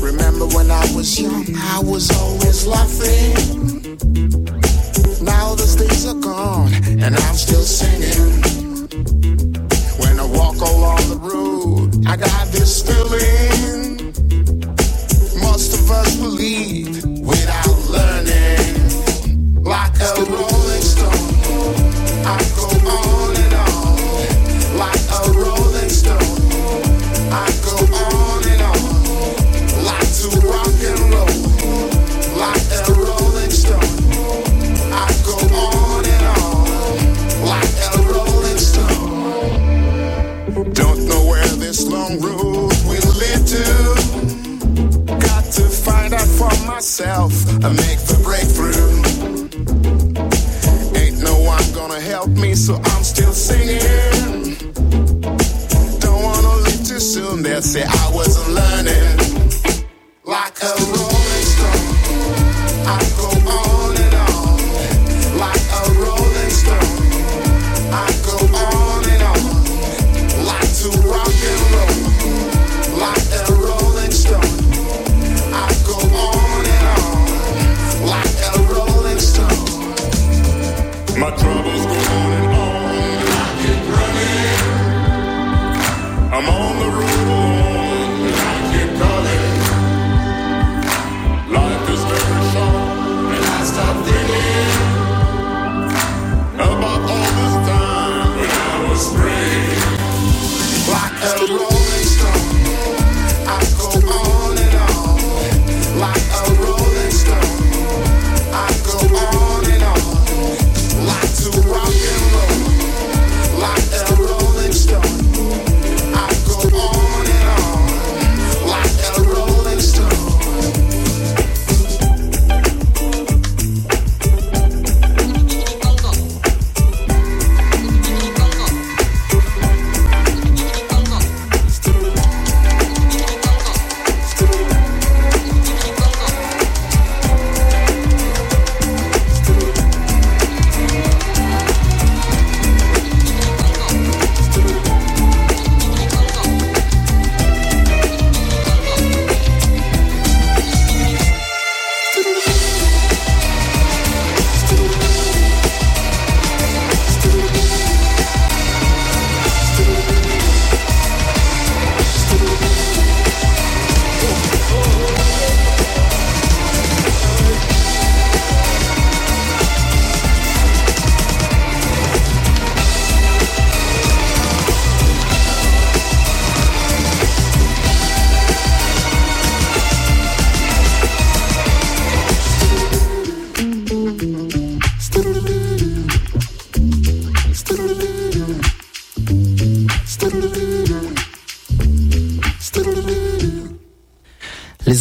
Remember 0.00 0.46
when 0.56 0.70
I 0.70 0.84
was 0.94 1.18
young, 1.20 1.44
I 1.56 1.80
was 1.84 2.10
always 2.10 2.66
laughing. 2.66 3.51
Gone, 6.42 6.74
and 7.04 7.14
I'm 7.14 7.36
still 7.36 7.62
singing. 7.62 8.32
When 10.00 10.18
I 10.18 10.26
walk 10.26 10.56
along 10.56 11.02
the 11.08 11.18
road, 11.32 12.04
I 12.06 12.16
got 12.16 12.48
this 12.48 12.82
feeling. 12.82 14.12
Most 15.40 15.74
of 15.78 15.90
us 15.90 16.16
believe 16.16 17.04
without 17.20 17.78
learning. 17.96 19.62
Like 19.62 19.94
a 20.00 20.24
rolling 20.32 20.51
long 42.12 42.20
road 42.20 42.72
will 42.86 43.12
lead 43.14 43.46
to. 43.46 43.64
Got 45.06 45.44
to 45.52 45.62
find 45.62 46.14
out 46.14 46.26
for 46.26 46.50
myself 46.66 47.32
and 47.48 47.76
make 47.76 48.00
the 48.06 48.20
breakthrough. 48.24 49.02
Ain't 50.98 51.22
no 51.22 51.38
one 51.40 51.72
gonna 51.72 52.00
help 52.00 52.28
me, 52.28 52.54
so 52.54 52.74
I'm 52.74 53.04
still 53.04 53.32
singing. 53.32 54.56
Don't 56.00 56.22
wanna 56.22 56.56
leave 56.64 56.86
too 56.86 57.00
soon, 57.00 57.42
they'll 57.42 57.62
say 57.62 57.84
I 57.84 58.10
wasn't 58.14 58.54
learning 58.54 59.70
like 60.24 60.62
a 60.62 60.74
rolling 60.92 61.21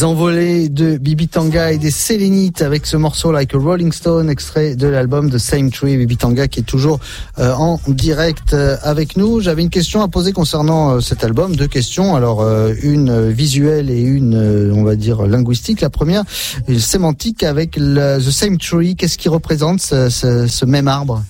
envolées 0.03 0.69
de 0.69 0.97
Bibi 0.97 1.27
Tanga 1.27 1.71
et 1.71 1.77
des 1.77 1.91
Sélénites 1.91 2.61
avec 2.61 2.85
ce 2.85 2.97
morceau 2.97 3.31
Like 3.31 3.53
a 3.53 3.57
Rolling 3.57 3.91
Stone, 3.91 4.29
extrait 4.29 4.75
de 4.75 4.87
l'album 4.87 5.29
The 5.29 5.37
Same 5.37 5.69
Tree. 5.71 5.97
Bibi 5.97 6.17
Tanga 6.17 6.47
qui 6.47 6.59
est 6.59 6.63
toujours 6.63 6.99
euh, 7.39 7.53
en 7.53 7.79
direct 7.87 8.53
euh, 8.53 8.77
avec 8.83 9.17
nous. 9.17 9.39
J'avais 9.41 9.61
une 9.61 9.69
question 9.69 10.01
à 10.01 10.07
poser 10.07 10.31
concernant 10.33 10.91
euh, 10.91 10.99
cet 11.01 11.23
album, 11.23 11.55
deux 11.55 11.67
questions. 11.67 12.15
Alors 12.15 12.41
euh, 12.41 12.73
une 12.83 13.09
euh, 13.09 13.29
visuelle 13.29 13.89
et 13.89 14.01
une, 14.01 14.35
euh, 14.35 14.73
on 14.73 14.83
va 14.83 14.95
dire, 14.95 15.23
linguistique. 15.27 15.81
La 15.81 15.89
première, 15.89 16.23
une 16.67 16.79
sémantique 16.79 17.43
avec 17.43 17.75
le, 17.77 18.17
The 18.19 18.31
Same 18.31 18.57
Tree. 18.57 18.95
Qu'est-ce 18.95 19.17
qui 19.17 19.29
représente 19.29 19.81
ce, 19.81 20.09
ce- 20.09 20.47
ce 20.47 20.65
même 20.65 20.87
arbre? 20.87 21.23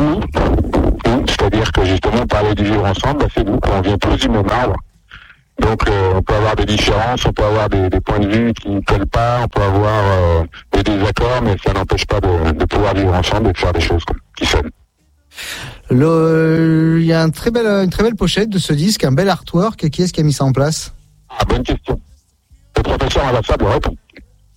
Nous, 0.00 0.20
c'est-à-dire 1.28 1.72
que 1.72 1.84
justement, 1.84 2.26
parler 2.26 2.54
du 2.54 2.64
vivre 2.64 2.84
ensemble, 2.84 3.20
bah, 3.20 3.26
c'est 3.34 3.44
nous, 3.44 3.58
on 3.76 3.80
vient 3.80 3.96
tous 3.98 4.16
du 4.16 4.28
même 4.28 4.48
arbre. 4.48 4.76
Donc, 5.60 5.88
euh, 5.88 6.12
on 6.16 6.22
peut 6.22 6.34
avoir 6.34 6.56
des 6.56 6.64
différences, 6.64 7.24
on 7.26 7.32
peut 7.32 7.44
avoir 7.44 7.68
des, 7.68 7.88
des 7.90 8.00
points 8.00 8.18
de 8.18 8.28
vue 8.28 8.52
qui 8.54 8.70
ne 8.70 8.80
collent 8.80 9.06
pas, 9.06 9.40
on 9.44 9.48
peut 9.48 9.62
avoir 9.62 9.92
euh, 10.04 10.42
des 10.72 10.82
désaccords, 10.82 11.42
mais 11.42 11.56
ça 11.64 11.72
n'empêche 11.72 12.06
pas 12.06 12.20
de, 12.20 12.52
de 12.52 12.64
pouvoir 12.64 12.94
vivre 12.94 13.12
ensemble 13.14 13.48
et 13.50 13.52
de 13.52 13.58
faire 13.58 13.72
des 13.72 13.80
choses 13.80 14.02
qui 14.36 14.46
sonnent. 14.46 14.70
Il 15.90 17.04
y 17.04 17.12
a 17.12 17.22
un 17.22 17.30
très 17.30 17.50
belle, 17.50 17.66
une 17.66 17.90
très 17.90 18.02
belle 18.02 18.14
pochette 18.16 18.48
de 18.48 18.58
ce 18.58 18.72
disque, 18.72 19.04
un 19.04 19.12
bel 19.12 19.28
artwork. 19.28 19.88
Qui 19.90 20.02
est-ce 20.02 20.12
qui 20.12 20.20
a 20.20 20.22
mis 20.22 20.32
ça 20.32 20.44
en 20.44 20.52
place? 20.52 20.94
Ah, 21.28 21.44
bonne 21.48 21.62
question. 21.62 22.00
Le 22.76 22.82
professeur 22.82 23.26
Alassad 23.26 23.60
le 23.60 23.68
répond. 23.68 23.96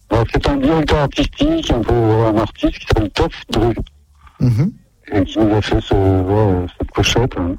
Alors, 0.10 0.26
C'est 0.32 0.48
un 0.48 0.58
directeur 0.58 1.00
artistique, 1.00 1.72
un 1.72 1.82
peu 1.82 1.94
un 1.94 2.38
artiste 2.38 2.80
qui 2.80 2.86
s'appelle 2.88 3.10
Toff 3.12 3.42
Dru. 3.50 3.74
Mhm. 4.40 4.72
Et 5.12 5.24
qui 5.26 5.40
nous 5.40 5.56
a 5.56 5.62
fait 5.62 5.82
ce, 5.82 5.94
ouais, 5.94 6.66
cette 6.78 6.92
pochette. 6.92 7.34
hein. 7.38 7.56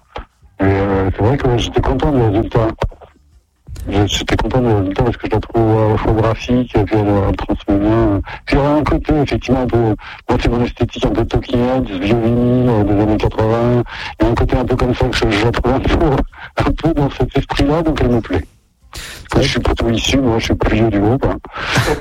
Et 0.60 0.64
euh, 0.64 1.10
c'est 1.16 1.22
vrai 1.24 1.36
que 1.36 1.58
j'étais 1.58 1.80
content 1.80 2.12
du 2.12 2.22
résultat. 2.22 2.68
Je- 3.88 4.06
J'étais 4.06 4.36
content 4.36 4.60
du 4.60 4.68
résultat 4.68 5.02
parce 5.04 5.16
que 5.16 5.26
je 5.26 5.32
la 5.34 5.40
trouve 5.40 5.78
à 5.78 5.88
la 5.90 5.96
fois 5.98 6.12
graphique 6.12 6.76
et 6.76 6.84
puis 6.84 6.96
elle, 6.96 7.06
elle 7.28 7.36
transmet 7.36 7.78
bien. 7.78 8.20
Puis 8.46 8.56
il 8.56 8.62
y 8.62 8.64
a 8.64 8.70
un 8.70 8.82
côté, 8.82 9.12
effectivement, 9.14 9.60
un 9.60 9.66
peu, 9.66 9.78
moi 9.78 10.38
c'est 10.40 10.48
mon 10.48 10.64
esthétique 10.64 11.04
un 11.04 11.10
peu 11.10 11.24
vinyle 11.98 12.68
euh, 12.68 12.84
des 12.84 13.02
années 13.02 13.16
80. 13.16 13.82
Il 14.20 14.24
y 14.24 14.28
a 14.28 14.30
un 14.30 14.34
côté 14.34 14.56
un 14.56 14.64
peu 14.64 14.76
comme 14.76 14.94
ça 14.94 15.06
que 15.08 15.16
je, 15.16 15.30
je 15.30 15.44
la 15.44 15.50
trouve 15.52 15.72
un 15.72 15.80
peu, 15.80 15.94
un 16.58 16.70
peu 16.70 16.94
dans 16.94 17.10
cet 17.10 17.36
esprit-là, 17.36 17.82
donc 17.82 17.98
elle 18.00 18.08
me 18.10 18.20
plaît. 18.20 18.44
Parce 19.30 19.40
que 19.40 19.42
je 19.42 19.48
suis 19.50 19.60
plutôt 19.60 19.90
issu, 19.90 20.18
moi 20.18 20.38
je 20.38 20.44
suis 20.44 20.54
plus 20.54 20.76
vieux 20.76 20.88
du 20.90 21.00
groupe. 21.00 21.26
Hein. 21.26 21.38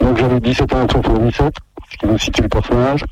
Donc, 0.00 0.16
euh, 0.16 0.16
j'avais 0.18 0.40
17 0.40 0.74
ans 0.74 0.82
en 0.82 0.88
77, 0.88 1.54
ce 1.92 1.96
qui 1.96 2.06
nous 2.06 2.18
situe 2.18 2.42
le 2.42 2.48
personnage. 2.48 3.04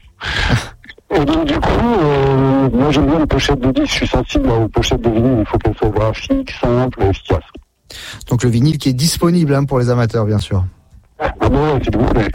Et 1.12 1.24
donc 1.24 1.44
du 1.44 1.54
coup, 1.58 1.94
euh, 2.02 2.68
moi 2.72 2.90
j'aime 2.90 3.06
bien 3.06 3.18
les 3.18 3.26
pochettes 3.26 3.58
de 3.60 3.70
disques, 3.72 3.88
je 3.88 3.94
suis 3.94 4.06
sensible 4.06 4.48
aux 4.50 4.68
pochettes 4.68 5.00
de 5.00 5.10
vinyle, 5.10 5.36
il 5.40 5.46
faut 5.46 5.58
qu'elles 5.58 5.74
soient 5.76 5.88
graphiques, 5.88 6.50
simples 6.60 7.02
et 7.02 7.08
efficaces. 7.08 7.38
Donc 8.28 8.44
le 8.44 8.50
vinyle 8.50 8.78
qui 8.78 8.88
est 8.90 8.92
disponible 8.94 9.54
hein, 9.54 9.64
pour 9.64 9.78
les 9.80 9.90
amateurs, 9.90 10.24
bien 10.24 10.38
sûr. 10.38 10.64
Ah 11.18 11.32
bon, 11.48 11.80
s'il 11.82 11.96
vous 11.98 12.04
plaît. 12.06 12.28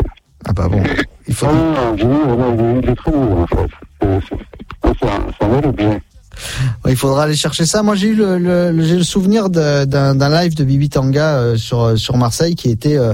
Ah 0.46 0.54
bah 0.54 0.68
bon. 0.70 0.84
Il 1.28 1.34
faut... 1.34 1.48
Ah, 1.50 1.88
un 1.90 1.94
vinyle, 1.96 2.18
ouais, 2.28 2.80
il 2.84 2.90
est 2.90 2.96
très 2.96 3.12
beau 3.12 3.38
en 3.42 3.48
fait. 3.48 3.70
C'est- 4.02 5.06
un, 5.06 5.46
un 5.46 5.48
bel 5.50 5.66
objet. 5.70 6.02
Il 6.88 6.96
faudra 6.96 7.24
aller 7.24 7.36
chercher 7.36 7.66
ça. 7.66 7.84
Moi, 7.84 7.96
j'ai 7.96 8.08
eu 8.08 8.16
le, 8.16 9.04
souvenir 9.04 9.50
d'un 9.50 10.30
live 10.30 10.56
de 10.56 10.64
Bibi 10.64 10.90
Tanga 10.90 11.38
euh, 11.38 11.58
sur 11.58 11.98
sur 11.98 12.18
Marseille 12.18 12.56
qui 12.56 12.70
était 12.70 12.98
euh, 12.98 13.14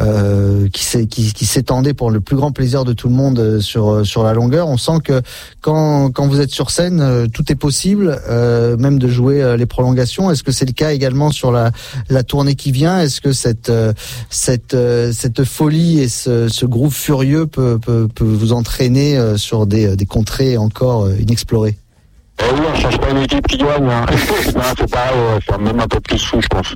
euh, 0.00 0.68
qui 0.68 1.44
s'étendait 1.46 1.94
pour 1.94 2.10
le 2.10 2.20
plus 2.20 2.36
grand 2.36 2.52
plaisir 2.52 2.84
de 2.84 2.92
tout 2.92 3.08
le 3.08 3.14
monde 3.14 3.38
euh, 3.38 3.60
sur 3.60 3.88
euh, 3.90 4.22
la 4.22 4.32
longueur. 4.32 4.68
On 4.68 4.76
sent 4.76 5.00
que 5.02 5.22
quand 5.60 6.26
vous 6.28 6.40
êtes 6.40 6.50
sur 6.50 6.70
scène, 6.70 7.00
euh, 7.00 7.26
tout 7.26 7.50
est 7.50 7.56
possible, 7.56 8.20
euh, 8.28 8.76
même 8.76 8.98
de 8.98 9.08
jouer 9.08 9.42
euh, 9.42 9.56
les 9.56 9.66
prolongations. 9.66 10.30
Est-ce 10.30 10.42
que 10.42 10.52
c'est 10.52 10.66
le 10.66 10.72
cas 10.72 10.92
également 10.92 11.30
sur 11.30 11.50
la 11.50 12.22
tournée 12.22 12.54
qui 12.54 12.72
vient? 12.72 13.00
Est-ce 13.00 13.20
que 13.20 13.32
cette 13.32 13.70
euh, 13.70 13.92
euh, 14.74 15.12
folie 15.44 16.00
et 16.00 16.08
ce, 16.08 16.48
ce 16.48 16.66
groove 16.66 16.94
furieux 16.94 17.46
peut, 17.46 17.78
vous 18.20 18.52
entraîner 18.52 19.16
euh, 19.16 19.36
sur 19.36 19.66
des 19.66 19.96
contrées 20.06 20.56
encore 20.56 21.06
euh, 21.06 21.16
inexplorées? 21.20 21.76
Euh, 22.40 22.44
oui, 22.54 22.66
on 22.72 22.74
change 22.76 22.98
pas 22.98 23.10
une 23.10 23.18
équipe 23.18 23.46
qui 23.46 23.58
gagne. 23.58 23.88
Hein. 23.90 24.06
non, 24.54 24.62
c'est 24.78 24.90
pareil, 24.90 25.18
ouais, 25.18 25.38
c'est 25.48 25.58
même 25.58 25.80
un 25.80 25.88
peu 25.88 26.00
plus 26.00 26.24
fou, 26.24 26.40
je 26.40 26.46
pense. 26.48 26.74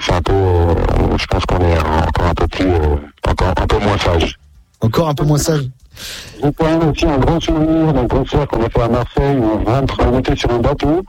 C'est 0.00 0.12
un 0.12 0.22
peu, 0.22 0.32
euh, 0.32 0.74
je 1.18 1.26
pense 1.26 1.44
qu'on 1.44 1.60
est 1.60 1.78
encore 1.78 2.26
un 2.26 2.34
peu 2.34 2.46
plus, 2.48 2.70
euh, 2.70 2.96
encore 3.28 3.48
un 3.56 3.66
peu 3.66 3.78
moins 3.78 3.98
sage. 3.98 4.38
Encore 4.80 5.08
un 5.08 5.14
peu 5.14 5.24
moins 5.24 5.38
sage. 5.38 5.68
J'ai 6.42 6.52
quand 6.52 6.64
même 6.64 6.90
aussi 6.90 7.06
un 7.06 7.18
grand 7.18 7.38
souvenir 7.38 7.92
d'un 7.92 8.08
concert 8.08 8.48
qu'on 8.48 8.64
a 8.64 8.68
fait 8.68 8.82
à 8.82 8.88
Marseille 8.88 9.36
où 9.36 9.60
on 9.60 9.64
rentre, 9.64 9.98
on 10.00 10.18
était 10.18 10.34
sur 10.36 10.50
un 10.50 10.58
bateau, 10.58 11.04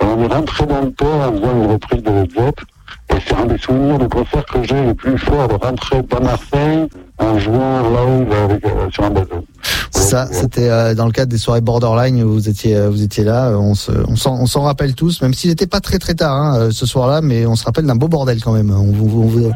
et 0.00 0.04
on 0.04 0.22
est 0.22 0.32
rentré 0.32 0.66
dans 0.66 0.82
le 0.82 0.90
port 0.90 1.20
en 1.20 1.32
faisant 1.32 1.52
une 1.52 1.70
reprise 1.72 2.02
de 2.02 2.10
Led. 2.10 2.54
Et 3.10 3.20
c'est 3.26 3.34
un 3.34 3.46
des 3.46 3.58
souvenirs 3.58 3.98
de 3.98 4.06
concert 4.06 4.44
que 4.46 4.62
j'ai 4.62 4.82
les 4.84 4.94
plus 4.94 5.16
forts 5.18 5.48
de 5.48 5.54
rentrer 5.54 6.02
à 6.16 6.20
Marseille 6.20 6.88
en 7.18 7.38
jouant 7.38 7.80
live 7.90 8.32
avec, 8.44 8.64
euh, 8.66 8.90
sur 8.90 9.04
un 9.04 9.10
bateau. 9.10 9.44
Ça, 9.90 10.28
c'était 10.30 10.68
euh, 10.68 10.94
dans 10.94 11.06
le 11.06 11.12
cadre 11.12 11.30
des 11.30 11.38
soirées 11.38 11.60
Borderline 11.60 12.22
où 12.22 12.32
vous 12.34 12.48
étiez, 12.48 12.76
euh, 12.76 12.88
vous 12.90 13.02
étiez 13.02 13.24
là. 13.24 13.48
euh, 13.48 13.56
On 13.56 13.74
se, 13.74 13.90
on 14.08 14.14
s'en, 14.16 14.38
on 14.40 14.46
s'en 14.46 14.62
rappelle 14.62 14.94
tous, 14.94 15.20
même 15.22 15.34
s'il 15.34 15.50
n'était 15.50 15.66
pas 15.66 15.80
très 15.80 15.98
très 15.98 16.14
tard 16.14 16.34
hein, 16.34 16.58
euh, 16.58 16.70
ce 16.70 16.86
soir-là, 16.86 17.20
mais 17.22 17.46
on 17.46 17.56
se 17.56 17.64
rappelle 17.64 17.86
d'un 17.86 17.96
beau 17.96 18.08
bordel 18.08 18.42
quand 18.42 18.52
même. 18.52 18.70
On, 18.70 18.92
vous- 18.92 19.22
on 19.22 19.26
vous- 19.26 19.52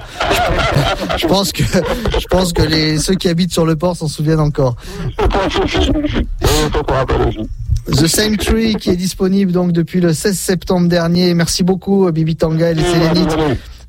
je 1.16 1.26
pense 1.26 1.52
que, 1.52 1.62
je 1.62 2.26
pense 2.28 2.52
que 2.52 2.62
les 2.62 2.98
ceux 2.98 3.14
qui 3.14 3.28
habitent 3.28 3.52
sur 3.52 3.66
le 3.66 3.76
port 3.76 3.96
s'en 3.96 4.08
souviennent 4.08 4.40
encore. 4.40 4.76
The 7.90 8.06
Same 8.06 8.36
Tree 8.36 8.76
qui 8.76 8.90
est 8.90 8.96
disponible 8.96 9.50
donc 9.52 9.72
depuis 9.72 10.00
le 10.00 10.12
16 10.12 10.38
septembre 10.38 10.88
dernier. 10.88 11.34
Merci 11.34 11.62
beaucoup 11.64 12.06
euh, 12.06 12.12
Bibi 12.12 12.36
Tanga 12.36 12.70
et 12.70 12.74
les 12.74 12.84
Sélénites 12.84 13.36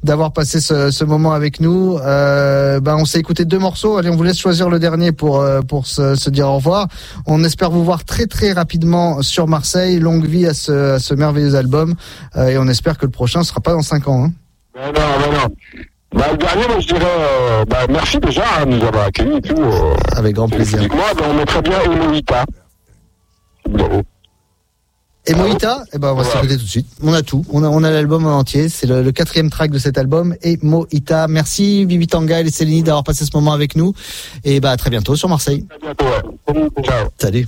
d'avoir 0.04 0.34
passé 0.34 0.60
ce, 0.60 0.90
ce 0.92 1.04
moment 1.06 1.32
avec 1.34 1.60
nous. 1.62 1.98
Euh, 2.04 2.80
ben 2.82 2.96
on 2.98 3.06
s'est 3.06 3.20
écouté 3.20 3.46
deux 3.46 3.60
morceaux. 3.60 3.98
Allez, 3.98 4.10
on 4.10 4.16
vous 4.16 4.24
laisse 4.24 4.40
choisir 4.40 4.70
le 4.70 4.80
dernier 4.80 5.12
pour 5.12 5.40
euh, 5.42 5.62
pour 5.62 5.86
se, 5.86 6.16
se 6.16 6.30
dire 6.32 6.48
au 6.48 6.56
revoir. 6.56 6.88
On 7.28 7.44
espère 7.44 7.70
vous 7.70 7.84
voir 7.86 8.04
très 8.04 8.26
très 8.26 8.52
rapidement 8.52 9.22
sur 9.22 9.48
Marseille. 9.48 10.00
Longue 10.00 10.26
vie 10.26 10.48
à 10.48 10.54
ce, 10.56 10.96
à 10.96 11.00
ce 11.00 11.14
merveilleux 11.14 11.56
album 11.56 11.94
Euh, 12.36 12.48
et 12.48 12.58
on 12.58 12.68
espère 12.68 12.98
que 12.98 13.06
le 13.06 13.12
prochain 13.12 13.44
sera 13.44 13.62
pas 13.62 13.74
dans 13.74 13.84
cinq 13.84 14.08
ans. 14.08 14.26
hein. 14.26 14.32
Mais 14.76 14.88
non, 14.88 15.08
mais 15.20 15.38
non. 15.38 15.56
Bah, 16.16 16.26
le 16.32 16.38
dernier, 16.38 16.68
moi, 16.68 16.80
je 16.80 16.88
dirais, 16.88 17.00
euh, 17.06 17.66
bah, 17.66 17.86
merci 17.90 18.20
déjà 18.20 18.44
hein, 18.60 18.66
nous 18.68 18.84
avoir 18.84 19.06
accueillis 19.06 19.38
et 19.38 19.42
tout. 19.42 19.60
Euh, 19.60 19.94
Avec 20.16 20.36
grand 20.36 20.48
plaisir. 20.50 20.80
Moi, 20.94 21.06
bah, 21.18 21.26
on 21.30 21.34
mettrait 21.36 21.62
bien 21.64 21.80
Eloïta. 21.82 22.46
Et 25.26 25.36
Moïta, 25.36 25.86
eh 25.94 26.00
ben 26.00 26.12
on 26.12 26.16
va 26.16 26.26
s'écouter 26.26 26.58
tout 26.58 26.64
de 26.64 26.70
suite. 26.70 26.88
On 27.02 27.14
a 27.14 27.22
tout. 27.22 27.46
On 27.50 27.64
a, 27.64 27.70
on 27.70 27.82
a 27.84 27.92
l'album 27.92 28.26
en 28.26 28.40
entier. 28.40 28.68
C'est 28.68 28.88
le, 28.88 29.02
le 29.02 29.12
quatrième 29.14 29.50
track 29.50 29.72
de 29.72 29.80
cet 29.80 29.98
album. 29.98 30.36
Et 30.42 30.60
Moïta. 30.62 31.30
Merci 31.30 31.86
Bibi 31.86 32.08
Tanga 32.08 32.42
et 32.42 32.44
les 32.44 32.52
Céline 32.52 32.84
d'avoir 32.84 33.06
passé 33.06 33.24
ce 33.24 33.32
moment 33.34 33.54
avec 33.54 33.78
nous. 33.78 33.94
Et 34.44 34.60
bah 34.60 34.72
à 34.72 34.78
très 34.78 34.90
bientôt 34.90 35.16
sur 35.16 35.30
Marseille. 35.30 35.66
À 35.74 35.78
bientôt, 35.78 36.06
ouais. 36.06 36.84
Ciao. 36.84 37.08
Salut. 37.18 37.48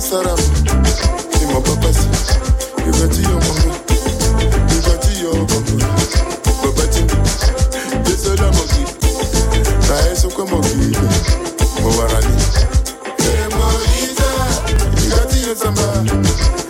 Sarah. 0.00 0.36
C'est 16.58 16.67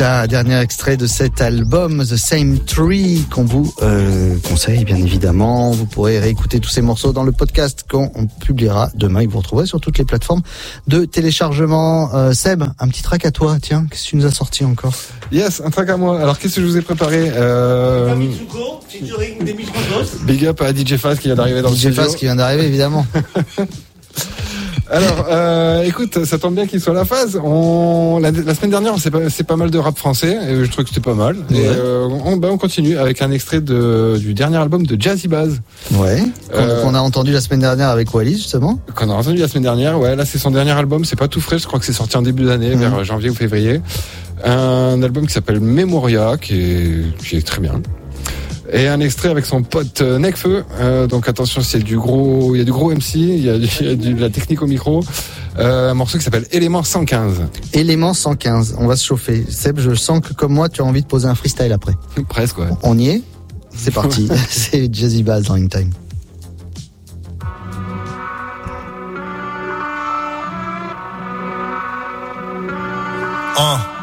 dernier 0.00 0.58
extrait 0.60 0.96
de 0.96 1.06
cet 1.06 1.42
album 1.42 2.02
The 2.02 2.16
Same 2.16 2.58
Tree 2.60 3.26
qu'on 3.30 3.44
vous 3.44 3.74
euh, 3.82 4.34
conseille 4.48 4.84
bien 4.84 4.96
évidemment. 4.96 5.72
Vous 5.72 5.84
pourrez 5.84 6.18
réécouter 6.18 6.58
tous 6.58 6.70
ces 6.70 6.80
morceaux 6.80 7.12
dans 7.12 7.22
le 7.22 7.32
podcast 7.32 7.84
qu'on 7.86 8.08
publiera 8.40 8.88
demain 8.94 9.20
et 9.20 9.26
que 9.26 9.32
vous 9.32 9.40
retrouverez 9.40 9.66
sur 9.66 9.78
toutes 9.78 9.98
les 9.98 10.06
plateformes 10.06 10.40
de 10.86 11.04
téléchargement. 11.04 12.14
Euh, 12.14 12.32
Seb, 12.32 12.64
un 12.78 12.88
petit 12.88 13.02
track 13.02 13.26
à 13.26 13.30
toi, 13.30 13.58
tiens, 13.60 13.86
qu'est-ce 13.90 14.04
que 14.04 14.08
tu 14.08 14.16
nous 14.16 14.24
as 14.24 14.30
sorti 14.30 14.64
encore? 14.64 14.94
Yes, 15.32 15.60
un 15.62 15.68
track 15.68 15.90
à 15.90 15.98
moi. 15.98 16.18
Alors, 16.18 16.38
qu'est-ce 16.38 16.56
que 16.56 16.62
je 16.62 16.66
vous 16.66 16.78
ai 16.78 16.82
préparé? 16.82 17.30
Euh, 17.34 18.14
Big 20.22 20.46
up 20.46 20.62
à 20.62 20.72
DJ 20.72 20.96
Fast 20.96 21.20
qui 21.20 21.28
vient 21.28 21.36
d'arriver 21.36 21.60
dans 21.60 21.68
le 21.68 21.76
DJ 21.76 21.78
studio. 21.78 22.02
Fast 22.02 22.16
qui 22.16 22.24
vient 22.24 22.36
d'arriver 22.36 22.64
évidemment. 22.64 23.04
Alors, 24.90 25.26
euh, 25.30 25.82
écoute, 25.84 26.24
ça 26.24 26.36
tombe 26.38 26.54
bien 26.56 26.66
qu'il 26.66 26.80
soit 26.80 26.92
la 26.94 27.04
phase. 27.04 27.40
On, 27.42 28.18
la, 28.20 28.30
la 28.32 28.54
semaine 28.54 28.70
dernière, 28.72 28.94
c'est 28.98 29.10
pas, 29.10 29.20
pas 29.46 29.56
mal 29.56 29.70
de 29.70 29.78
rap 29.78 29.96
français. 29.96 30.36
Et 30.48 30.64
je 30.64 30.70
trouve 30.70 30.84
que 30.84 30.90
c'était 30.90 31.00
pas 31.00 31.14
mal. 31.14 31.36
Et 31.50 31.54
Ouais. 31.54 31.66
euh, 31.68 32.08
on, 32.24 32.36
bah, 32.36 32.48
on 32.50 32.58
continue 32.58 32.98
avec 32.98 33.22
un 33.22 33.30
extrait 33.30 33.60
de, 33.60 34.16
du 34.18 34.34
dernier 34.34 34.56
album 34.56 34.84
de 34.86 35.00
Jazzy 35.00 35.28
Baz. 35.28 35.60
Ouais. 35.94 36.22
Qu'on 36.52 36.58
Euh, 36.58 36.82
qu'on 36.82 36.94
a 36.94 37.00
entendu 37.00 37.30
la 37.32 37.40
semaine 37.40 37.60
dernière 37.60 37.88
avec 37.90 38.12
Wallis 38.12 38.36
justement. 38.38 38.80
Qu'on 38.96 39.10
a 39.10 39.14
entendu 39.14 39.36
la 39.38 39.46
semaine 39.48 39.62
dernière. 39.62 39.98
Ouais, 40.00 40.16
là, 40.16 40.24
c'est 40.24 40.38
son 40.38 40.50
dernier 40.50 40.72
album. 40.72 41.04
C'est 41.04 41.18
pas 41.18 41.28
tout 41.28 41.40
frais. 41.40 41.58
Je 41.58 41.66
crois 41.66 41.78
que 41.78 41.84
c'est 41.86 41.92
sorti 41.92 42.16
en 42.16 42.22
début 42.22 42.44
d'année, 42.44 42.70
Mhm. 42.74 42.80
vers 42.80 42.94
euh, 42.98 43.04
janvier 43.04 43.30
ou 43.30 43.34
février. 43.34 43.80
Un 44.44 45.02
album 45.02 45.26
qui 45.26 45.32
s'appelle 45.34 45.60
Memoria, 45.60 46.36
qui 46.40 46.54
est, 46.60 47.16
qui 47.24 47.36
est 47.36 47.46
très 47.46 47.60
bien. 47.60 47.80
Et 48.72 48.86
un 48.86 49.00
extrait 49.00 49.28
avec 49.30 49.46
son 49.46 49.62
pote 49.62 50.00
euh, 50.00 50.18
Necfeu. 50.18 50.64
Euh, 50.78 51.06
donc 51.06 51.28
attention, 51.28 51.60
c'est 51.60 51.80
du 51.80 51.96
gros, 51.98 52.54
il 52.54 52.58
y 52.58 52.60
a 52.60 52.64
du 52.64 52.70
gros 52.72 52.90
MC, 52.94 53.14
il 53.16 53.44
y 53.44 53.50
a, 53.50 53.58
du- 53.58 53.68
il 53.80 53.86
y 53.86 53.90
a 53.90 53.94
du- 53.96 54.14
de 54.14 54.20
la 54.20 54.30
technique 54.30 54.62
au 54.62 54.66
micro. 54.66 55.02
Euh, 55.58 55.90
un 55.90 55.94
morceau 55.94 56.18
qui 56.18 56.24
s'appelle 56.24 56.46
Élément 56.52 56.82
115. 56.84 57.42
Élément 57.72 58.14
115, 58.14 58.76
on 58.78 58.86
va 58.86 58.94
se 58.96 59.04
chauffer. 59.04 59.44
Seb, 59.48 59.80
je 59.80 59.94
sens 59.94 60.20
que 60.20 60.32
comme 60.34 60.52
moi, 60.52 60.68
tu 60.68 60.82
as 60.82 60.84
envie 60.84 61.02
de 61.02 61.06
poser 61.06 61.26
un 61.26 61.34
freestyle 61.34 61.72
après. 61.72 61.94
Presque, 62.28 62.58
ouais. 62.58 62.68
On 62.84 62.96
y 62.96 63.08
est 63.08 63.22
C'est 63.74 63.90
parti. 63.92 64.28
C'est 64.48 64.92
Jazzy 64.94 65.22
Bass 65.24 65.42
dans 65.44 65.54
In 65.54 65.66
Time. 65.66 65.90
Hein. 73.56 73.99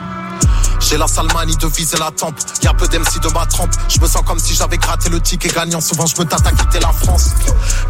J'ai 0.89 0.95
la 0.95 1.07
sale 1.07 1.27
manie 1.33 1.57
de 1.57 1.67
viser 1.67 1.97
la 1.97 2.11
tempe. 2.11 2.35
Y'a 2.63 2.73
peu 2.73 2.87
d'MC 2.87 3.19
de 3.21 3.27
ma 3.33 3.45
trempe. 3.45 3.71
Je 3.89 3.99
me 3.99 4.07
sens 4.07 4.21
comme 4.25 4.39
si 4.39 4.55
j'avais 4.55 4.77
gratté 4.77 5.09
le 5.09 5.19
ticket 5.19 5.49
gagnant. 5.49 5.81
Souvent, 5.81 6.05
je 6.05 6.15
me 6.17 6.25
tâte 6.25 6.47
à 6.47 6.51
quitter 6.51 6.79
la 6.79 6.93
France. 6.93 7.31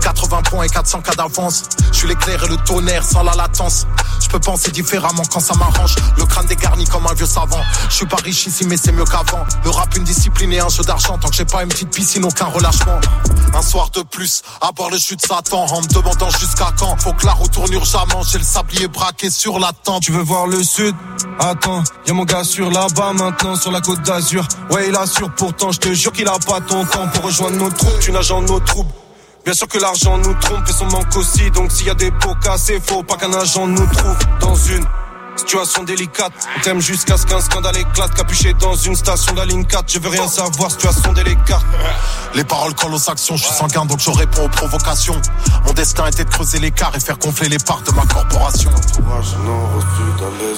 80 0.02 0.42
points 0.44 0.64
et 0.64 0.70
400 0.70 1.02
cas 1.02 1.14
d'avance. 1.14 1.66
Je 1.92 1.98
suis 2.00 2.08
l'éclair 2.08 2.44
et 2.44 2.48
le 2.48 2.58
tonnerre 2.58 3.04
sans 3.04 3.22
la 3.22 3.36
latence. 3.36 3.86
Je 4.20 4.30
peux 4.30 4.40
penser 4.40 4.72
différemment 4.72 5.22
quand 5.32 5.40
ça 5.40 5.54
m'arrange. 5.54 5.94
Le 6.18 6.26
crâne 6.26 6.48
dégarni 6.48 6.86
comme 6.86 7.06
un 7.06 7.14
vieux 7.14 7.28
savant. 7.28 7.62
Je 7.88 7.96
suis 7.98 8.08
pas 8.08 8.18
riche 8.18 8.48
ici, 8.48 8.66
mais 8.66 8.78
c'est 8.78 8.92
mieux 8.92 9.06
qu'avant. 9.06 9.46
Le 9.64 9.70
rap, 9.70 9.96
une 9.96 10.04
discipline 10.04 10.52
et 10.54 10.60
un 10.60 10.70
jeu 10.70 10.84
d'argent. 10.84 11.20
Tant 11.20 11.30
que 11.30 11.36
j'ai 11.36 11.46
pas 11.46 11.62
une 11.62 11.70
petite 11.70 11.92
piscine, 11.92 12.26
aucun 12.26 12.46
relâchement. 12.46 13.00
Un 13.54 13.62
soir 13.62 13.92
de 13.92 14.02
plus, 14.02 14.42
à 14.60 14.72
boire 14.72 14.90
le 14.90 14.98
jus 14.98 15.16
de 15.16 15.22
Satan. 15.22 15.68
En 15.68 15.82
me 15.82 15.88
demandant 15.88 16.32
jusqu'à 16.32 16.74
quand. 16.76 16.98
Faut 17.00 17.14
que 17.14 17.28
la 17.28 17.34
roue 17.34 17.48
tourne 17.48 17.72
urgemment. 17.74 18.24
J'ai 18.24 18.40
le 18.40 18.44
sablier 18.44 18.88
braqué 18.88 19.30
sur 19.30 19.60
la 19.60 19.72
tente. 19.72 20.02
Tu 20.02 20.12
veux 20.12 20.24
voir 20.24 20.48
le 20.48 20.64
sud? 20.64 20.96
Attends, 21.40 21.84
y'a 22.08 22.14
mon 22.14 22.24
gars 22.24 22.44
sur 22.44 22.72
là-bas 22.88 23.14
maintenant 23.14 23.56
sur 23.56 23.72
la 23.72 23.82
côte 23.82 24.02
d'Azur. 24.02 24.48
Ouais, 24.72 24.88
il 24.90 24.96
assure 24.96 25.30
pourtant, 25.32 25.72
je 25.72 25.80
te 25.80 25.94
jure 25.94 26.12
qu'il 26.12 26.28
a 26.28 26.38
pas 26.46 26.62
ton 26.62 26.86
temps 26.86 27.08
pour 27.14 27.26
rejoindre 27.26 27.58
nos 27.58 27.70
troupes. 27.70 28.00
Tu 28.00 28.12
nages 28.12 28.32
en 28.32 28.42
nos 28.42 28.60
troubles. 28.60 28.92
Bien 29.46 29.54
sûr 29.54 29.68
que 29.68 29.78
l'argent 29.78 30.18
nous 30.18 30.34
trompe 30.36 30.68
et 30.68 30.74
son 30.74 30.86
manque 30.86 31.16
aussi. 31.16 31.50
Donc 31.52 31.72
s'il 31.72 31.88
y 31.88 31.90
a 31.90 31.94
des 31.94 32.12
pots 32.12 32.36
cassés, 32.44 32.82
faut 32.86 33.04
pas 33.04 33.16
qu'un 33.16 33.34
agent 33.34 33.66
nous 33.68 33.86
trouve 33.88 34.18
dans 34.42 34.56
une 34.56 34.86
situation 35.38 35.84
délicate. 35.84 36.34
On 36.58 36.62
t'aime 36.62 36.82
jusqu'à 36.82 37.18
ce 37.18 37.26
qu'un 37.26 37.42
scandale 37.42 37.78
éclate. 37.78 38.14
Capuché 38.14 38.54
dans 38.54 38.76
une 38.76 38.96
station 38.96 39.34
de 39.34 39.40
la 39.40 39.46
ligne 39.46 39.66
4. 39.66 39.92
Je 39.92 40.00
veux 40.00 40.10
rien 40.10 40.28
savoir, 40.28 40.72
situation 40.72 41.14
délicate. 41.14 41.62
Les 42.34 42.44
paroles 42.44 42.74
collent 42.74 42.94
aux 42.94 43.10
actions, 43.10 43.36
je 43.36 43.44
suis 43.44 43.54
sanguin 43.54 43.86
donc 43.86 44.00
je 44.00 44.12
réponds 44.12 44.46
aux 44.46 44.50
provocations. 44.50 45.20
Mon 45.66 45.74
destin 45.74 46.08
était 46.08 46.26
de 46.26 46.30
creuser 46.30 46.60
l'écart 46.60 46.96
et 46.96 47.00
faire 47.00 47.18
gonfler 47.18 47.50
les 47.50 47.60
parts 47.60 47.82
de 47.82 47.92
ma 47.92 48.06
corporation. 48.06 48.72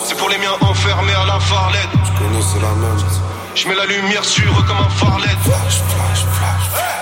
C'est 0.05 0.17
pour 0.17 0.29
les 0.29 0.37
miens 0.37 0.55
enfermés 0.61 1.13
à 1.13 1.25
la 1.25 1.39
farlette. 1.39 1.89
Je 1.93 2.19
connais, 2.19 2.41
c'est 2.41 2.61
la 2.61 2.73
même. 2.73 3.38
Je 3.55 3.67
mets 3.67 3.75
la 3.75 3.85
lumière 3.85 4.23
sur 4.23 4.43
eux 4.43 4.63
comme 4.63 4.77
un 4.77 4.89
farlet. 4.89 5.27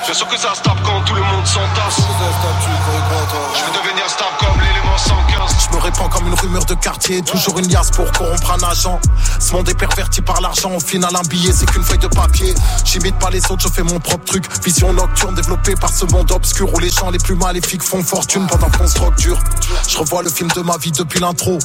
Bien 0.06 0.14
sûr 0.14 0.28
que 0.28 0.38
ça 0.38 0.56
se 0.56 0.62
tape 0.62 0.82
quand 0.84 1.02
tout 1.02 1.16
le 1.16 1.22
monde 1.22 1.46
s'entasse. 1.46 1.98
Je 1.98 3.66
veux 3.66 3.84
devenir 3.84 4.10
stable 4.10 4.38
comme 4.40 4.62
l'élément 4.62 4.98
115. 4.98 5.68
Je 5.70 5.76
me 5.76 5.82
répands 5.82 6.08
comme 6.08 6.28
une 6.28 6.34
rumeur 6.34 6.64
de 6.66 6.74
quartier, 6.76 7.22
toujours 7.22 7.60
une 7.60 7.68
liasse 7.68 7.92
pour 7.92 8.10
corrompre 8.12 8.52
un 8.52 8.68
agent. 8.70 9.00
Ce 9.40 9.52
monde 9.52 9.68
est 9.70 9.78
perverti 9.78 10.22
par 10.22 10.40
l'argent, 10.40 10.72
au 10.72 10.80
final 10.80 11.14
un 11.14 11.28
billet 11.28 11.52
c'est 11.52 11.66
qu'une 11.66 11.84
feuille 11.84 11.98
de 11.98 12.08
papier. 12.08 12.56
J'imite 12.86 13.20
pas 13.20 13.30
les 13.30 13.44
autres, 13.52 13.62
je 13.64 13.68
fais 13.68 13.84
mon 13.84 14.00
propre 14.00 14.24
truc. 14.26 14.46
Vision 14.64 14.94
nocturne 14.94 15.36
développée 15.36 15.76
par 15.76 15.90
ce 15.90 16.06
monde 16.06 16.32
obscur 16.32 16.74
où 16.74 16.80
les 16.80 16.90
gens 16.90 17.10
les 17.10 17.20
plus 17.20 17.36
maléfiques 17.36 17.84
font 17.84 18.02
fortune 18.02 18.48
pendant 18.48 18.70
qu'on 18.70 18.88
se. 18.88 18.98
Je 19.88 19.98
revois 19.98 20.24
le 20.24 20.30
film 20.30 20.50
de 20.56 20.62
ma 20.62 20.78
vie 20.78 20.92
depuis 20.92 21.20
l'intro. 21.20 21.60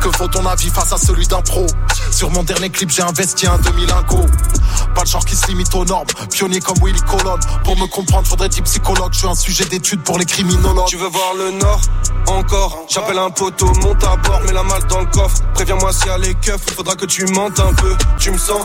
Que 0.00 0.08
vaut 0.18 0.28
ton 0.28 0.44
avis 0.46 0.68
face 0.68 0.92
à 0.92 0.98
celui 0.98 1.26
d'un 1.26 1.40
pro? 1.42 1.66
Sur 2.10 2.30
mon 2.30 2.42
dernier 2.42 2.70
clip 2.70 2.90
j'ai 2.90 3.02
investi 3.02 3.46
un 3.46 3.58
demi-lingot. 3.58 4.23
Pas 4.94 5.02
le 5.02 5.06
genre 5.06 5.24
qui 5.24 5.36
se 5.36 5.46
limite 5.48 5.74
aux 5.74 5.84
normes, 5.84 6.06
pionnier 6.30 6.60
comme 6.60 6.76
Willy 6.82 7.00
Colon. 7.02 7.38
Pour 7.64 7.76
me 7.76 7.86
comprendre 7.86 8.26
faudrait 8.26 8.48
dire 8.48 8.62
psychologue, 8.64 9.12
je 9.12 9.18
suis 9.18 9.28
un 9.28 9.34
sujet 9.34 9.64
d'étude 9.64 10.02
pour 10.02 10.18
les 10.18 10.24
criminologues. 10.24 10.86
Tu 10.86 10.96
veux 10.96 11.08
voir 11.08 11.34
le 11.36 11.50
nord 11.52 11.80
Encore? 12.26 12.84
J'appelle 12.88 13.18
un 13.18 13.30
poteau, 13.30 13.66
monte 13.82 14.04
à 14.04 14.16
bord, 14.16 14.40
mets 14.46 14.52
la 14.52 14.62
malle 14.62 14.84
dans 14.88 15.00
le 15.00 15.06
coffre. 15.06 15.42
Préviens-moi 15.54 15.92
s'il 15.92 16.06
y 16.06 16.10
a 16.10 16.18
les 16.18 16.34
keufs, 16.34 16.74
faudra 16.74 16.94
que 16.94 17.06
tu 17.06 17.26
mentes 17.26 17.60
un 17.60 17.72
peu. 17.74 17.96
Tu 18.18 18.30
me 18.30 18.38
sens? 18.38 18.60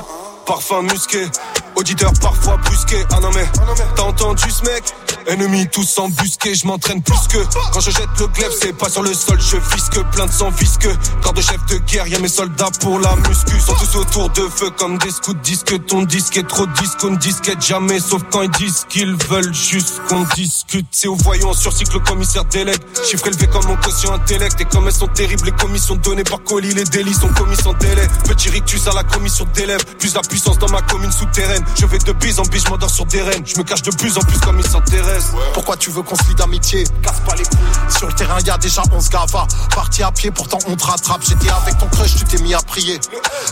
Parfum 0.49 0.81
musqué, 0.81 1.27
auditeur 1.75 2.11
parfois 2.19 2.57
brusqué. 2.57 2.97
Ah 3.11 3.19
non 3.21 3.29
mais, 3.35 3.47
t'as 3.95 4.01
entendu 4.01 4.49
ce 4.49 4.63
mec? 4.63 4.83
Ennemis 5.27 5.67
tous 5.67 5.99
embusqués, 5.99 6.55
je 6.55 6.65
m'entraîne 6.65 7.03
plus 7.03 7.27
que 7.27 7.37
Quand 7.71 7.81
je 7.81 7.91
jette 7.91 8.09
le 8.19 8.25
glaive, 8.27 8.51
c'est 8.59 8.75
pas 8.75 8.89
sur 8.89 9.03
le 9.03 9.13
sol, 9.13 9.39
je 9.39 9.57
visque 9.75 10.01
Plein 10.11 10.25
de 10.25 10.31
sang 10.31 10.49
visqueux, 10.49 10.95
corps 11.21 11.33
de 11.33 11.41
chef 11.41 11.63
de 11.67 11.77
guerre 11.77 12.07
Y'a 12.07 12.17
mes 12.17 12.29
soldats 12.29 12.71
pour 12.79 12.99
la 12.99 13.15
muscu. 13.15 13.59
Sont 13.59 13.75
tous 13.75 13.97
autour 13.97 14.29
de 14.29 14.41
feu 14.41 14.71
comme 14.71 14.97
des 14.97 15.11
scouts 15.11 15.35
Disque 15.35 15.85
ton 15.85 16.01
disque 16.01 16.37
est 16.37 16.47
trop 16.47 16.65
disque, 16.65 17.03
on 17.03 17.11
disquette 17.11 17.61
jamais. 17.61 17.99
Sauf 17.99 18.23
quand 18.31 18.41
ils 18.41 18.49
disent 18.51 18.87
qu'ils 18.89 19.15
veulent 19.29 19.53
juste 19.53 20.01
qu'on 20.07 20.23
discute. 20.35 20.87
C'est 20.89 21.07
au 21.07 21.15
voyant 21.15 21.53
sur 21.53 21.73
cycle 21.73 21.93
le 21.93 21.99
commissaire 21.99 22.45
délègue 22.45 22.81
Chiffre 23.07 23.27
élevé 23.27 23.45
comme 23.45 23.65
mon 23.65 23.75
quotient 23.75 24.13
intellect. 24.13 24.59
Et 24.59 24.65
comme 24.65 24.87
elles 24.87 24.93
sont 24.93 25.07
terribles, 25.07 25.45
les 25.45 25.51
commissions 25.51 25.95
données 25.97 26.23
par 26.23 26.41
colis 26.43 26.73
Les 26.73 26.85
délits 26.85 27.13
sont 27.13 27.31
commis 27.33 27.57
sans 27.57 27.73
délai. 27.73 28.07
Petit 28.23 28.49
rictus 28.49 28.87
à 28.87 28.93
la 28.93 29.03
commission 29.03 29.45
d'élèves 29.53 29.83
Plus 29.99 30.15
la 30.15 30.21
puissance 30.21 30.38
dans 30.45 30.69
ma 30.69 30.81
commune 30.81 31.11
souterraine 31.11 31.63
Je 31.79 31.85
vais 31.85 31.97
de 31.97 32.11
bise 32.13 32.39
en 32.39 32.43
bise, 32.43 32.63
je 32.65 32.69
m'endors 32.69 32.89
sur 32.89 33.05
des 33.05 33.21
rennes 33.21 33.43
Je 33.45 33.57
me 33.57 33.63
cache 33.63 33.81
de 33.81 33.91
plus 33.91 34.17
en 34.17 34.21
plus 34.21 34.37
comme 34.39 34.59
ils 34.59 34.67
s'intéressent 34.67 35.33
Pourquoi 35.53 35.77
tu 35.77 35.89
veux 35.89 36.01
qu'on 36.01 36.15
se 36.15 36.23
lie 36.23 36.35
d'amitié? 36.35 36.83
Casse 37.01 37.19
pas 37.25 37.35
les 37.35 37.43
couilles. 37.43 37.97
Sur 37.97 38.07
le 38.07 38.13
terrain, 38.13 38.39
y 38.39 38.49
a 38.49 38.57
déjà 38.57 38.81
11 38.91 39.09
gavas. 39.09 39.47
Parti 39.75 40.03
à 40.03 40.11
pied, 40.11 40.31
pourtant 40.31 40.59
on 40.67 40.75
te 40.75 40.85
rattrape. 40.85 41.21
J'étais 41.27 41.49
avec 41.49 41.77
ton 41.77 41.87
crush, 41.87 42.15
tu 42.15 42.23
t'es 42.23 42.41
mis 42.41 42.53
à 42.53 42.59
prier. 42.59 42.99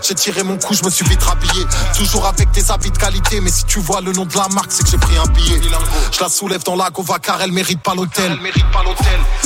J'ai 0.01 0.15
tiré 0.15 0.43
mon 0.43 0.57
coup, 0.57 0.73
je 0.73 0.83
me 0.83 0.89
suis 0.89 1.05
vite 1.05 1.23
rhabillé. 1.23 1.65
Toujours 1.95 2.25
avec 2.25 2.51
des 2.51 2.71
habits 2.71 2.91
de 2.91 2.97
qualité, 2.97 3.41
mais 3.41 3.49
si 3.49 3.65
tu 3.65 3.79
vois 3.79 4.01
le 4.01 4.11
nom 4.13 4.25
de 4.25 4.35
la 4.35 4.47
marque, 4.49 4.71
c'est 4.71 4.83
que 4.83 4.89
j'ai 4.89 4.97
pris 4.97 5.17
un 5.17 5.27
billet. 5.27 5.61
Je 6.11 6.21
la 6.21 6.29
soulève 6.29 6.63
dans 6.63 6.75
la 6.75 6.89
gova 6.89 7.19
car 7.19 7.41
elle 7.41 7.51
mérite 7.51 7.81
pas 7.81 7.95
l'hôtel. 7.95 8.39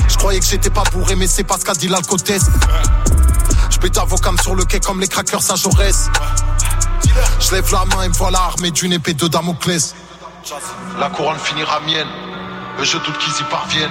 Je 0.07 0.17
croyais 0.17 0.39
que 0.39 0.45
j'étais 0.45 0.69
pas 0.69 0.83
bourré, 0.91 1.15
mais 1.15 1.27
c'est 1.27 1.43
pas 1.43 1.57
ce 1.57 1.65
qu'a 1.65 1.73
dit 1.73 1.87
l'alcotesse. 1.87 2.45
Je 3.69 3.79
Mes 3.79 3.89
d'avocats 3.89 4.31
sur 4.43 4.55
le 4.55 4.63
quai 4.65 4.79
comme 4.79 4.99
les 4.99 5.07
crackers 5.07 5.49
à 5.49 5.55
Jaurès. 5.55 6.09
Je 7.39 7.55
lève 7.55 7.71
la 7.71 7.85
main 7.85 8.03
et 8.03 8.09
me 8.09 8.13
voilà 8.13 8.39
armé 8.39 8.71
d'une 8.71 8.93
épée 8.93 9.13
de 9.13 9.27
Damoclès. 9.27 9.95
La 10.99 11.09
couronne 11.09 11.37
finira 11.37 11.79
mienne, 11.81 12.07
mais 12.77 12.85
je 12.85 12.97
doute 12.97 13.17
qu'ils 13.17 13.33
y 13.33 13.49
parviennent. 13.49 13.89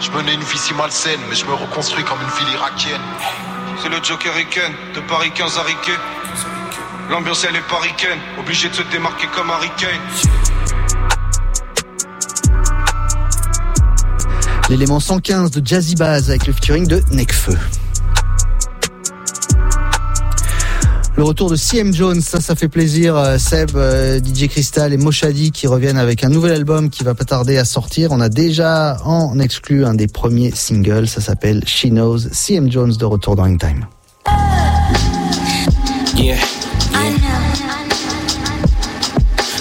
Je 0.00 0.10
menais 0.10 0.34
une 0.34 0.42
vie 0.42 0.58
si 0.58 0.74
malsaine, 0.74 1.20
mais 1.28 1.36
je 1.36 1.44
me 1.46 1.54
reconstruis 1.54 2.04
comme 2.04 2.18
une 2.20 2.38
ville 2.38 2.54
irakienne. 2.54 3.00
C'est 3.82 3.88
le 3.88 4.02
Joker 4.02 4.34
Riken, 4.34 4.72
de 4.94 5.00
Paris 5.00 5.30
15 5.34 5.58
à 5.58 5.62
Riquet. 5.62 5.98
L'ambiance 7.10 7.44
elle 7.48 7.56
est 7.56 7.68
paricaine, 7.68 8.18
obligé 8.38 8.68
de 8.68 8.74
se 8.74 8.82
démarquer 8.82 9.28
comme 9.28 9.50
Harry 9.50 9.70
Kane. 9.76 9.90
L'élément 14.68 14.98
115 14.98 15.52
de 15.52 15.64
Jazzy 15.64 15.94
Bass 15.94 16.28
avec 16.28 16.46
le 16.46 16.52
featuring 16.52 16.86
de 16.86 17.02
Necfeu. 17.12 17.56
Le 21.16 21.24
retour 21.24 21.48
de 21.48 21.56
CM 21.56 21.94
Jones, 21.94 22.20
ça, 22.20 22.42
ça 22.42 22.54
fait 22.54 22.68
plaisir. 22.68 23.16
Euh, 23.16 23.38
Seb, 23.38 23.70
euh, 23.74 24.20
DJ 24.20 24.48
Crystal 24.48 24.92
et 24.92 24.98
Moshadi 24.98 25.50
qui 25.50 25.66
reviennent 25.66 25.96
avec 25.96 26.22
un 26.24 26.28
nouvel 26.28 26.52
album 26.52 26.90
qui 26.90 27.04
va 27.04 27.14
pas 27.14 27.24
tarder 27.24 27.56
à 27.56 27.64
sortir. 27.64 28.12
On 28.12 28.20
a 28.20 28.28
déjà 28.28 28.98
en 29.02 29.38
exclu 29.38 29.86
un 29.86 29.94
des 29.94 30.08
premiers 30.08 30.50
singles, 30.54 31.08
ça 31.08 31.22
s'appelle 31.22 31.62
She 31.66 31.86
Knows. 31.86 32.28
CM 32.32 32.70
Jones 32.70 32.94
de 32.98 33.04
retour 33.06 33.34
dans 33.34 33.46
Time. 33.56 33.86
Yeah, 36.14 36.36
yeah. 36.36 36.36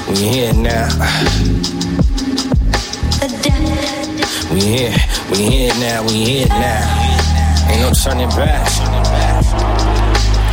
We 0.10 0.18
here 0.18 0.53
now. 0.53 0.88
We 4.51 4.62
here, 4.62 4.91
we 5.32 5.38
here 5.38 5.74
now, 5.80 6.03
we 6.03 6.14
here 6.14 6.47
now. 6.49 7.70
Ain't 7.70 7.82
no 7.82 7.91
turning 7.91 8.30
back. 8.36 8.68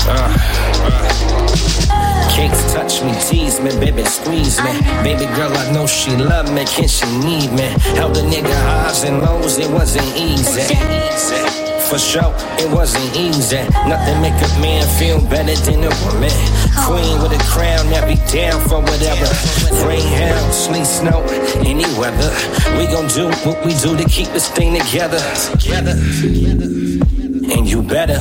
Uh. 0.08 0.51
Cakes 2.30 2.72
touch 2.72 3.02
me, 3.02 3.12
tease 3.28 3.60
me, 3.60 3.70
baby, 3.78 4.04
squeeze 4.04 4.58
me. 4.62 4.72
Baby 5.02 5.26
girl, 5.36 5.52
I 5.56 5.70
know 5.72 5.86
she 5.86 6.16
love 6.16 6.52
me, 6.52 6.64
can 6.64 6.88
she 6.88 7.06
need 7.18 7.52
me? 7.52 7.68
Held 7.96 8.16
a 8.16 8.22
nigga 8.22 8.54
highs 8.66 9.04
and 9.04 9.20
lows, 9.20 9.58
it 9.58 9.70
wasn't 9.70 10.06
easy. 10.16 10.74
For 11.92 11.98
sure, 11.98 12.34
it 12.58 12.72
wasn't 12.72 13.14
easy. 13.14 13.58
Nothing 13.86 14.22
make 14.22 14.32
a 14.32 14.48
man 14.60 14.82
feel 14.98 15.20
better 15.28 15.54
than 15.66 15.84
a 15.84 15.92
woman. 16.06 16.32
Queen 16.86 17.20
with 17.20 17.32
a 17.32 17.42
crown, 17.52 17.84
that 17.90 18.08
be 18.08 18.16
down 18.32 18.58
for 18.66 18.80
whatever. 18.80 19.28
Rain, 19.86 20.00
hail, 20.00 20.52
sleet, 20.52 20.86
snow, 20.86 21.20
any 21.58 21.84
weather. 22.00 22.32
We 22.78 22.86
gon' 22.86 23.08
do 23.08 23.28
what 23.46 23.62
we 23.66 23.74
do 23.74 23.94
to 23.94 24.08
keep 24.08 24.28
this 24.28 24.48
thing 24.48 24.72
together. 24.80 25.20
Together. 25.52 25.92
And 27.52 27.68
you 27.68 27.82
better. 27.82 28.18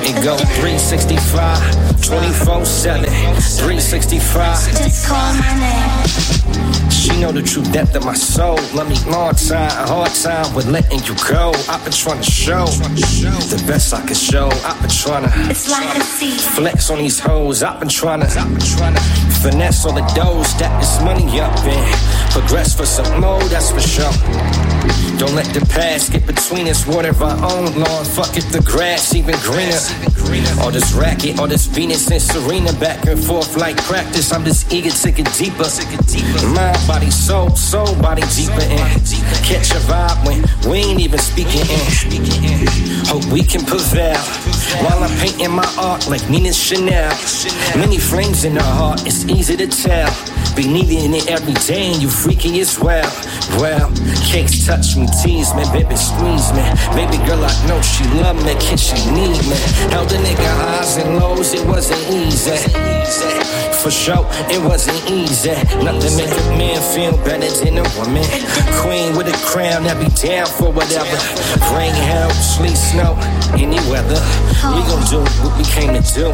It 0.00 0.22
go 0.24 0.36
365, 0.36 2.02
24 2.02 2.64
7, 2.64 3.04
365. 3.04 4.76
Just 4.78 5.06
call 5.06 5.34
my 5.34 5.54
name. 5.58 6.90
She 6.90 7.20
know 7.20 7.32
the 7.32 7.42
true 7.42 7.62
depth 7.72 7.94
of 7.96 8.04
my 8.04 8.14
soul. 8.14 8.56
Let 8.74 8.88
me 8.88 8.96
long 9.10 9.34
time, 9.34 9.70
a 9.70 9.86
hard 9.88 10.12
time 10.14 10.54
with 10.54 10.66
letting 10.66 11.00
you 11.04 11.14
go. 11.28 11.52
I've 11.68 11.82
been 11.84 11.92
trying 11.92 12.20
to 12.22 12.30
show 12.30 12.66
the 12.66 13.62
best 13.66 13.92
I 13.92 14.00
can 14.06 14.14
show. 14.14 14.48
I've 14.64 14.80
been 14.80 14.90
trying 14.90 15.24
to 15.24 15.50
It's 15.50 15.68
like 15.70 15.96
a 15.96 16.00
sea. 16.00 16.36
flex 16.38 16.90
on 16.90 16.98
these 16.98 17.18
hoes. 17.18 17.62
I've 17.62 17.80
been 17.80 17.88
trying 17.88 18.20
to 18.20 18.26
finesse 19.42 19.84
all 19.84 19.92
the 19.94 20.06
doughs 20.14 20.54
that 20.58 20.72
this 20.80 21.00
money 21.02 21.40
up 21.40 21.56
in. 21.64 21.82
Progress 22.30 22.74
for 22.74 22.86
some 22.86 23.20
more, 23.20 23.42
that's 23.44 23.70
for 23.70 23.80
sure. 23.80 24.12
Don't 25.18 25.34
let 25.34 25.46
the 25.52 25.60
past 25.74 26.12
get 26.12 26.26
between 26.26 26.68
us. 26.68 26.86
Of 26.88 27.22
our 27.22 27.34
own 27.52 27.74
lawn. 27.74 28.04
Fuck 28.04 28.36
if 28.36 28.50
the 28.50 28.60
grass 28.60 29.14
even 29.14 29.34
greener. 29.42 29.78
All 30.62 30.70
this 30.70 30.92
racket, 30.92 31.38
all 31.38 31.46
this 31.46 31.66
Venus 31.66 32.10
and 32.10 32.22
Serena 32.22 32.72
back 32.74 33.06
and 33.06 33.18
forth 33.22 33.56
like 33.56 33.76
practice. 33.84 34.32
I'm 34.32 34.44
just 34.44 34.72
eager 34.72 34.90
to 34.90 35.10
get 35.10 35.26
deeper. 35.34 35.64
Mind, 36.54 36.78
body, 36.86 37.10
soul, 37.10 37.50
soul, 37.56 37.94
body 37.96 38.22
deeper 38.34 38.62
in. 38.62 38.78
Catch 39.42 39.72
a 39.72 39.80
vibe 39.90 40.24
when 40.24 40.70
we 40.70 40.78
ain't 40.78 41.00
even 41.00 41.18
speaking 41.18 41.66
in. 41.66 43.06
Hope 43.06 43.24
we 43.26 43.42
can 43.42 43.64
prevail 43.64 44.18
while 44.82 45.02
I'm 45.02 45.16
painting 45.18 45.50
my 45.50 45.68
art 45.78 46.08
like 46.08 46.28
Nina 46.30 46.52
Chanel. 46.52 47.10
Many 47.76 47.98
flames 47.98 48.44
in 48.44 48.54
her 48.54 48.62
heart, 48.62 49.04
it's 49.06 49.24
easy 49.26 49.56
to 49.56 49.66
tell. 49.66 50.10
Be 50.58 50.66
needing 50.66 51.14
it 51.14 51.30
every 51.30 51.54
day 51.70 51.92
and 51.92 52.02
you 52.02 52.10
freaky 52.10 52.58
as 52.58 52.80
well. 52.80 53.06
Well, 53.62 53.94
cakes 54.26 54.66
touch 54.66 54.96
me, 54.96 55.06
tease 55.22 55.54
me, 55.54 55.62
baby 55.70 55.94
squeeze 55.94 56.50
me. 56.50 56.66
Baby 56.98 57.22
girl, 57.22 57.44
I 57.46 57.54
know 57.68 57.80
she 57.80 58.02
love 58.18 58.34
me, 58.44 58.58
can 58.58 58.76
she 58.76 58.98
need 59.14 59.38
me? 59.46 59.54
Held 59.94 60.10
a 60.10 60.18
nigga 60.18 60.50
highs 60.58 60.96
and 60.96 61.16
lows, 61.16 61.54
it 61.54 61.64
wasn't 61.64 62.02
easy. 62.10 62.58
For 63.78 63.92
sure, 63.92 64.26
it 64.50 64.60
wasn't 64.60 64.98
easy. 65.08 65.54
Nothing 65.78 66.16
make 66.18 66.34
a 66.34 66.44
man 66.58 66.82
feel 66.90 67.16
better 67.22 67.46
than 67.62 67.78
a 67.78 67.86
woman. 67.94 68.26
Queen 68.82 69.16
with 69.16 69.28
a 69.30 69.38
crown, 69.46 69.84
that 69.84 69.94
be 70.02 70.10
down 70.18 70.46
for 70.46 70.72
whatever. 70.72 71.18
Rain, 71.70 71.94
hail, 71.94 72.30
sleet, 72.30 72.74
snow, 72.74 73.14
any 73.54 73.78
weather. 73.90 74.20
We 74.74 74.82
oh. 74.82 74.88
gon' 74.88 75.04
do 75.10 75.20
what 75.42 75.56
we 75.56 75.64
came 75.64 75.94
to 75.94 76.02
do. 76.14 76.28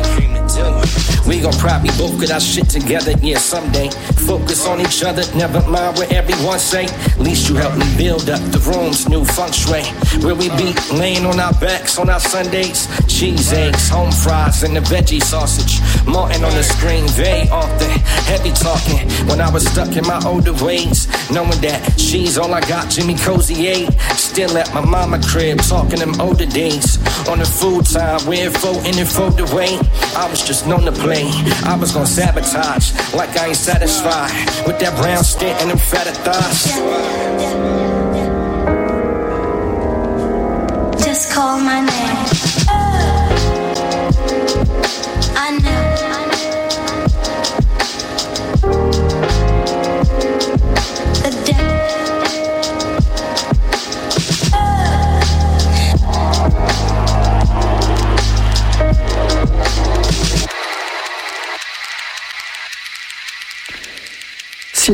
We 1.29 1.41
gon' 1.41 1.55
probably 1.55 1.91
both 1.97 2.21
get 2.21 2.31
our 2.31 2.41
shit 2.41 2.69
together, 2.69 3.13
yeah, 3.23 3.39
someday. 3.39 3.91
Focus 4.27 4.67
on 4.67 4.81
each 4.81 5.03
other, 5.03 5.23
never 5.35 5.61
mind 5.69 5.97
what 5.97 6.13
everyone 6.13 6.59
say. 6.59 6.85
At 6.85 7.21
least 7.21 7.49
you 7.49 7.57
help 7.57 7.77
me 7.77 7.87
build 7.97 8.29
up 8.29 8.41
the 8.53 8.59
room's 8.61 9.09
new 9.09 9.25
feng 9.25 9.53
shui. 9.53 9.85
Where 10.23 10.35
we 10.35 10.49
be 10.51 10.75
laying 10.93 11.25
on 11.27 11.41
our 11.41 11.53
backs 11.55 11.99
on 11.99 12.11
our 12.11 12.21
Sundays. 12.21 12.89
Cheese 13.07 13.53
eggs, 13.53 13.89
home 13.89 14.13
fries, 14.13 14.63
and 14.65 14.77
the 14.77 14.81
veggie 14.81 15.23
sausage. 15.23 15.81
Martin 16.07 16.45
on 16.45 16.55
the 16.55 16.63
screen, 16.63 17.07
very 17.09 17.49
often. 17.49 17.91
Heavy 18.29 18.53
talking 18.53 19.09
when 19.29 19.41
I 19.41 19.51
was 19.51 19.67
stuck 19.67 19.97
in 19.97 20.07
my 20.07 20.21
older 20.27 20.53
ways. 20.65 21.09
Knowing 21.31 21.61
that 21.61 21.99
she's 21.99 22.37
all 22.39 22.53
I 22.53 22.61
got, 22.61 22.91
Jimmy 22.91 23.15
Cozy 23.17 23.67
8. 23.67 23.93
Still 24.17 24.57
at 24.59 24.73
my 24.75 24.85
mama 24.85 25.21
crib, 25.23 25.59
talking 25.63 25.99
them 25.99 26.21
older 26.21 26.47
days. 26.47 26.99
On 27.29 27.39
the 27.39 27.45
food 27.45 27.87
time, 27.87 28.21
we're 28.27 28.51
voting 28.51 28.99
and 28.99 29.09
fold 29.09 29.41
away. 29.41 29.79
I 30.17 30.29
was 30.31 30.43
just 30.47 30.67
known 30.67 30.85
to 30.85 30.93
play. 30.93 31.25
I 31.65 31.77
was 31.79 31.93
gonna 31.93 32.07
sabotage, 32.07 32.93
like 33.15 33.37
I 33.37 33.49
ain't 33.49 33.57
satisfied 33.57 34.31
with 34.67 34.79
that 34.81 34.97
brown 35.01 35.25
stint 35.25 35.61
and 35.61 35.71
them 35.71 35.79
fatter 35.79 36.13
thighs. 36.13 36.65
Just 41.05 41.33
call 41.33 41.59
my 41.61 41.81
name. 41.81 42.14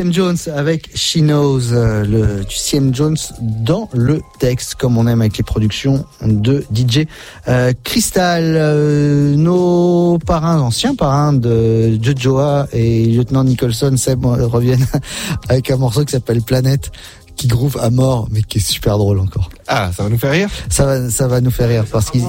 CM 0.01 0.13
Jones 0.13 0.37
avec 0.55 0.89
She 0.95 1.17
Knows, 1.17 1.73
euh, 1.73 2.03
le 2.03 2.43
du 2.43 2.55
CM 2.55 2.91
Jones 2.91 3.17
dans 3.39 3.87
le 3.93 4.21
texte, 4.39 4.73
comme 4.73 4.97
on 4.97 5.05
aime 5.05 5.21
avec 5.21 5.37
les 5.37 5.43
productions 5.43 6.05
de 6.23 6.65
DJ 6.73 7.05
euh, 7.47 7.71
Crystal. 7.83 8.41
euh, 8.41 9.35
nos 9.35 10.17
parrains, 10.25 10.59
anciens 10.59 10.95
parrains 10.95 11.33
de 11.33 11.99
Jojoa 12.01 12.67
et 12.73 13.05
Lieutenant 13.05 13.43
Nicholson, 13.43 13.93
Seb, 13.95 14.25
euh, 14.25 14.47
reviennent 14.47 14.87
avec 15.49 15.69
un 15.69 15.77
morceau 15.77 16.03
qui 16.03 16.13
s'appelle 16.13 16.41
Planète 16.41 16.89
qui 17.35 17.47
groove 17.47 17.77
à 17.79 17.91
mort, 17.91 18.27
mais 18.31 18.41
qui 18.41 18.57
est 18.57 18.61
super 18.61 18.97
drôle 18.97 19.19
encore. 19.19 19.49
Ah, 19.67 19.91
ça 19.95 20.03
va 20.03 20.09
nous 20.09 20.17
faire 20.17 20.31
rire? 20.31 20.49
Ça 20.69 20.85
va, 20.85 21.09
ça 21.09 21.27
va 21.27 21.41
nous 21.41 21.51
faire 21.51 21.69
rire 21.69 21.85
parce 21.91 22.09
qu'ils 22.11 22.23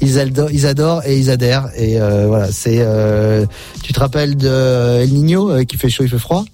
ils 0.00 0.18
adorent, 0.18 0.50
ils 0.50 0.66
adorent 0.66 1.06
et 1.06 1.18
ils 1.18 1.30
adhèrent. 1.30 1.68
Et 1.76 2.00
euh, 2.00 2.26
voilà, 2.28 2.52
c'est. 2.52 2.78
euh, 2.80 3.46
tu 3.82 3.92
te 3.92 4.00
rappelles 4.00 4.36
de 4.36 5.00
El 5.02 5.10
Nino 5.12 5.50
euh, 5.50 5.64
qui 5.64 5.76
fait 5.76 5.88
chaud, 5.88 6.04
il 6.04 6.08
fait 6.10 6.18
froid? 6.18 6.44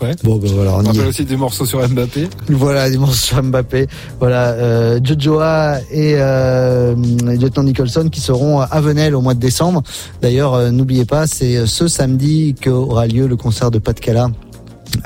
Ouais. 0.00 0.14
Bon, 0.24 0.36
ben 0.36 0.50
voilà, 0.52 0.72
On 0.72 0.80
on 0.80 0.84
rappelle 0.84 1.06
aussi 1.06 1.24
des 1.24 1.36
morceaux 1.36 1.66
sur 1.66 1.86
Mbappé. 1.86 2.28
Voilà, 2.48 2.88
des 2.90 2.98
morceaux 2.98 3.14
sur 3.14 3.42
Mbappé. 3.42 3.86
Voilà, 4.18 4.48
euh, 4.52 5.00
Jojoa 5.02 5.78
et 5.90 6.14
euh, 6.16 6.94
Lieutenant 6.94 7.64
Nicholson 7.64 8.08
qui 8.10 8.20
seront 8.20 8.60
à 8.60 8.80
Venelle 8.80 9.14
au 9.14 9.20
mois 9.20 9.34
de 9.34 9.40
décembre. 9.40 9.82
D'ailleurs, 10.22 10.54
euh, 10.54 10.70
n'oubliez 10.70 11.04
pas, 11.04 11.26
c'est 11.26 11.66
ce 11.66 11.88
samedi 11.88 12.54
qu'aura 12.54 13.06
lieu 13.06 13.26
le 13.26 13.36
concert 13.36 13.70
de 13.70 13.78
Pat 13.78 13.98
Cala. 13.98 14.28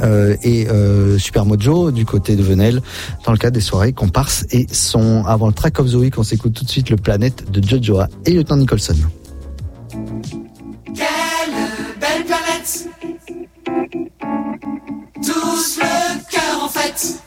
euh, 0.00 0.34
et 0.42 0.66
euh, 0.68 1.18
Super 1.18 1.44
Mojo 1.44 1.90
du 1.90 2.06
côté 2.06 2.36
de 2.36 2.42
Venelle 2.42 2.80
dans 3.26 3.32
le 3.32 3.38
cadre 3.38 3.52
des 3.54 3.60
soirées 3.60 3.92
comparses 3.92 4.46
et 4.50 4.66
son 4.72 5.24
avant 5.26 5.46
le 5.46 5.52
track 5.52 5.78
of 5.78 5.90
the 5.90 5.94
week 5.96 6.16
on 6.18 6.22
s'écoute 6.22 6.54
tout 6.54 6.64
de 6.64 6.70
suite 6.70 6.88
le 6.88 6.96
planète 6.96 7.50
de 7.52 7.62
Jojoa 7.62 8.08
et 8.24 8.30
Lieutenant 8.32 8.56
Nicholson 8.56 8.96
Quelle 10.94 11.04
belle 12.00 12.24
planète 12.24 12.88
Tous 15.22 15.78
le 15.78 16.30
cœur 16.30 16.64
en 16.64 16.68
fête 16.68 17.23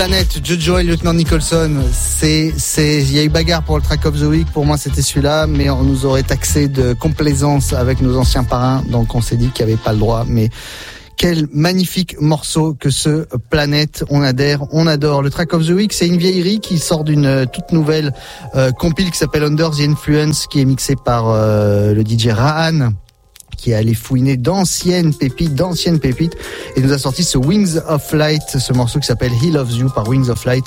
Planète, 0.00 0.40
Jojo 0.42 0.78
et 0.78 0.82
Lieutenant 0.82 1.12
Nicholson, 1.12 1.76
c'est, 1.92 2.54
c'est, 2.56 3.02
il 3.02 3.12
y 3.12 3.18
a 3.18 3.22
eu 3.22 3.28
bagarre 3.28 3.62
pour 3.62 3.76
le 3.76 3.82
track 3.82 4.06
of 4.06 4.18
the 4.18 4.22
week. 4.22 4.50
Pour 4.50 4.64
moi, 4.64 4.78
c'était 4.78 5.02
celui-là, 5.02 5.46
mais 5.46 5.68
on 5.68 5.82
nous 5.82 6.06
aurait 6.06 6.22
taxé 6.22 6.68
de 6.68 6.94
complaisance 6.94 7.74
avec 7.74 8.00
nos 8.00 8.16
anciens 8.16 8.42
parrains, 8.42 8.82
donc 8.88 9.14
on 9.14 9.20
s'est 9.20 9.36
dit 9.36 9.50
qu'il 9.50 9.66
n'y 9.66 9.72
avait 9.72 9.82
pas 9.82 9.92
le 9.92 9.98
droit. 9.98 10.24
Mais 10.26 10.48
quel 11.18 11.48
magnifique 11.52 12.18
morceau 12.18 12.72
que 12.72 12.88
ce 12.88 13.26
Planète. 13.50 14.02
On 14.08 14.22
adhère, 14.22 14.62
on 14.72 14.86
adore. 14.86 15.20
Le 15.20 15.28
track 15.28 15.52
of 15.52 15.66
the 15.66 15.72
week, 15.72 15.92
c'est 15.92 16.06
une 16.06 16.16
vieillerie 16.16 16.60
qui 16.60 16.78
sort 16.78 17.04
d'une 17.04 17.26
euh, 17.26 17.44
toute 17.44 17.70
nouvelle 17.70 18.14
euh, 18.54 18.70
compile 18.70 19.10
qui 19.10 19.18
s'appelle 19.18 19.42
Under 19.42 19.70
the 19.70 19.80
Influence, 19.80 20.46
qui 20.46 20.62
est 20.62 20.64
mixée 20.64 20.96
par 20.96 21.28
euh, 21.28 21.92
le 21.92 22.00
DJ 22.00 22.28
Rahan 22.28 22.92
qui 23.60 23.72
est 23.72 23.74
allé 23.74 23.94
fouiner 23.94 24.36
d'anciennes 24.36 25.12
pépites, 25.12 25.54
d'anciennes 25.54 26.00
pépites, 26.00 26.34
et 26.76 26.80
nous 26.80 26.92
a 26.92 26.98
sorti 26.98 27.22
ce 27.22 27.36
Wings 27.36 27.78
of 27.86 28.12
Light, 28.12 28.58
ce 28.58 28.72
morceau 28.72 28.98
qui 28.98 29.06
s'appelle 29.06 29.32
He 29.42 29.52
Loves 29.52 29.72
You 29.72 29.90
par 29.90 30.08
Wings 30.08 30.30
of 30.30 30.44
Light. 30.44 30.64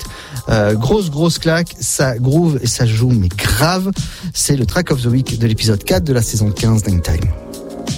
Euh, 0.48 0.74
grosse, 0.74 1.10
grosse 1.10 1.38
claque, 1.38 1.74
ça 1.80 2.16
groove 2.18 2.58
et 2.62 2.66
ça 2.66 2.86
joue, 2.86 3.10
mais 3.10 3.28
grave. 3.28 3.90
C'est 4.32 4.56
le 4.56 4.66
track 4.66 4.92
of 4.92 5.02
the 5.02 5.06
week 5.06 5.38
de 5.38 5.46
l'épisode 5.46 5.82
4 5.82 6.04
de 6.04 6.12
la 6.12 6.22
saison 6.22 6.50
15 6.50 6.84
d'Hangtime. 6.84 7.30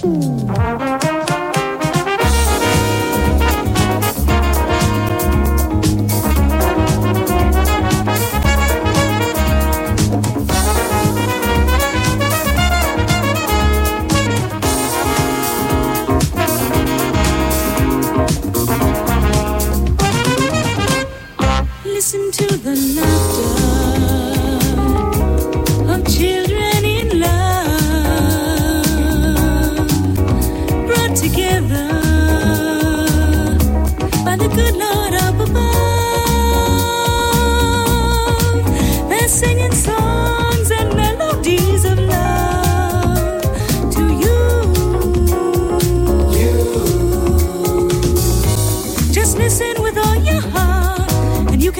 Listen 0.03 1.16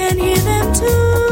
can 0.08 0.18
hear 0.18 0.36
them 0.38 0.72
too. 0.72 1.27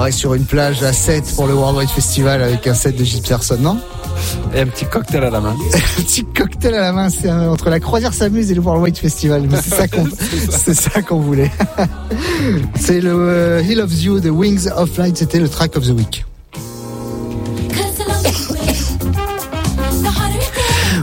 Soirée 0.00 0.12
sur 0.12 0.32
une 0.32 0.44
plage 0.44 0.82
à 0.82 0.94
7 0.94 1.34
pour 1.36 1.46
le 1.46 1.52
Worldwide 1.52 1.90
Festival 1.90 2.42
avec 2.42 2.66
un 2.66 2.72
set 2.72 2.96
de 2.96 3.04
Gilles 3.04 3.20
Pearson, 3.20 3.58
non? 3.60 3.78
Et 4.54 4.60
un 4.60 4.66
petit 4.66 4.86
cocktail 4.86 5.24
à 5.24 5.28
la 5.28 5.40
main. 5.40 5.54
un 5.74 6.02
petit 6.02 6.24
cocktail 6.24 6.74
à 6.74 6.80
la 6.80 6.92
main, 6.92 7.10
c'est 7.10 7.30
entre 7.30 7.68
la 7.68 7.80
croisière 7.80 8.14
s'amuse 8.14 8.50
et 8.50 8.54
le 8.54 8.62
Worldwide 8.62 8.96
Festival. 8.96 9.46
Mais 9.50 9.58
c'est 9.62 9.74
ça 9.74 9.88
qu'on, 9.88 10.08
c'est 10.50 10.72
ça 10.72 11.02
qu'on 11.02 11.20
voulait. 11.20 11.50
c'est 12.80 13.02
le 13.02 13.12
euh, 13.14 13.62
He 13.62 13.76
Loves 13.76 14.02
You, 14.02 14.20
The 14.20 14.30
Wings 14.30 14.68
of 14.74 14.96
Light, 14.96 15.18
c'était 15.18 15.38
le 15.38 15.50
track 15.50 15.76
of 15.76 15.86
the 15.86 15.90
week. 15.90 16.24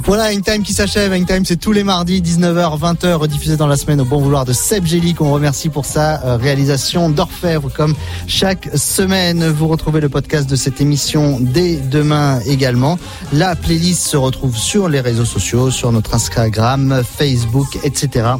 Voilà, 0.07 0.33
Hangtime 0.33 0.63
qui 0.63 0.71
s'achève. 0.71 1.11
Hangtime, 1.11 1.43
c'est 1.43 1.57
tous 1.57 1.73
les 1.73 1.83
mardis, 1.83 2.21
19h, 2.21 2.79
20h, 2.79 3.15
rediffusé 3.15 3.57
dans 3.57 3.67
la 3.67 3.75
semaine 3.75 3.99
au 3.99 4.05
bon 4.05 4.21
vouloir 4.21 4.45
de 4.45 4.53
Seb 4.53 4.85
Gély, 4.85 5.13
qu'on 5.13 5.33
remercie 5.33 5.67
pour 5.67 5.83
sa 5.83 6.23
euh, 6.23 6.37
réalisation 6.37 7.09
d'orfèvre, 7.09 7.69
comme 7.73 7.93
chaque 8.25 8.69
semaine. 8.73 9.45
Vous 9.49 9.67
retrouvez 9.67 9.99
le 9.99 10.07
podcast 10.07 10.49
de 10.49 10.55
cette 10.55 10.79
émission 10.79 11.39
dès 11.41 11.75
demain 11.75 12.39
également. 12.47 12.97
La 13.33 13.57
playlist 13.57 14.07
se 14.07 14.15
retrouve 14.15 14.55
sur 14.55 14.87
les 14.87 15.01
réseaux 15.01 15.25
sociaux, 15.25 15.71
sur 15.71 15.91
notre 15.91 16.15
Instagram, 16.15 17.03
Facebook, 17.05 17.77
etc. 17.83 18.37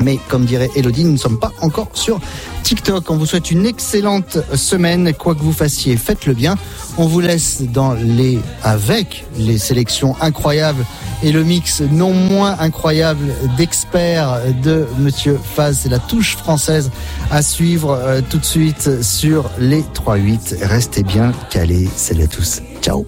Mais 0.00 0.18
comme 0.28 0.44
dirait 0.44 0.70
Elodie, 0.76 1.04
nous 1.04 1.12
ne 1.12 1.16
sommes 1.16 1.38
pas 1.38 1.52
encore 1.60 1.88
sur 1.94 2.20
TikTok. 2.62 3.10
On 3.10 3.16
vous 3.16 3.26
souhaite 3.26 3.50
une 3.50 3.66
excellente 3.66 4.38
semaine. 4.54 5.12
Quoi 5.14 5.34
que 5.34 5.40
vous 5.40 5.52
fassiez, 5.52 5.96
faites-le 5.96 6.34
bien. 6.34 6.56
On 6.98 7.06
vous 7.06 7.20
laisse 7.20 7.62
dans 7.62 7.94
les, 7.94 8.38
avec 8.62 9.24
les 9.38 9.58
sélections 9.58 10.14
incroyables 10.20 10.84
et 11.22 11.32
le 11.32 11.44
mix 11.44 11.80
non 11.80 12.12
moins 12.12 12.56
incroyable 12.58 13.32
d'experts 13.56 14.40
de 14.62 14.86
Monsieur 14.98 15.38
Faz. 15.42 15.80
C'est 15.82 15.88
la 15.88 15.98
touche 15.98 16.36
française 16.36 16.90
à 17.30 17.42
suivre 17.42 17.92
euh, 17.92 18.20
tout 18.28 18.38
de 18.38 18.44
suite 18.44 19.02
sur 19.02 19.50
les 19.58 19.82
3-8. 19.82 20.62
Restez 20.62 21.02
bien 21.02 21.32
calés. 21.50 21.88
Salut 21.96 22.24
à 22.24 22.28
tous. 22.28 22.62
Ciao. 22.82 23.06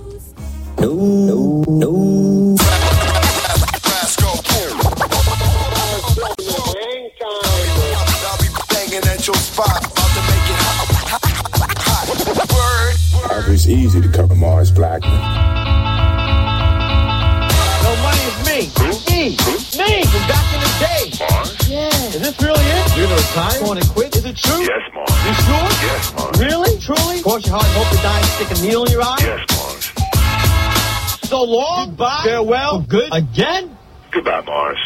Banging 0.78 2.38
easy 13.68 14.00
to 14.00 14.08
cover 14.08 14.34
Mars 14.34 14.70
Blackman. 14.70 15.12
No 17.82 17.92
money 18.02 18.24
is 18.28 18.38
me. 18.46 18.58
Me. 19.08 19.36
Me 19.78 20.02
from 20.04 20.24
back 20.28 20.46
in 20.54 20.60
the 20.60 20.72
day. 20.80 21.02
Yeah. 21.68 21.88
Is 22.08 22.20
this 22.20 22.40
really 22.42 22.64
it? 22.64 22.96
You're 22.96 23.06
gonna 23.06 23.16
retire? 23.16 23.60
Going 23.60 23.80
to 23.80 23.88
quit? 23.90 24.16
Is 24.16 24.24
it 24.24 24.36
true? 24.36 24.62
Yes, 24.62 24.82
Mars. 24.94 25.10
You 25.26 25.34
sure? 25.34 25.68
Yes, 25.86 26.14
Mars. 26.14 26.38
Really? 26.40 26.80
Truly? 26.80 27.22
Cross 27.22 27.46
your 27.46 27.56
heart 27.56 27.66
and 27.66 27.74
hope 27.76 27.90
to 27.94 28.02
die 28.02 28.18
and 28.18 28.26
stick 28.26 28.50
a 28.58 28.62
needle 28.62 28.84
in 28.84 28.92
your 28.92 29.02
eye? 29.02 29.16
Yes, 29.20 29.44
Mars. 29.56 31.28
So 31.28 31.42
long. 31.44 31.90
Goodbye. 31.90 32.22
Farewell. 32.24 32.80
For 32.82 32.88
good. 32.88 33.08
Again? 33.12 33.76
Goodbye, 34.10 34.42
Mars. 34.46 34.78